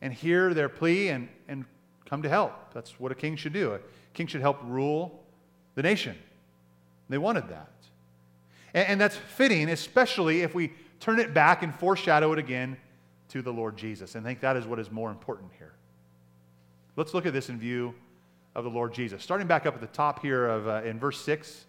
and 0.00 0.14
hear 0.14 0.54
their 0.54 0.70
plea 0.70 1.10
and, 1.10 1.28
and 1.48 1.66
come 2.06 2.22
to 2.22 2.28
help. 2.30 2.72
That's 2.72 2.98
what 2.98 3.12
a 3.12 3.14
king 3.14 3.36
should 3.36 3.52
do. 3.52 3.74
A 3.74 3.80
king 4.14 4.28
should 4.28 4.40
help 4.40 4.60
rule 4.64 5.22
the 5.74 5.82
nation. 5.82 6.16
They 7.10 7.18
wanted 7.18 7.50
that. 7.50 7.68
And, 8.72 8.88
and 8.88 9.00
that's 9.02 9.16
fitting, 9.16 9.68
especially 9.68 10.40
if 10.40 10.54
we 10.54 10.72
turn 11.00 11.20
it 11.20 11.34
back 11.34 11.62
and 11.62 11.74
foreshadow 11.74 12.32
it 12.32 12.38
again 12.38 12.78
to 13.28 13.42
the 13.42 13.52
Lord 13.52 13.76
Jesus. 13.76 14.14
And 14.14 14.26
I 14.26 14.30
think 14.30 14.40
that 14.40 14.56
is 14.56 14.64
what 14.64 14.78
is 14.78 14.90
more 14.90 15.10
important 15.10 15.50
here. 15.58 15.74
Let's 16.96 17.12
look 17.12 17.26
at 17.26 17.34
this 17.34 17.50
in 17.50 17.58
view 17.58 17.94
of 18.54 18.64
the 18.64 18.70
Lord 18.70 18.92
Jesus. 18.92 19.22
Starting 19.22 19.46
back 19.46 19.66
up 19.66 19.74
at 19.74 19.80
the 19.80 19.86
top 19.86 20.22
here 20.22 20.46
of, 20.46 20.68
uh, 20.68 20.82
in 20.84 20.98
verse 20.98 21.20
6, 21.22 21.64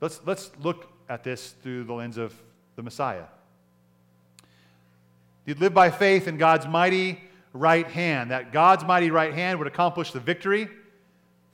let's, 0.00 0.20
let's 0.24 0.50
look 0.62 0.90
at 1.08 1.24
this 1.24 1.50
through 1.62 1.84
the 1.84 1.92
lens 1.92 2.16
of 2.16 2.34
the 2.76 2.82
Messiah. 2.82 3.24
You'd 5.44 5.60
live 5.60 5.74
by 5.74 5.90
faith 5.90 6.28
in 6.28 6.36
God's 6.36 6.66
mighty 6.66 7.20
right 7.52 7.86
hand, 7.86 8.30
that 8.30 8.52
God's 8.52 8.84
mighty 8.84 9.10
right 9.10 9.32
hand 9.32 9.58
would 9.58 9.66
accomplish 9.66 10.12
the 10.12 10.20
victory 10.20 10.68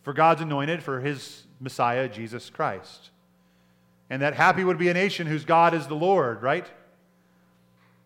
for 0.02 0.12
God's 0.12 0.42
anointed, 0.42 0.82
for 0.82 1.00
his 1.00 1.44
Messiah, 1.60 2.08
Jesus 2.08 2.50
Christ. 2.50 3.10
And 4.10 4.20
that 4.20 4.34
happy 4.34 4.64
would 4.64 4.78
be 4.78 4.88
a 4.88 4.94
nation 4.94 5.26
whose 5.26 5.44
God 5.44 5.72
is 5.72 5.86
the 5.86 5.94
Lord, 5.94 6.42
right? 6.42 6.66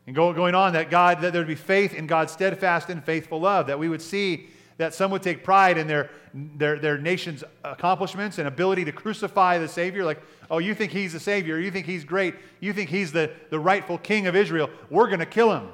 And 0.07 0.14
going 0.14 0.55
on, 0.55 0.74
that 0.74 0.90
God, 0.90 1.20
that 1.22 1.33
there 1.33 1.40
would 1.40 1.48
be 1.48 1.55
faith 1.55 1.92
in 1.92 2.07
God's 2.07 2.33
steadfast 2.33 2.88
and 2.88 3.03
faithful 3.03 3.40
love, 3.40 3.66
that 3.66 3.79
we 3.79 3.88
would 3.88 4.01
see 4.01 4.48
that 4.79 4.95
some 4.95 5.11
would 5.11 5.23
take 5.23 5.45
pride 5.45 5.77
in 5.77 5.87
their, 5.87 6.09
their, 6.33 6.79
their 6.79 6.97
nation's 6.97 7.45
accomplishments 7.64 8.38
and 8.38 8.49
ability 8.49 8.85
to 8.85 8.93
crucify 8.93 9.59
the 9.59 9.69
Savior. 9.69 10.05
Like, 10.05 10.23
oh, 10.51 10.59
you 10.59 10.75
think 10.75 10.93
he's 10.93 11.12
the 11.12 11.21
Savior. 11.21 11.59
You 11.59 11.71
think 11.71 11.85
he's 11.85 12.05
great. 12.05 12.37
You 12.61 12.73
think 12.73 12.88
he's 12.88 13.12
the, 13.12 13.31
the 13.51 13.59
rightful 13.59 13.99
king 13.99 14.29
of 14.29 14.37
Israel. 14.37 14.71
We're 14.88 15.09
going 15.09 15.19
to 15.19 15.27
kill 15.27 15.53
him. 15.53 15.69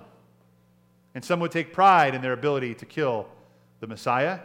And 1.15 1.25
some 1.25 1.39
would 1.41 1.53
take 1.53 1.73
pride 1.73 2.15
in 2.15 2.23
their 2.23 2.33
ability 2.33 2.75
to 2.77 2.87
kill 2.87 3.29
the 3.81 3.87
Messiah. 3.87 4.41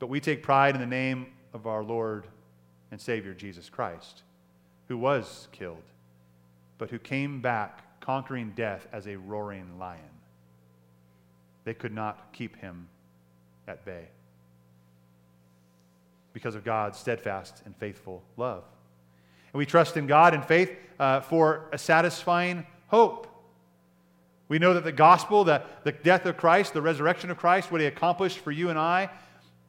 But 0.00 0.08
we 0.08 0.20
take 0.20 0.42
pride 0.42 0.74
in 0.74 0.80
the 0.80 0.86
name 0.86 1.28
of 1.54 1.66
our 1.66 1.82
Lord 1.82 2.26
and 2.90 3.00
Savior, 3.00 3.34
Jesus 3.34 3.70
Christ, 3.70 4.22
who 4.88 4.98
was 4.98 5.46
killed, 5.52 5.82
but 6.76 6.90
who 6.90 6.98
came 6.98 7.40
back 7.40 8.00
conquering 8.00 8.52
death 8.56 8.88
as 8.92 9.06
a 9.06 9.16
roaring 9.16 9.78
lion. 9.78 10.00
They 11.64 11.74
could 11.74 11.92
not 11.92 12.32
keep 12.32 12.56
him 12.56 12.88
at 13.68 13.84
bay 13.84 14.08
because 16.32 16.54
of 16.54 16.64
God's 16.64 16.98
steadfast 16.98 17.62
and 17.64 17.76
faithful 17.76 18.22
love. 18.36 18.64
And 19.52 19.58
we 19.58 19.66
trust 19.66 19.96
in 19.96 20.06
God 20.06 20.34
and 20.34 20.44
faith 20.44 20.76
uh, 20.98 21.20
for 21.20 21.68
a 21.72 21.78
satisfying 21.78 22.66
hope. 22.88 23.26
We 24.48 24.58
know 24.58 24.74
that 24.74 24.84
the 24.84 24.92
gospel, 24.92 25.44
that 25.44 25.84
the 25.84 25.92
death 25.92 26.26
of 26.26 26.36
Christ, 26.36 26.72
the 26.72 26.82
resurrection 26.82 27.30
of 27.30 27.36
Christ, 27.36 27.70
what 27.70 27.80
he 27.80 27.86
accomplished 27.86 28.38
for 28.38 28.50
you 28.50 28.70
and 28.70 28.78
I, 28.78 29.10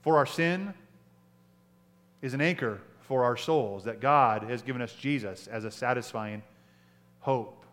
for 0.01 0.17
our 0.17 0.25
sin, 0.25 0.73
is 2.21 2.33
an 2.33 2.41
anchor 2.41 2.79
for 3.01 3.23
our 3.23 3.35
souls, 3.35 3.83
that 3.85 3.99
God 3.99 4.43
has 4.43 4.61
given 4.61 4.81
us 4.81 4.93
Jesus 4.93 5.47
as 5.47 5.65
a 5.65 5.71
satisfying 5.71 6.43
hope. 7.21 7.65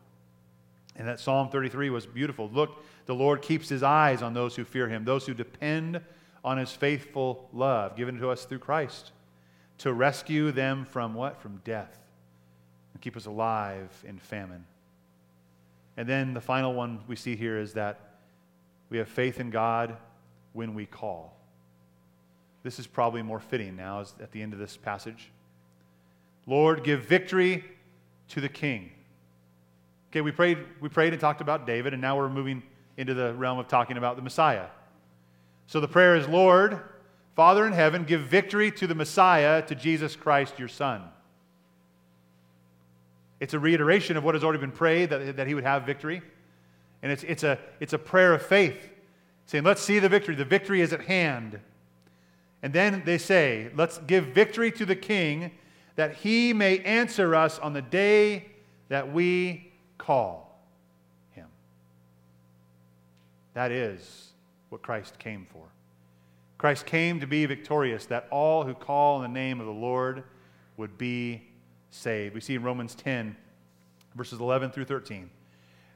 And 0.97 1.07
that 1.07 1.21
Psalm 1.21 1.51
33 1.51 1.91
was 1.91 2.07
beautiful. 2.07 2.49
Look, 2.53 2.83
the 3.05 3.15
Lord 3.15 3.43
keeps 3.43 3.69
his 3.69 3.83
eyes 3.83 4.23
on 4.23 4.35
those 4.35 4.57
who 4.57 4.65
fear 4.65 4.89
him, 4.89 5.05
those 5.05 5.27
who 5.27 5.35
depend 5.35 6.01
on 6.47 6.59
his 6.59 6.71
faithful 6.71 7.49
love 7.53 7.97
given 7.97 8.19
to 8.21 8.31
us 8.31 8.45
through 8.45 8.61
Christ 8.61 9.11
to 9.79 9.93
rescue 9.93 10.53
them 10.53 10.85
from 10.85 11.13
what? 11.13 11.43
From 11.43 11.61
death 11.65 11.99
and 12.95 13.03
keep 13.03 13.17
us 13.17 13.27
alive 13.27 13.91
in 14.07 14.19
famine. 14.19 14.65
And 15.97 16.09
then 16.09 16.33
the 16.33 16.41
final 16.41 16.73
one 16.73 17.01
we 17.09 17.17
see 17.17 17.35
here 17.35 17.59
is 17.59 17.75
that 17.75 18.01
we 18.89 18.99
have 18.99 19.09
faith 19.09 19.41
in 19.41 19.51
God 19.51 19.97
when 20.53 20.73
we 20.73 20.87
call. 20.87 21.37
This 22.63 22.79
is 22.79 22.87
probably 22.87 23.23
more 23.23 23.41
fitting 23.41 23.77
now 23.77 24.01
at 24.01 24.31
the 24.31 24.41
end 24.41 24.53
of 24.53 24.59
this 24.61 24.77
passage. 24.77 25.31
Lord, 26.47 26.85
give 26.85 27.05
victory 27.05 27.65
to 28.29 28.41
the 28.41 28.49
king. 28.49 28.93
Okay, 30.11 30.21
we 30.21 30.31
prayed, 30.31 30.59
we 30.81 30.89
prayed 30.89 31.13
and 31.13 31.21
talked 31.21 31.41
about 31.41 31.67
David, 31.67 31.93
and 31.93 32.01
now 32.01 32.17
we're 32.17 32.29
moving 32.29 32.63
into 32.97 33.15
the 33.15 33.35
realm 33.35 33.59
of 33.59 33.67
talking 33.67 33.97
about 33.97 34.15
the 34.17 34.23
Messiah. 34.23 34.67
So 35.67 35.81
the 35.81 35.89
prayer 35.89 36.17
is 36.17 36.29
Lord, 36.29 36.81
Father 37.35 37.67
in 37.67 37.73
heaven, 37.73 38.05
give 38.05 38.23
victory 38.23 38.71
to 38.73 38.87
the 38.87 38.95
Messiah, 38.95 39.63
to 39.67 39.75
Jesus 39.75 40.17
Christ, 40.17 40.59
your 40.59 40.69
Son. 40.69 41.03
It's 43.41 43.53
a 43.53 43.59
reiteration 43.59 44.17
of 44.17 44.25
what 44.25 44.35
has 44.35 44.43
already 44.43 44.61
been 44.61 44.73
prayed 44.73 45.11
that, 45.11 45.37
that 45.37 45.47
he 45.47 45.55
would 45.55 45.65
have 45.65 45.85
victory. 45.85 46.23
And 47.03 47.13
it's, 47.13 47.23
it's, 47.25 47.43
a, 47.43 47.59
it's 47.81 47.93
a 47.93 47.99
prayer 47.99 48.33
of 48.33 48.43
faith, 48.43 48.89
saying, 49.45 49.65
Let's 49.65 49.83
see 49.83 49.99
the 49.99 50.09
victory. 50.09 50.35
The 50.35 50.45
victory 50.45 50.81
is 50.81 50.93
at 50.93 51.03
hand. 51.03 51.61
And 52.63 52.73
then 52.73 53.03
they 53.05 53.19
say, 53.19 53.71
Let's 53.75 53.99
give 53.99 54.29
victory 54.29 54.73
to 54.73 54.87
the 54.87 54.97
King 54.97 55.51
that 55.97 56.15
he 56.15 56.53
may 56.53 56.79
answer 56.81 57.35
us 57.35 57.59
on 57.59 57.73
the 57.73 57.83
day 57.83 58.47
that 58.89 59.13
we 59.13 59.73
call. 59.99 60.59
Him. 61.33 61.49
That 63.55 63.73
is 63.73 64.26
what 64.69 64.83
Christ 64.83 65.19
came 65.19 65.47
for. 65.53 65.65
Christ 66.59 66.87
came 66.87 67.21
to 67.21 67.27
be 67.27 67.45
victorious, 67.47 68.07
that 68.07 68.29
all 68.31 68.65
who 68.65 68.75
call 68.75 69.17
on 69.17 69.23
the 69.23 69.29
name 69.29 69.61
of 69.61 69.67
the 69.67 69.73
Lord 69.73 70.25
would 70.77 70.97
be 70.97 71.43
saved. 71.91 72.35
We 72.35 72.41
see 72.41 72.55
in 72.55 72.63
Romans 72.63 72.95
10, 72.95 73.37
verses 74.15 74.41
11 74.41 74.71
through 74.71 74.87
13. 74.87 75.31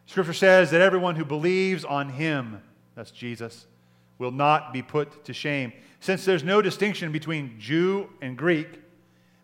Scripture 0.06 0.32
says 0.32 0.70
that 0.70 0.80
everyone 0.80 1.16
who 1.16 1.24
believes 1.24 1.84
on 1.84 2.10
him, 2.10 2.60
that's 2.94 3.10
Jesus, 3.10 3.66
will 4.18 4.32
not 4.32 4.72
be 4.72 4.82
put 4.82 5.24
to 5.24 5.32
shame, 5.32 5.72
since 6.00 6.24
there's 6.24 6.44
no 6.44 6.60
distinction 6.60 7.10
between 7.12 7.58
Jew 7.58 8.10
and 8.20 8.36
Greek, 8.36 8.80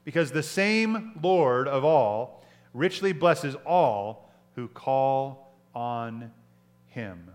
because 0.04 0.30
the 0.30 0.42
same 0.42 1.18
Lord 1.22 1.66
of 1.66 1.84
all 1.84 2.44
richly 2.74 3.12
blesses 3.12 3.54
all 3.64 4.30
who 4.54 4.68
call 4.68 5.54
on 5.74 6.30
him. 6.88 7.30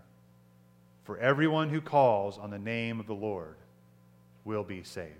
For 1.12 1.18
everyone 1.18 1.68
who 1.68 1.82
calls 1.82 2.38
on 2.38 2.52
the 2.52 2.58
name 2.58 3.02
of 3.02 3.06
the 3.06 3.14
Lord 3.14 3.58
will 4.46 4.64
be 4.64 4.82
saved. 4.82 5.12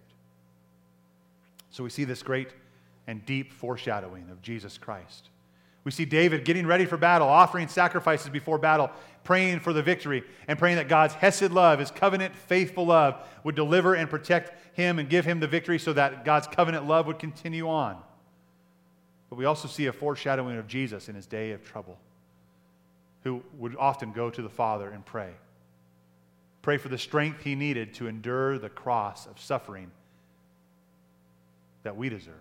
So 1.70 1.84
we 1.84 1.90
see 1.90 2.06
this 2.06 2.24
great 2.24 2.48
and 3.08 3.26
deep 3.26 3.52
foreshadowing 3.52 4.30
of 4.30 4.42
Jesus 4.42 4.78
Christ. 4.78 5.28
We 5.84 5.92
see 5.92 6.06
David 6.06 6.46
getting 6.46 6.66
ready 6.66 6.86
for 6.86 6.96
battle, 6.96 7.28
offering 7.28 7.68
sacrifices 7.68 8.30
before 8.30 8.58
battle, 8.58 8.90
praying 9.26 9.60
for 9.60 9.74
the 9.74 9.84
victory, 9.84 10.24
and 10.48 10.58
praying 10.58 10.78
that 10.78 10.88
God's 10.88 11.14
Hesed 11.16 11.52
love, 11.52 11.80
his 11.80 11.92
covenant 11.92 12.38
faithful 12.38 12.86
love, 12.86 13.28
would 13.44 13.56
deliver 13.56 13.94
and 13.94 14.10
protect 14.10 14.78
him 14.78 14.98
and 14.98 15.10
give 15.10 15.26
him 15.26 15.42
the 15.42 15.46
victory 15.48 15.78
so 15.78 15.92
that 15.92 16.24
God's 16.24 16.48
covenant 16.48 16.88
love 16.88 17.06
would 17.06 17.20
continue 17.20 17.68
on. 17.68 17.98
But 19.30 19.36
we 19.36 19.44
also 19.44 19.68
see 19.68 19.88
a 19.88 19.92
foreshadowing 19.92 20.58
of 20.58 20.68
Jesus 20.68 21.10
in 21.10 21.16
his 21.16 21.26
day 21.26 21.52
of 21.52 21.66
trouble, 21.66 22.00
who 23.26 23.44
would 23.58 23.76
often 23.76 24.14
go 24.14 24.30
to 24.30 24.42
the 24.42 24.48
Father 24.48 24.90
and 24.90 25.06
pray. 25.06 25.32
Pray 26.62 26.78
for 26.78 26.90
the 26.90 26.98
strength 26.98 27.42
he 27.42 27.56
needed 27.56 27.94
to 27.96 28.08
endure 28.08 28.58
the 28.58 28.70
cross 28.70 29.26
of 29.26 29.40
suffering 29.40 29.92
that 31.84 31.96
we 31.96 32.10
deserved. 32.10 32.38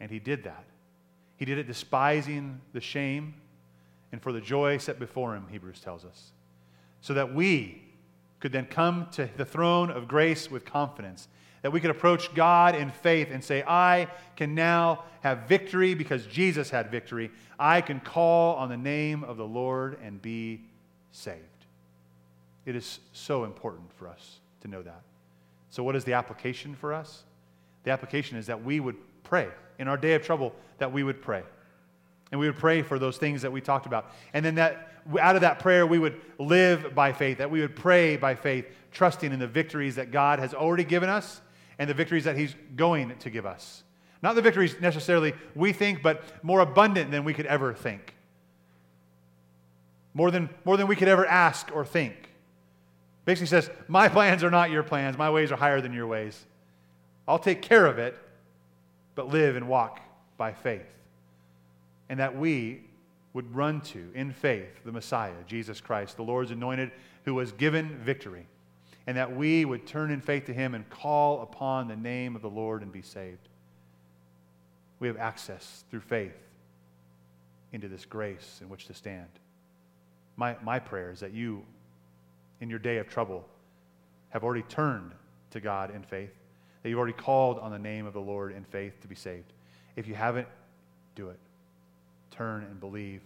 And 0.00 0.10
he 0.10 0.18
did 0.18 0.44
that. 0.44 0.64
He 1.36 1.44
did 1.44 1.58
it 1.58 1.66
despising 1.66 2.60
the 2.72 2.80
shame 2.80 3.34
and 4.12 4.20
for 4.20 4.32
the 4.32 4.40
joy 4.40 4.78
set 4.78 4.98
before 4.98 5.34
him, 5.34 5.46
Hebrews 5.50 5.80
tells 5.80 6.04
us, 6.04 6.32
so 7.00 7.14
that 7.14 7.34
we 7.34 7.82
could 8.40 8.52
then 8.52 8.66
come 8.66 9.06
to 9.12 9.28
the 9.36 9.44
throne 9.44 9.90
of 9.90 10.08
grace 10.08 10.50
with 10.50 10.64
confidence, 10.64 11.28
that 11.62 11.70
we 11.70 11.80
could 11.80 11.90
approach 11.90 12.34
God 12.34 12.74
in 12.74 12.90
faith 12.90 13.28
and 13.30 13.44
say, 13.44 13.62
I 13.66 14.08
can 14.34 14.54
now 14.54 15.04
have 15.20 15.40
victory 15.40 15.94
because 15.94 16.26
Jesus 16.26 16.70
had 16.70 16.90
victory. 16.90 17.30
I 17.58 17.82
can 17.82 18.00
call 18.00 18.56
on 18.56 18.70
the 18.70 18.76
name 18.76 19.24
of 19.24 19.36
the 19.36 19.46
Lord 19.46 19.98
and 20.02 20.20
be 20.20 20.62
saved. 21.12 21.59
It 22.66 22.76
is 22.76 23.00
so 23.12 23.44
important 23.44 23.92
for 23.94 24.08
us 24.08 24.38
to 24.60 24.68
know 24.68 24.82
that. 24.82 25.02
So, 25.70 25.82
what 25.82 25.96
is 25.96 26.04
the 26.04 26.14
application 26.14 26.74
for 26.74 26.92
us? 26.92 27.22
The 27.84 27.90
application 27.90 28.36
is 28.36 28.46
that 28.46 28.62
we 28.62 28.80
would 28.80 28.96
pray 29.22 29.48
in 29.78 29.88
our 29.88 29.96
day 29.96 30.14
of 30.14 30.22
trouble 30.22 30.54
that 30.78 30.92
we 30.92 31.02
would 31.02 31.22
pray. 31.22 31.42
And 32.30 32.38
we 32.38 32.46
would 32.46 32.58
pray 32.58 32.82
for 32.82 32.98
those 32.98 33.16
things 33.16 33.42
that 33.42 33.50
we 33.50 33.60
talked 33.60 33.86
about. 33.86 34.12
And 34.34 34.44
then 34.44 34.56
that 34.56 34.88
out 35.20 35.34
of 35.34 35.40
that 35.40 35.58
prayer 35.58 35.86
we 35.86 35.98
would 35.98 36.20
live 36.38 36.94
by 36.94 37.12
faith, 37.12 37.38
that 37.38 37.50
we 37.50 37.60
would 37.60 37.74
pray 37.74 38.16
by 38.16 38.34
faith, 38.34 38.66
trusting 38.92 39.32
in 39.32 39.38
the 39.38 39.46
victories 39.46 39.96
that 39.96 40.10
God 40.10 40.38
has 40.38 40.54
already 40.54 40.84
given 40.84 41.08
us 41.08 41.40
and 41.78 41.88
the 41.88 41.94
victories 41.94 42.24
that 42.24 42.36
he's 42.36 42.54
going 42.76 43.16
to 43.18 43.30
give 43.30 43.46
us. 43.46 43.82
Not 44.22 44.34
the 44.34 44.42
victories 44.42 44.76
necessarily 44.80 45.32
we 45.54 45.72
think, 45.72 46.02
but 46.02 46.22
more 46.44 46.60
abundant 46.60 47.10
than 47.10 47.24
we 47.24 47.32
could 47.32 47.46
ever 47.46 47.72
think. 47.72 48.14
More 50.12 50.30
than, 50.30 50.50
more 50.64 50.76
than 50.76 50.88
we 50.88 50.96
could 50.96 51.08
ever 51.08 51.24
ask 51.24 51.70
or 51.74 51.84
think. 51.84 52.29
Basically 53.30 53.46
says, 53.46 53.70
My 53.86 54.08
plans 54.08 54.42
are 54.42 54.50
not 54.50 54.72
your 54.72 54.82
plans. 54.82 55.16
My 55.16 55.30
ways 55.30 55.52
are 55.52 55.56
higher 55.56 55.80
than 55.80 55.92
your 55.92 56.08
ways. 56.08 56.46
I'll 57.28 57.38
take 57.38 57.62
care 57.62 57.86
of 57.86 57.96
it, 57.96 58.18
but 59.14 59.28
live 59.28 59.54
and 59.54 59.68
walk 59.68 60.00
by 60.36 60.52
faith. 60.52 60.92
And 62.08 62.18
that 62.18 62.36
we 62.36 62.80
would 63.32 63.54
run 63.54 63.82
to, 63.82 64.10
in 64.16 64.32
faith, 64.32 64.82
the 64.84 64.90
Messiah, 64.90 65.44
Jesus 65.46 65.80
Christ, 65.80 66.16
the 66.16 66.24
Lord's 66.24 66.50
anointed, 66.50 66.90
who 67.24 67.34
was 67.34 67.52
given 67.52 67.98
victory. 67.98 68.48
And 69.06 69.16
that 69.16 69.36
we 69.36 69.64
would 69.64 69.86
turn 69.86 70.10
in 70.10 70.20
faith 70.20 70.46
to 70.46 70.52
him 70.52 70.74
and 70.74 70.90
call 70.90 71.42
upon 71.42 71.86
the 71.86 71.94
name 71.94 72.34
of 72.34 72.42
the 72.42 72.50
Lord 72.50 72.82
and 72.82 72.90
be 72.90 73.02
saved. 73.02 73.48
We 74.98 75.06
have 75.06 75.18
access 75.18 75.84
through 75.88 76.00
faith 76.00 76.34
into 77.72 77.86
this 77.86 78.06
grace 78.06 78.58
in 78.60 78.68
which 78.68 78.88
to 78.88 78.94
stand. 78.94 79.28
My, 80.34 80.56
my 80.64 80.80
prayer 80.80 81.12
is 81.12 81.20
that 81.20 81.32
you, 81.32 81.64
in 82.60 82.70
your 82.70 82.78
day 82.78 82.98
of 82.98 83.08
trouble, 83.08 83.46
have 84.30 84.44
already 84.44 84.62
turned 84.62 85.12
to 85.50 85.60
God 85.60 85.94
in 85.94 86.02
faith 86.02 86.30
that 86.82 86.88
you've 86.88 86.98
already 86.98 87.12
called 87.12 87.58
on 87.58 87.70
the 87.70 87.78
name 87.78 88.06
of 88.06 88.12
the 88.12 88.20
Lord 88.20 88.52
in 88.52 88.64
faith 88.64 89.00
to 89.02 89.08
be 89.08 89.14
saved. 89.14 89.52
If 89.96 90.06
you 90.06 90.14
haven't, 90.14 90.48
do 91.14 91.28
it. 91.28 91.38
Turn 92.30 92.64
and 92.64 92.80
believe. 92.80 93.22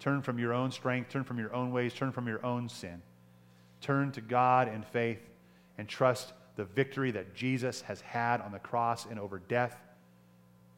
Turn 0.00 0.22
from 0.22 0.38
your 0.38 0.52
own 0.52 0.70
strength, 0.70 1.10
turn 1.10 1.24
from 1.24 1.38
your 1.38 1.54
own 1.54 1.72
ways, 1.72 1.92
turn 1.92 2.12
from 2.12 2.26
your 2.26 2.44
own 2.44 2.68
sin. 2.68 3.02
Turn 3.80 4.12
to 4.12 4.20
God 4.20 4.68
in 4.68 4.82
faith 4.82 5.20
and 5.76 5.88
trust 5.88 6.32
the 6.56 6.64
victory 6.64 7.10
that 7.10 7.34
Jesus 7.34 7.82
has 7.82 8.00
had 8.00 8.40
on 8.40 8.52
the 8.52 8.58
cross 8.58 9.06
and 9.06 9.18
over 9.18 9.38
death 9.38 9.76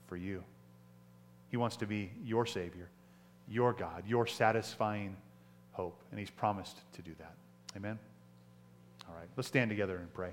for 0.06 0.16
you. 0.16 0.42
He 1.50 1.56
wants 1.56 1.76
to 1.76 1.86
be 1.86 2.10
your 2.24 2.46
Savior, 2.46 2.88
your 3.48 3.72
God, 3.72 4.04
your 4.06 4.26
satisfying 4.26 5.16
hope, 5.72 6.00
and 6.10 6.18
He's 6.18 6.30
promised 6.30 6.78
to 6.94 7.02
do 7.02 7.12
that. 7.18 7.34
Amen? 7.76 7.98
All 9.06 9.14
right, 9.14 9.28
let's 9.36 9.48
stand 9.48 9.68
together 9.68 9.98
and 9.98 10.12
pray. 10.14 10.30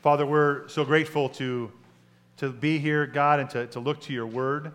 Father, 0.00 0.24
we're 0.24 0.68
so 0.68 0.84
grateful 0.84 1.28
to, 1.30 1.72
to 2.36 2.50
be 2.50 2.78
here, 2.78 3.04
God, 3.04 3.40
and 3.40 3.50
to, 3.50 3.66
to 3.68 3.80
look 3.80 4.00
to 4.02 4.12
your 4.12 4.26
word. 4.26 4.70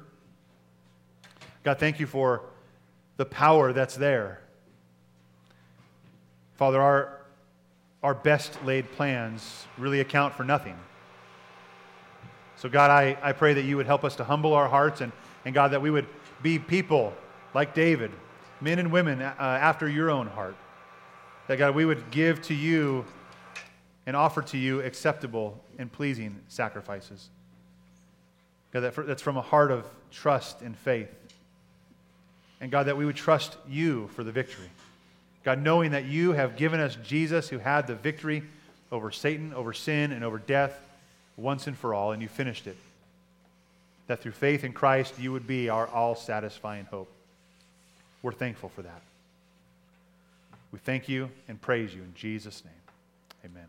God, 1.64 1.80
thank 1.80 2.02
you 2.02 2.08
for 2.08 2.42
the 3.16 3.24
power 3.24 3.72
that's 3.72 3.96
there. 3.96 4.42
Father, 6.56 6.82
our, 6.82 7.22
our 8.04 8.16
best 8.16 8.62
laid 8.66 8.92
plans 8.92 9.66
really 9.78 10.02
account 10.02 10.34
for 10.34 10.44
nothing. 10.44 10.76
So, 12.58 12.68
God, 12.68 12.92
I, 12.92 13.18
I 13.22 13.32
pray 13.32 13.54
that 13.54 13.64
you 13.64 13.78
would 13.78 13.86
help 13.86 14.04
us 14.04 14.18
to 14.18 14.26
humble 14.26 14.54
our 14.54 14.68
hearts 14.68 15.00
and, 15.00 15.14
and, 15.46 15.56
God, 15.56 15.70
that 15.70 15.82
we 15.82 15.90
would 15.90 16.08
be 16.42 16.60
people 16.60 17.14
like 17.54 17.74
David, 17.74 18.12
men 18.62 18.80
and 18.80 18.92
women 18.92 19.22
uh, 19.22 19.36
after 19.40 19.88
your 19.88 20.10
own 20.10 20.28
heart. 20.28 20.56
That, 21.48 21.58
God, 21.58 21.76
we 21.76 21.86
would 21.86 22.12
give 22.12 22.42
to 22.44 22.54
you 22.54 23.06
and 24.06 24.16
offer 24.16 24.42
to 24.42 24.58
you 24.58 24.82
acceptable 24.82 25.62
and 25.78 25.92
pleasing 25.92 26.40
sacrifices. 26.48 27.30
God, 28.72 28.82
that 28.82 28.94
for, 28.94 29.04
that's 29.04 29.22
from 29.22 29.38
a 29.38 29.42
heart 29.42 29.72
of 29.72 29.86
trust 30.12 30.62
and 30.62 30.78
faith. 30.78 31.14
And 32.60 32.72
God, 32.72 32.88
that 32.88 32.98
we 32.98 33.06
would 33.06 33.16
trust 33.16 33.56
you 33.68 34.10
for 34.16 34.24
the 34.24 34.32
victory. 34.32 34.70
God, 35.44 35.62
knowing 35.62 35.92
that 35.92 36.06
you 36.06 36.34
have 36.34 36.58
given 36.58 36.80
us 36.80 36.98
Jesus 37.04 37.48
who 37.50 37.60
had 37.60 37.88
the 37.88 37.96
victory 37.96 38.44
over 38.92 39.12
Satan, 39.12 39.54
over 39.54 39.74
sin, 39.74 40.12
and 40.12 40.24
over 40.24 40.38
death 40.38 40.78
once 41.38 41.68
and 41.68 41.78
for 41.78 41.94
all, 41.94 42.12
and 42.12 42.22
you 42.22 42.28
finished 42.28 42.68
it. 42.68 42.76
That 44.08 44.22
through 44.22 44.32
faith 44.32 44.64
in 44.64 44.74
Christ, 44.74 45.20
you 45.20 45.32
would 45.32 45.46
be 45.46 45.70
our 45.70 45.88
all 45.88 46.16
satisfying 46.16 46.86
hope. 46.86 47.12
We're 48.28 48.34
thankful 48.34 48.68
for 48.68 48.82
that. 48.82 49.02
We 50.74 50.80
thank 50.80 51.08
you 51.08 51.30
and 51.48 51.62
praise 51.62 51.96
you 51.96 52.04
in 52.04 52.14
Jesus' 52.14 52.62
name. 52.66 52.74
Amen. 53.46 53.68